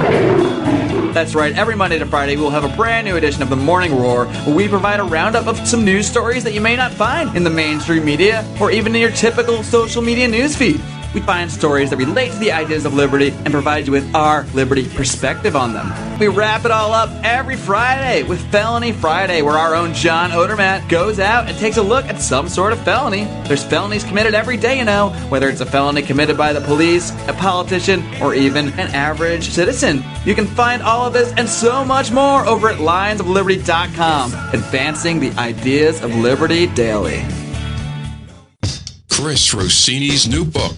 That's 1.12 1.34
right, 1.34 1.52
every 1.58 1.74
Monday 1.74 1.98
to 1.98 2.06
Friday 2.06 2.36
we'll 2.36 2.50
have 2.50 2.62
a 2.62 2.76
brand 2.76 3.08
new 3.08 3.16
edition 3.16 3.42
of 3.42 3.50
the 3.50 3.56
Morning 3.56 3.92
Roar, 3.92 4.26
where 4.26 4.54
we 4.54 4.68
provide 4.68 5.00
a 5.00 5.02
roundup 5.02 5.48
of 5.48 5.58
some 5.66 5.84
news 5.84 6.06
stories 6.06 6.44
that 6.44 6.54
you 6.54 6.60
may 6.60 6.76
not 6.76 6.92
find 6.92 7.36
in 7.36 7.42
the 7.42 7.50
mainstream 7.50 8.04
media 8.04 8.46
or 8.60 8.70
even 8.70 8.94
in 8.94 9.00
your 9.00 9.10
typical 9.10 9.64
social 9.64 10.00
media 10.00 10.28
newsfeed. 10.28 10.80
We 11.16 11.22
find 11.22 11.50
stories 11.50 11.88
that 11.88 11.96
relate 11.96 12.32
to 12.32 12.38
the 12.38 12.52
ideas 12.52 12.84
of 12.84 12.92
liberty 12.92 13.30
and 13.30 13.50
provide 13.50 13.86
you 13.86 13.92
with 13.92 14.14
our 14.14 14.44
liberty 14.52 14.86
perspective 14.86 15.56
on 15.56 15.72
them. 15.72 16.18
We 16.20 16.28
wrap 16.28 16.66
it 16.66 16.70
all 16.70 16.92
up 16.92 17.08
every 17.24 17.56
Friday 17.56 18.22
with 18.22 18.38
Felony 18.52 18.92
Friday, 18.92 19.40
where 19.40 19.56
our 19.56 19.74
own 19.74 19.94
John 19.94 20.30
Odermatt 20.30 20.90
goes 20.90 21.18
out 21.18 21.48
and 21.48 21.56
takes 21.56 21.78
a 21.78 21.82
look 21.82 22.04
at 22.04 22.20
some 22.20 22.50
sort 22.50 22.74
of 22.74 22.84
felony. 22.84 23.24
There's 23.48 23.64
felonies 23.64 24.04
committed 24.04 24.34
every 24.34 24.58
day, 24.58 24.78
you 24.78 24.84
know, 24.84 25.08
whether 25.30 25.48
it's 25.48 25.62
a 25.62 25.66
felony 25.66 26.02
committed 26.02 26.36
by 26.36 26.52
the 26.52 26.60
police, 26.60 27.10
a 27.28 27.32
politician, 27.32 28.04
or 28.20 28.34
even 28.34 28.68
an 28.78 28.94
average 28.94 29.48
citizen. 29.48 30.04
You 30.26 30.34
can 30.34 30.46
find 30.46 30.82
all 30.82 31.06
of 31.06 31.14
this 31.14 31.32
and 31.38 31.48
so 31.48 31.82
much 31.82 32.12
more 32.12 32.44
over 32.44 32.68
at 32.68 32.76
lionsofliberty.com, 32.76 34.34
advancing 34.52 35.20
the 35.20 35.30
ideas 35.38 36.02
of 36.02 36.14
liberty 36.14 36.66
daily. 36.66 37.24
Chris 39.16 39.54
Rossini's 39.54 40.28
new 40.28 40.44
book, 40.44 40.74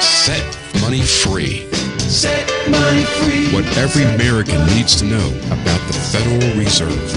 Set 0.00 0.42
Money 0.80 1.02
Free. 1.02 1.70
Set 2.00 2.44
money 2.68 3.04
free. 3.04 3.46
What 3.54 3.64
every 3.78 4.02
American 4.02 4.58
needs 4.74 4.96
to 4.96 5.04
know 5.04 5.28
about 5.46 5.80
the 5.86 5.92
Federal 5.92 6.58
Reserve. 6.58 7.08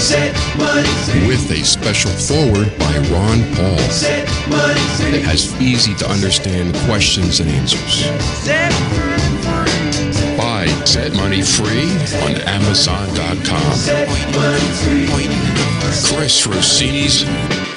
Set 0.00 0.34
money 0.56 0.88
free. 1.04 1.26
With 1.28 1.50
a 1.50 1.62
special 1.62 2.10
foreword 2.10 2.72
by 2.78 2.96
Ron 3.12 3.44
Paul. 3.54 3.78
Set 3.90 4.26
money 4.48 4.80
free. 4.96 5.10
That 5.10 5.24
has 5.24 5.54
easy 5.60 5.94
to 5.96 6.10
understand 6.10 6.74
questions 6.88 7.40
and 7.40 7.50
answers. 7.50 8.06
Set 8.42 8.72
Buy 10.38 10.66
Set 10.86 11.12
Money 11.16 11.42
Free 11.42 11.90
on 12.24 12.40
Amazon.com. 12.48 13.74
Set 13.74 14.08
money 14.32 14.58
free. 14.80 15.06
Chris 16.08 16.46
Rossini's 16.46 17.28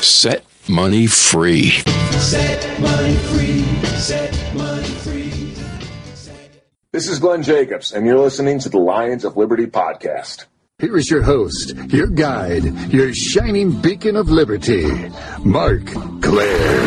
Set 0.01 0.45
Money 0.69 1.07
Free. 1.07 1.71
Set 2.19 2.79
money 2.79 3.15
free. 3.15 3.63
Set 3.97 4.55
money 4.55 4.83
free. 4.83 5.53
This 6.91 7.07
is 7.09 7.19
Glenn 7.19 7.41
Jacobs, 7.41 7.91
and 7.91 8.05
you're 8.05 8.19
listening 8.19 8.59
to 8.59 8.69
the 8.69 8.77
Lions 8.77 9.25
of 9.25 9.37
Liberty 9.37 9.65
podcast. 9.65 10.45
Here 10.77 10.95
is 10.97 11.09
your 11.09 11.23
host, 11.23 11.75
your 11.87 12.07
guide, 12.07 12.63
your 12.93 13.13
shining 13.13 13.81
beacon 13.81 14.15
of 14.15 14.29
liberty, 14.29 14.85
Marc 15.43 15.85
Clair. 16.21 16.81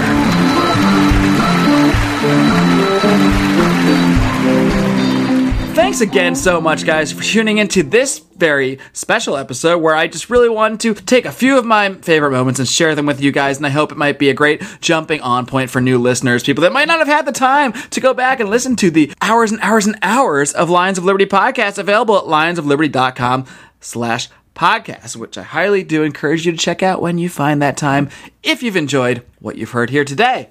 Thanks 5.94 6.12
again 6.12 6.34
so 6.34 6.60
much, 6.60 6.84
guys, 6.84 7.12
for 7.12 7.22
tuning 7.22 7.58
into 7.58 7.84
this 7.84 8.18
very 8.18 8.80
special 8.92 9.36
episode 9.36 9.78
where 9.78 9.94
I 9.94 10.08
just 10.08 10.28
really 10.28 10.48
wanted 10.48 10.80
to 10.80 10.94
take 11.00 11.24
a 11.24 11.30
few 11.30 11.56
of 11.56 11.64
my 11.64 11.94
favorite 11.94 12.32
moments 12.32 12.58
and 12.58 12.68
share 12.68 12.96
them 12.96 13.06
with 13.06 13.20
you 13.20 13.30
guys. 13.30 13.58
And 13.58 13.64
I 13.64 13.68
hope 13.70 13.92
it 13.92 13.96
might 13.96 14.18
be 14.18 14.28
a 14.28 14.34
great 14.34 14.60
jumping 14.80 15.20
on 15.20 15.46
point 15.46 15.70
for 15.70 15.80
new 15.80 15.98
listeners, 15.98 16.42
people 16.42 16.62
that 16.62 16.72
might 16.72 16.88
not 16.88 16.98
have 16.98 17.06
had 17.06 17.26
the 17.26 17.30
time 17.30 17.72
to 17.90 18.00
go 18.00 18.12
back 18.12 18.40
and 18.40 18.50
listen 18.50 18.74
to 18.74 18.90
the 18.90 19.12
hours 19.22 19.52
and 19.52 19.60
hours 19.60 19.86
and 19.86 19.96
hours 20.02 20.52
of 20.52 20.68
Lions 20.68 20.98
of 20.98 21.04
Liberty 21.04 21.26
podcasts 21.26 21.78
available 21.78 22.18
at 22.18 22.24
lionsofliberty.com 22.24 23.46
slash 23.78 24.28
podcast, 24.56 25.14
which 25.14 25.38
I 25.38 25.44
highly 25.44 25.84
do 25.84 26.02
encourage 26.02 26.44
you 26.44 26.50
to 26.50 26.58
check 26.58 26.82
out 26.82 27.02
when 27.02 27.18
you 27.18 27.28
find 27.28 27.62
that 27.62 27.76
time 27.76 28.08
if 28.42 28.64
you've 28.64 28.74
enjoyed 28.74 29.24
what 29.38 29.54
you've 29.54 29.70
heard 29.70 29.90
here 29.90 30.04
today. 30.04 30.50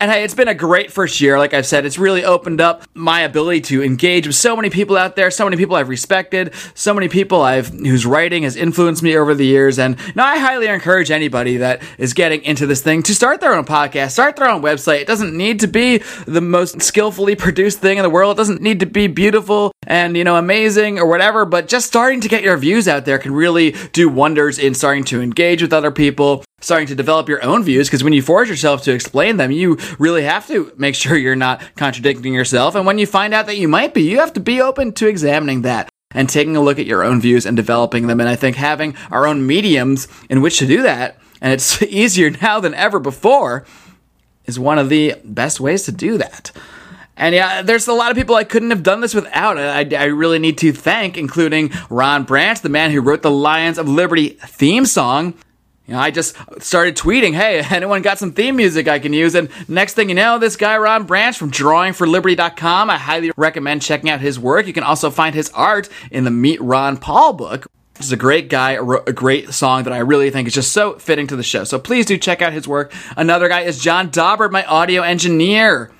And 0.00 0.10
hey, 0.10 0.24
it's 0.24 0.32
been 0.32 0.48
a 0.48 0.54
great 0.54 0.90
first 0.90 1.20
year. 1.20 1.36
Like 1.36 1.52
I've 1.52 1.66
said, 1.66 1.84
it's 1.84 1.98
really 1.98 2.24
opened 2.24 2.58
up 2.58 2.84
my 2.94 3.20
ability 3.20 3.60
to 3.60 3.82
engage 3.82 4.26
with 4.26 4.34
so 4.34 4.56
many 4.56 4.70
people 4.70 4.96
out 4.96 5.14
there, 5.14 5.30
so 5.30 5.44
many 5.44 5.58
people 5.58 5.76
I've 5.76 5.90
respected, 5.90 6.54
so 6.74 6.94
many 6.94 7.06
people 7.10 7.42
I've 7.42 7.68
whose 7.68 8.06
writing 8.06 8.44
has 8.44 8.56
influenced 8.56 9.02
me 9.02 9.14
over 9.14 9.34
the 9.34 9.44
years. 9.44 9.78
And 9.78 9.98
now 10.16 10.24
I 10.24 10.38
highly 10.38 10.68
encourage 10.68 11.10
anybody 11.10 11.58
that 11.58 11.82
is 11.98 12.14
getting 12.14 12.42
into 12.44 12.66
this 12.66 12.80
thing 12.80 13.02
to 13.02 13.14
start 13.14 13.42
their 13.42 13.54
own 13.54 13.66
podcast, 13.66 14.12
start 14.12 14.36
their 14.36 14.48
own 14.48 14.62
website. 14.62 15.02
It 15.02 15.06
doesn't 15.06 15.36
need 15.36 15.60
to 15.60 15.66
be 15.66 15.98
the 16.26 16.40
most 16.40 16.80
skillfully 16.80 17.36
produced 17.36 17.80
thing 17.80 17.98
in 17.98 18.02
the 18.02 18.08
world. 18.08 18.38
It 18.38 18.40
doesn't 18.40 18.62
need 18.62 18.80
to 18.80 18.86
be 18.86 19.06
beautiful 19.06 19.70
and, 19.86 20.16
you 20.16 20.24
know, 20.24 20.36
amazing 20.36 20.98
or 20.98 21.04
whatever, 21.04 21.44
but 21.44 21.68
just 21.68 21.86
starting 21.86 22.22
to 22.22 22.28
get 22.28 22.42
your 22.42 22.56
views 22.56 22.88
out 22.88 23.04
there 23.04 23.18
can 23.18 23.34
really 23.34 23.72
do 23.92 24.08
wonders 24.08 24.58
in 24.58 24.72
starting 24.72 25.04
to 25.04 25.20
engage 25.20 25.60
with 25.60 25.74
other 25.74 25.90
people 25.90 26.42
starting 26.60 26.86
to 26.88 26.94
develop 26.94 27.28
your 27.28 27.42
own 27.44 27.62
views 27.62 27.88
because 27.88 28.04
when 28.04 28.12
you 28.12 28.22
force 28.22 28.48
yourself 28.48 28.82
to 28.82 28.92
explain 28.92 29.36
them, 29.36 29.50
you 29.50 29.78
really 29.98 30.22
have 30.22 30.46
to 30.48 30.72
make 30.76 30.94
sure 30.94 31.16
you're 31.16 31.36
not 31.36 31.62
contradicting 31.76 32.34
yourself. 32.34 32.74
And 32.74 32.86
when 32.86 32.98
you 32.98 33.06
find 33.06 33.34
out 33.34 33.46
that 33.46 33.56
you 33.56 33.68
might 33.68 33.94
be, 33.94 34.02
you 34.02 34.20
have 34.20 34.32
to 34.34 34.40
be 34.40 34.60
open 34.60 34.92
to 34.92 35.08
examining 35.08 35.62
that 35.62 35.88
and 36.12 36.28
taking 36.28 36.56
a 36.56 36.60
look 36.60 36.78
at 36.78 36.86
your 36.86 37.04
own 37.04 37.20
views 37.20 37.46
and 37.46 37.56
developing 37.56 38.06
them. 38.06 38.20
And 38.20 38.28
I 38.28 38.36
think 38.36 38.56
having 38.56 38.96
our 39.10 39.26
own 39.26 39.46
mediums 39.46 40.08
in 40.28 40.42
which 40.42 40.58
to 40.58 40.66
do 40.66 40.82
that, 40.82 41.18
and 41.40 41.52
it's 41.52 41.82
easier 41.82 42.30
now 42.30 42.60
than 42.60 42.74
ever 42.74 42.98
before, 42.98 43.64
is 44.46 44.58
one 44.58 44.78
of 44.78 44.88
the 44.88 45.14
best 45.24 45.60
ways 45.60 45.84
to 45.84 45.92
do 45.92 46.18
that. 46.18 46.52
And 47.16 47.34
yeah, 47.34 47.60
there's 47.60 47.86
a 47.86 47.92
lot 47.92 48.10
of 48.10 48.16
people 48.16 48.34
I 48.34 48.44
couldn't 48.44 48.70
have 48.70 48.82
done 48.82 49.02
this 49.02 49.14
without. 49.14 49.58
I, 49.58 49.86
I 49.94 50.04
really 50.04 50.38
need 50.38 50.56
to 50.58 50.72
thank, 50.72 51.18
including 51.18 51.70
Ron 51.90 52.24
Branch, 52.24 52.58
the 52.60 52.70
man 52.70 52.90
who 52.90 53.02
wrote 53.02 53.20
the 53.20 53.30
Lions 53.30 53.76
of 53.76 53.86
Liberty 53.86 54.30
theme 54.30 54.86
song. 54.86 55.34
You 55.90 55.96
know, 55.96 56.02
I 56.02 56.12
just 56.12 56.36
started 56.60 56.94
tweeting, 56.96 57.34
hey, 57.34 57.64
anyone 57.70 58.00
got 58.00 58.16
some 58.16 58.30
theme 58.30 58.54
music 58.54 58.86
I 58.86 59.00
can 59.00 59.12
use? 59.12 59.34
And 59.34 59.48
next 59.68 59.94
thing 59.94 60.08
you 60.08 60.14
know, 60.14 60.38
this 60.38 60.54
guy, 60.54 60.78
Ron 60.78 61.04
Branch 61.04 61.36
from 61.36 61.50
drawingforliberty.com, 61.50 62.88
I 62.88 62.96
highly 62.96 63.32
recommend 63.36 63.82
checking 63.82 64.08
out 64.08 64.20
his 64.20 64.38
work. 64.38 64.68
You 64.68 64.72
can 64.72 64.84
also 64.84 65.10
find 65.10 65.34
his 65.34 65.50
art 65.50 65.88
in 66.12 66.22
the 66.22 66.30
Meet 66.30 66.60
Ron 66.60 66.96
Paul 66.96 67.32
book. 67.32 67.66
This 67.94 68.06
is 68.06 68.12
a 68.12 68.16
great 68.16 68.48
guy, 68.48 68.78
a 69.04 69.12
great 69.12 69.52
song 69.52 69.82
that 69.82 69.92
I 69.92 69.98
really 69.98 70.30
think 70.30 70.46
is 70.46 70.54
just 70.54 70.70
so 70.70 70.96
fitting 71.00 71.26
to 71.26 71.34
the 71.34 71.42
show. 71.42 71.64
So 71.64 71.80
please 71.80 72.06
do 72.06 72.16
check 72.16 72.40
out 72.40 72.52
his 72.52 72.68
work. 72.68 72.92
Another 73.16 73.48
guy 73.48 73.62
is 73.62 73.82
John 73.82 74.12
Daubert, 74.12 74.52
my 74.52 74.64
audio 74.66 75.02
engineer. 75.02 75.90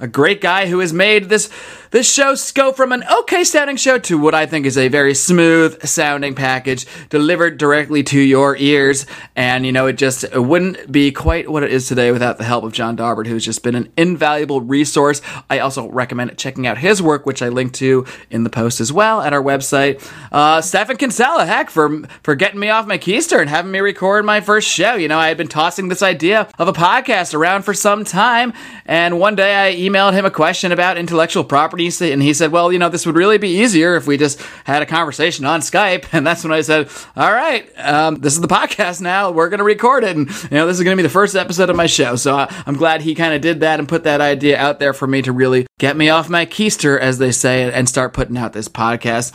a 0.00 0.08
great 0.08 0.40
guy 0.40 0.66
who 0.66 0.78
has 0.78 0.94
made 0.94 1.28
this 1.28 1.50
this 1.90 2.12
show 2.12 2.34
go 2.54 2.72
from 2.72 2.92
an 2.92 3.04
okay 3.20 3.44
sounding 3.44 3.76
show 3.76 3.98
to 3.98 4.18
what 4.18 4.34
I 4.34 4.46
think 4.46 4.66
is 4.66 4.76
a 4.76 4.88
very 4.88 5.14
smooth 5.14 5.82
sounding 5.86 6.34
package 6.34 6.86
delivered 7.08 7.58
directly 7.58 8.02
to 8.04 8.20
your 8.20 8.56
ears. 8.56 9.06
And 9.34 9.64
you 9.64 9.72
know, 9.72 9.86
it 9.86 9.94
just 9.94 10.24
it 10.24 10.44
wouldn't 10.44 10.90
be 10.90 11.12
quite 11.12 11.50
what 11.50 11.62
it 11.62 11.72
is 11.72 11.88
today 11.88 12.10
without 12.12 12.38
the 12.38 12.44
help 12.44 12.64
of 12.64 12.72
John 12.72 12.96
Daubert, 12.96 13.26
who's 13.26 13.44
just 13.44 13.62
been 13.62 13.74
an 13.74 13.92
invaluable 13.96 14.60
resource. 14.60 15.22
I 15.48 15.58
also 15.60 15.88
recommend 15.88 16.36
checking 16.38 16.66
out 16.66 16.78
his 16.78 17.02
work, 17.02 17.26
which 17.26 17.42
I 17.42 17.48
link 17.48 17.72
to 17.74 18.06
in 18.30 18.44
the 18.44 18.50
post 18.50 18.80
as 18.80 18.92
well 18.92 19.20
at 19.20 19.32
our 19.32 19.42
website. 19.42 20.02
Uh, 20.32 20.60
Stephan 20.60 20.96
Kinsella, 20.96 21.46
heck, 21.46 21.70
for 21.70 22.02
for 22.22 22.34
getting 22.34 22.60
me 22.60 22.68
off 22.68 22.86
my 22.86 22.98
keister 22.98 23.40
and 23.40 23.48
having 23.48 23.70
me 23.70 23.80
record 23.80 24.24
my 24.24 24.40
first 24.40 24.68
show. 24.68 24.94
You 24.94 25.08
know, 25.08 25.18
I 25.18 25.28
had 25.28 25.36
been 25.36 25.48
tossing 25.48 25.88
this 25.88 26.02
idea 26.02 26.48
of 26.58 26.68
a 26.68 26.72
podcast 26.72 27.34
around 27.34 27.62
for 27.62 27.74
some 27.74 28.04
time, 28.04 28.52
and 28.84 29.18
one 29.18 29.36
day 29.36 29.68
I 29.68 29.74
emailed 29.74 30.12
him 30.12 30.24
a 30.24 30.30
question 30.30 30.72
about 30.72 30.98
intellectual 30.98 31.44
property, 31.44 31.75
and 32.12 32.22
he 32.22 32.32
said, 32.32 32.52
"Well, 32.52 32.72
you 32.72 32.78
know, 32.78 32.88
this 32.88 33.06
would 33.06 33.16
really 33.16 33.38
be 33.38 33.60
easier 33.60 33.96
if 33.96 34.06
we 34.06 34.16
just 34.16 34.40
had 34.64 34.82
a 34.82 34.86
conversation 34.86 35.44
on 35.44 35.60
Skype." 35.60 36.06
And 36.16 36.26
that's 36.26 36.42
when 36.42 36.52
I 36.52 36.62
said, 36.62 36.88
"All 37.14 37.32
right, 37.32 37.70
um, 37.78 38.16
this 38.16 38.32
is 38.32 38.40
the 38.40 38.48
podcast 38.48 39.00
now. 39.00 39.30
We're 39.30 39.50
going 39.50 39.58
to 39.58 39.64
record 39.64 40.02
it, 40.02 40.16
and 40.16 40.28
you 40.28 40.56
know, 40.56 40.66
this 40.66 40.78
is 40.78 40.82
going 40.82 40.96
to 40.96 41.02
be 41.02 41.06
the 41.06 41.12
first 41.12 41.36
episode 41.36 41.68
of 41.68 41.76
my 41.76 41.86
show." 41.86 42.16
So 42.16 42.36
I, 42.36 42.62
I'm 42.66 42.76
glad 42.76 43.02
he 43.02 43.14
kind 43.14 43.34
of 43.34 43.40
did 43.40 43.60
that 43.60 43.78
and 43.78 43.88
put 43.88 44.04
that 44.04 44.20
idea 44.20 44.58
out 44.58 44.78
there 44.78 44.94
for 44.94 45.06
me 45.06 45.20
to 45.22 45.32
really 45.32 45.66
get 45.78 45.96
me 45.96 46.08
off 46.08 46.30
my 46.30 46.46
keister, 46.46 46.98
as 46.98 47.18
they 47.18 47.32
say, 47.32 47.70
and 47.70 47.88
start 47.88 48.14
putting 48.14 48.38
out 48.38 48.52
this 48.54 48.68
podcast. 48.68 49.34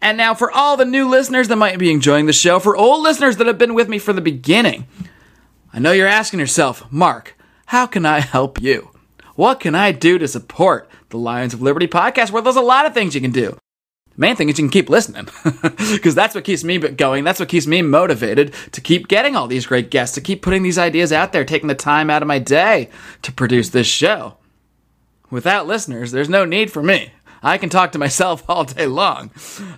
And 0.00 0.16
now, 0.16 0.34
for 0.34 0.50
all 0.50 0.76
the 0.76 0.84
new 0.84 1.08
listeners 1.08 1.48
that 1.48 1.56
might 1.56 1.78
be 1.78 1.90
enjoying 1.90 2.26
the 2.26 2.32
show, 2.32 2.58
for 2.58 2.76
old 2.76 3.02
listeners 3.02 3.36
that 3.36 3.46
have 3.46 3.58
been 3.58 3.74
with 3.74 3.88
me 3.88 3.98
from 3.98 4.16
the 4.16 4.22
beginning, 4.22 4.86
I 5.72 5.80
know 5.80 5.92
you're 5.92 6.06
asking 6.06 6.40
yourself, 6.40 6.90
Marc, 6.90 7.36
how 7.66 7.86
can 7.86 8.06
I 8.06 8.20
help 8.20 8.60
you? 8.60 8.90
What 9.34 9.60
can 9.60 9.74
I 9.74 9.92
do 9.92 10.18
to 10.18 10.26
support 10.28 10.88
the 11.10 11.18
Lions 11.18 11.54
of 11.54 11.62
Liberty 11.62 11.88
podcast? 11.88 12.30
where 12.30 12.42
there's 12.42 12.56
a 12.56 12.60
lot 12.60 12.86
of 12.86 12.94
things 12.94 13.14
you 13.14 13.20
can 13.20 13.30
do. 13.32 13.58
The 14.14 14.20
main 14.20 14.36
thing 14.36 14.48
is 14.48 14.58
you 14.58 14.64
can 14.64 14.70
keep 14.70 14.90
listening 14.90 15.28
because 15.92 16.14
that's 16.14 16.34
what 16.34 16.44
keeps 16.44 16.64
me 16.64 16.78
going. 16.78 17.24
That's 17.24 17.40
what 17.40 17.48
keeps 17.48 17.66
me 17.66 17.82
motivated 17.82 18.52
to 18.72 18.80
keep 18.80 19.08
getting 19.08 19.36
all 19.36 19.46
these 19.46 19.66
great 19.66 19.90
guests, 19.90 20.14
to 20.16 20.20
keep 20.20 20.42
putting 20.42 20.62
these 20.62 20.78
ideas 20.78 21.12
out 21.12 21.32
there, 21.32 21.44
taking 21.44 21.68
the 21.68 21.74
time 21.74 22.10
out 22.10 22.22
of 22.22 22.28
my 22.28 22.38
day 22.38 22.90
to 23.22 23.32
produce 23.32 23.70
this 23.70 23.86
show. 23.86 24.36
Without 25.30 25.66
listeners, 25.66 26.10
there's 26.10 26.28
no 26.28 26.44
need 26.44 26.70
for 26.70 26.82
me. 26.82 27.12
I 27.42 27.58
can 27.58 27.68
talk 27.68 27.92
to 27.92 27.98
myself 27.98 28.42
all 28.48 28.64
day 28.64 28.86
long. 28.86 29.30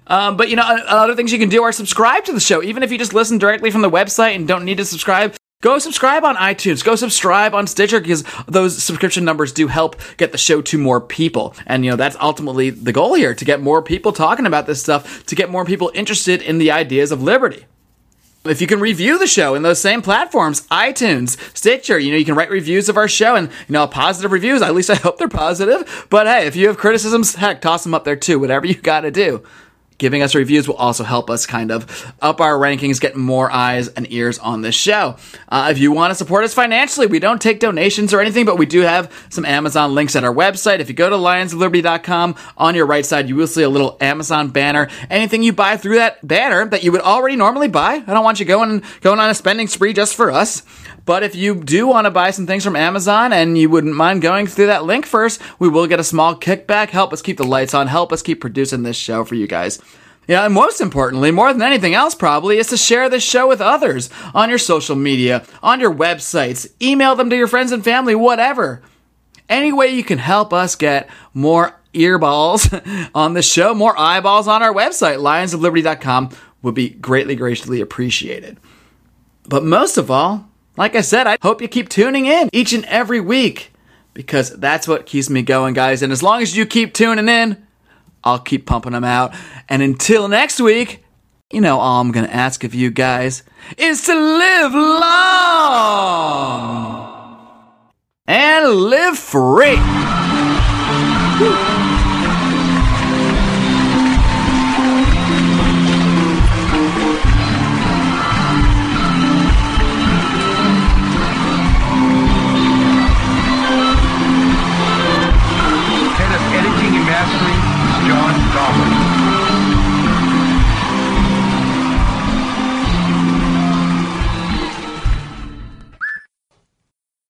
Um, 0.07 0.37
but 0.37 0.49
you 0.49 0.57
know, 0.57 0.63
other 0.63 1.15
things 1.15 1.33
you 1.33 1.39
can 1.39 1.49
do 1.49 1.63
are 1.63 1.73
subscribe 1.73 2.25
to 2.25 2.33
the 2.33 2.41
show. 2.41 2.63
Even 2.63 2.83
if 2.83 2.91
you 2.91 2.99
just 2.99 3.15
listen 3.15 3.39
directly 3.39 3.71
from 3.71 3.83
the 3.83 3.91
website 3.91 4.35
and 4.35 4.47
don't 4.49 4.65
need 4.65 4.79
to 4.79 4.85
subscribe, 4.85 5.35
Go 5.63 5.79
subscribe 5.79 6.25
on 6.25 6.37
iTunes. 6.37 6.83
Go 6.83 6.97
subscribe 6.97 7.55
on 7.55 7.67
Stitcher 7.67 8.01
because 8.01 8.25
those 8.49 8.83
subscription 8.83 9.27
numbers 9.27 9.53
do 9.53 9.67
help 9.67 10.01
get 10.17 10.33
the 10.33 10.39
show 10.39 10.63
to 10.63 10.79
more 10.79 11.03
people. 11.03 11.55
And, 11.67 11.85
you 11.85 11.91
know, 11.91 11.99
that's 11.99 12.17
ultimately 12.19 12.71
the 12.71 12.95
goal 12.95 13.13
here 13.13 13.35
to 13.35 13.45
get 13.45 13.61
more 13.61 13.83
people 13.83 14.13
talking 14.13 14.47
about 14.47 14.67
this 14.67 14.81
stuff, 14.81 15.27
to 15.27 15.35
get 15.35 15.51
more 15.51 15.67
people 15.67 15.93
interested 15.95 16.41
in 16.41 16.57
the 16.57 16.71
ideas 16.71 17.13
of 17.13 17.23
liberty. 17.23 17.67
If 18.47 18.63
you 18.63 18.67
can 18.67 18.81
review 18.81 19.19
the 19.19 19.27
show 19.27 19.55
in 19.55 19.61
those 19.61 19.79
same 19.79 20.01
platforms, 20.01 20.67
iTunes, 20.69 21.37
Stitcher, 21.55 21.99
you 21.99 22.11
know, 22.11 22.17
you 22.17 22.25
can 22.25 22.37
write 22.37 22.49
reviews 22.49 22.89
of 22.89 22.97
our 22.97 23.09
show 23.09 23.37
and, 23.37 23.51
you 23.51 23.75
know, 23.75 23.87
positive 23.87 24.33
reviews. 24.33 24.63
At 24.63 24.75
least 24.75 24.89
I 24.89 24.95
hope 24.95 25.19
they're 25.19 25.29
positive. 25.29 26.07
But 26.09 26.27
hey, 26.27 26.47
if 26.47 26.57
you 26.57 26.69
have 26.69 26.79
criticisms, 26.79 27.35
heck, 27.35 27.61
toss 27.61 27.85
them 27.85 27.93
up 27.93 28.05
there 28.05 28.17
too. 28.17 28.39
Whatever 28.39 28.67
you 28.67 28.77
got 28.77 29.03
to 29.03 29.11
do 29.11 29.45
giving 30.01 30.23
us 30.23 30.35
reviews 30.35 30.67
will 30.67 30.75
also 30.75 31.05
help 31.05 31.31
us 31.31 31.47
kind 31.47 31.71
of 31.71 32.13
up 32.21 32.41
our 32.41 32.59
rankings, 32.59 33.01
get 33.01 33.15
more 33.15 33.51
eyes 33.53 33.87
and 33.87 34.11
ears 34.13 34.41
on 34.41 34.63
this 34.63 34.75
show. 34.75 35.17
Uh, 35.49 35.69
if 35.71 35.79
you 35.79 35.93
want 35.93 36.11
to 36.11 36.17
support 36.17 36.43
us 36.43 36.53
financially, 36.53 37.07
we 37.07 37.21
don't 37.21 37.41
take 37.41 37.61
donations 37.61 38.13
or 38.13 38.21
anything, 38.21 38.45
but 38.45 38.59
we 38.59 38.67
do 38.67 38.81
have 38.81 39.13
some 39.29 39.45
Amazon 39.45 39.95
links 39.95 40.17
at 40.17 40.25
our 40.25 40.35
website. 40.35 40.81
If 40.81 40.89
you 40.89 40.95
go 40.95 41.09
to 41.09 41.17
lionsofliberty.com, 41.17 42.35
on 42.57 42.75
your 42.75 42.87
right 42.87 43.05
side, 43.05 43.29
you 43.29 43.37
will 43.37 43.47
see 43.47 43.63
a 43.63 43.69
little 43.69 43.97
Amazon 44.01 44.49
banner. 44.49 44.89
Anything 45.09 45.43
you 45.43 45.53
buy 45.53 45.77
through 45.77 45.97
that 45.97 46.27
banner 46.27 46.67
that 46.67 46.83
you 46.83 46.93
would 46.93 47.01
already 47.03 47.37
normally 47.37 47.69
buy, 47.69 48.03
I 48.07 48.15
don't 48.15 48.25
want 48.25 48.41
you 48.41 48.47
going 48.47 48.83
going 49.01 49.21
on 49.21 49.31
a 49.31 49.35
spending 49.35 49.69
spree 49.69 49.93
just 49.93 50.15
for 50.15 50.31
us. 50.31 50.63
But 51.11 51.25
if 51.25 51.35
you 51.35 51.57
do 51.57 51.89
want 51.89 52.05
to 52.05 52.11
buy 52.13 52.31
some 52.31 52.47
things 52.47 52.63
from 52.63 52.77
Amazon 52.77 53.33
and 53.33 53.59
you 53.59 53.69
wouldn't 53.69 53.97
mind 53.97 54.23
going 54.23 54.47
through 54.47 54.67
that 54.67 54.85
link 54.85 55.05
first, 55.05 55.41
we 55.59 55.69
will 55.69 55.89
get 55.89 55.99
a 55.99 56.05
small 56.05 56.37
kickback. 56.37 56.91
Help 56.91 57.13
us 57.13 57.21
keep 57.21 57.37
the 57.37 57.43
lights 57.43 57.75
on. 57.75 57.89
Help 57.89 58.13
us 58.13 58.23
keep 58.23 58.41
producing 58.41 58.85
this 58.85 58.97
show 58.97 59.25
for 59.25 59.35
you 59.35 59.49
guys. 59.49 59.81
Yeah, 60.29 60.45
and 60.45 60.55
most 60.55 60.81
importantly, 60.81 61.33
more 61.33 61.53
than 61.53 61.63
anything 61.63 61.95
else, 61.95 62.15
probably, 62.15 62.59
is 62.59 62.69
to 62.69 62.77
share 62.77 63.09
this 63.09 63.25
show 63.25 63.49
with 63.49 63.61
others 63.61 64.09
on 64.35 64.51
your 64.51 64.59
social 64.59 64.95
media, 64.95 65.45
on 65.65 65.81
your 65.81 65.93
websites, 65.93 66.73
email 66.81 67.17
them 67.17 67.29
to 67.31 67.37
your 67.37 67.49
friends 67.49 67.73
and 67.73 67.83
family, 67.83 68.15
whatever. 68.15 68.81
Any 69.49 69.73
way 69.73 69.89
you 69.89 70.05
can 70.05 70.19
help 70.19 70.53
us 70.53 70.77
get 70.77 71.11
more 71.35 71.75
earballs 71.93 73.11
on 73.17 73.35
the 73.35 73.43
show, 73.43 73.75
more 73.75 73.99
eyeballs 73.99 74.47
on 74.47 74.63
our 74.63 74.73
website, 74.73 75.19
lionsofliberty.com, 75.19 76.31
would 76.63 76.77
be 76.77 76.91
greatly, 76.91 77.35
graciously 77.35 77.81
appreciated. 77.81 78.59
But 79.49 79.65
most 79.65 79.97
of 79.97 80.09
all, 80.09 80.50
like 80.81 80.97
I 80.97 81.03
said, 81.03 81.27
I 81.27 81.37
hope 81.43 81.61
you 81.61 81.69
keep 81.69 81.91
tuning 81.91 82.25
in 82.25 82.49
each 82.55 82.73
and 82.73 82.87
every 82.87 83.21
week 83.21 83.71
because 84.15 84.49
that's 84.49 84.89
what 84.89 85.05
keeps 85.05 85.29
me 85.29 85.43
going, 85.43 85.75
guys. 85.75 86.01
And 86.01 86.11
as 86.11 86.23
long 86.23 86.41
as 86.41 86.57
you 86.57 86.65
keep 86.65 86.95
tuning 86.95 87.29
in, 87.29 87.63
I'll 88.25 88.39
keep 88.39 88.65
pumping 88.65 88.93
them 88.93 89.05
out. 89.05 89.35
And 89.69 89.83
until 89.83 90.27
next 90.27 90.59
week, 90.59 91.05
you 91.53 91.61
know, 91.61 91.79
all 91.79 92.01
I'm 92.01 92.13
going 92.13 92.25
to 92.25 92.35
ask 92.35 92.65
of 92.65 92.75
you 92.75 92.91
guys 92.91 93.43
is 93.77 94.05
to 94.05 94.15
live 94.15 94.73
long 94.73 95.11
and 98.27 98.67
live 98.71 99.19
free. 99.19 99.77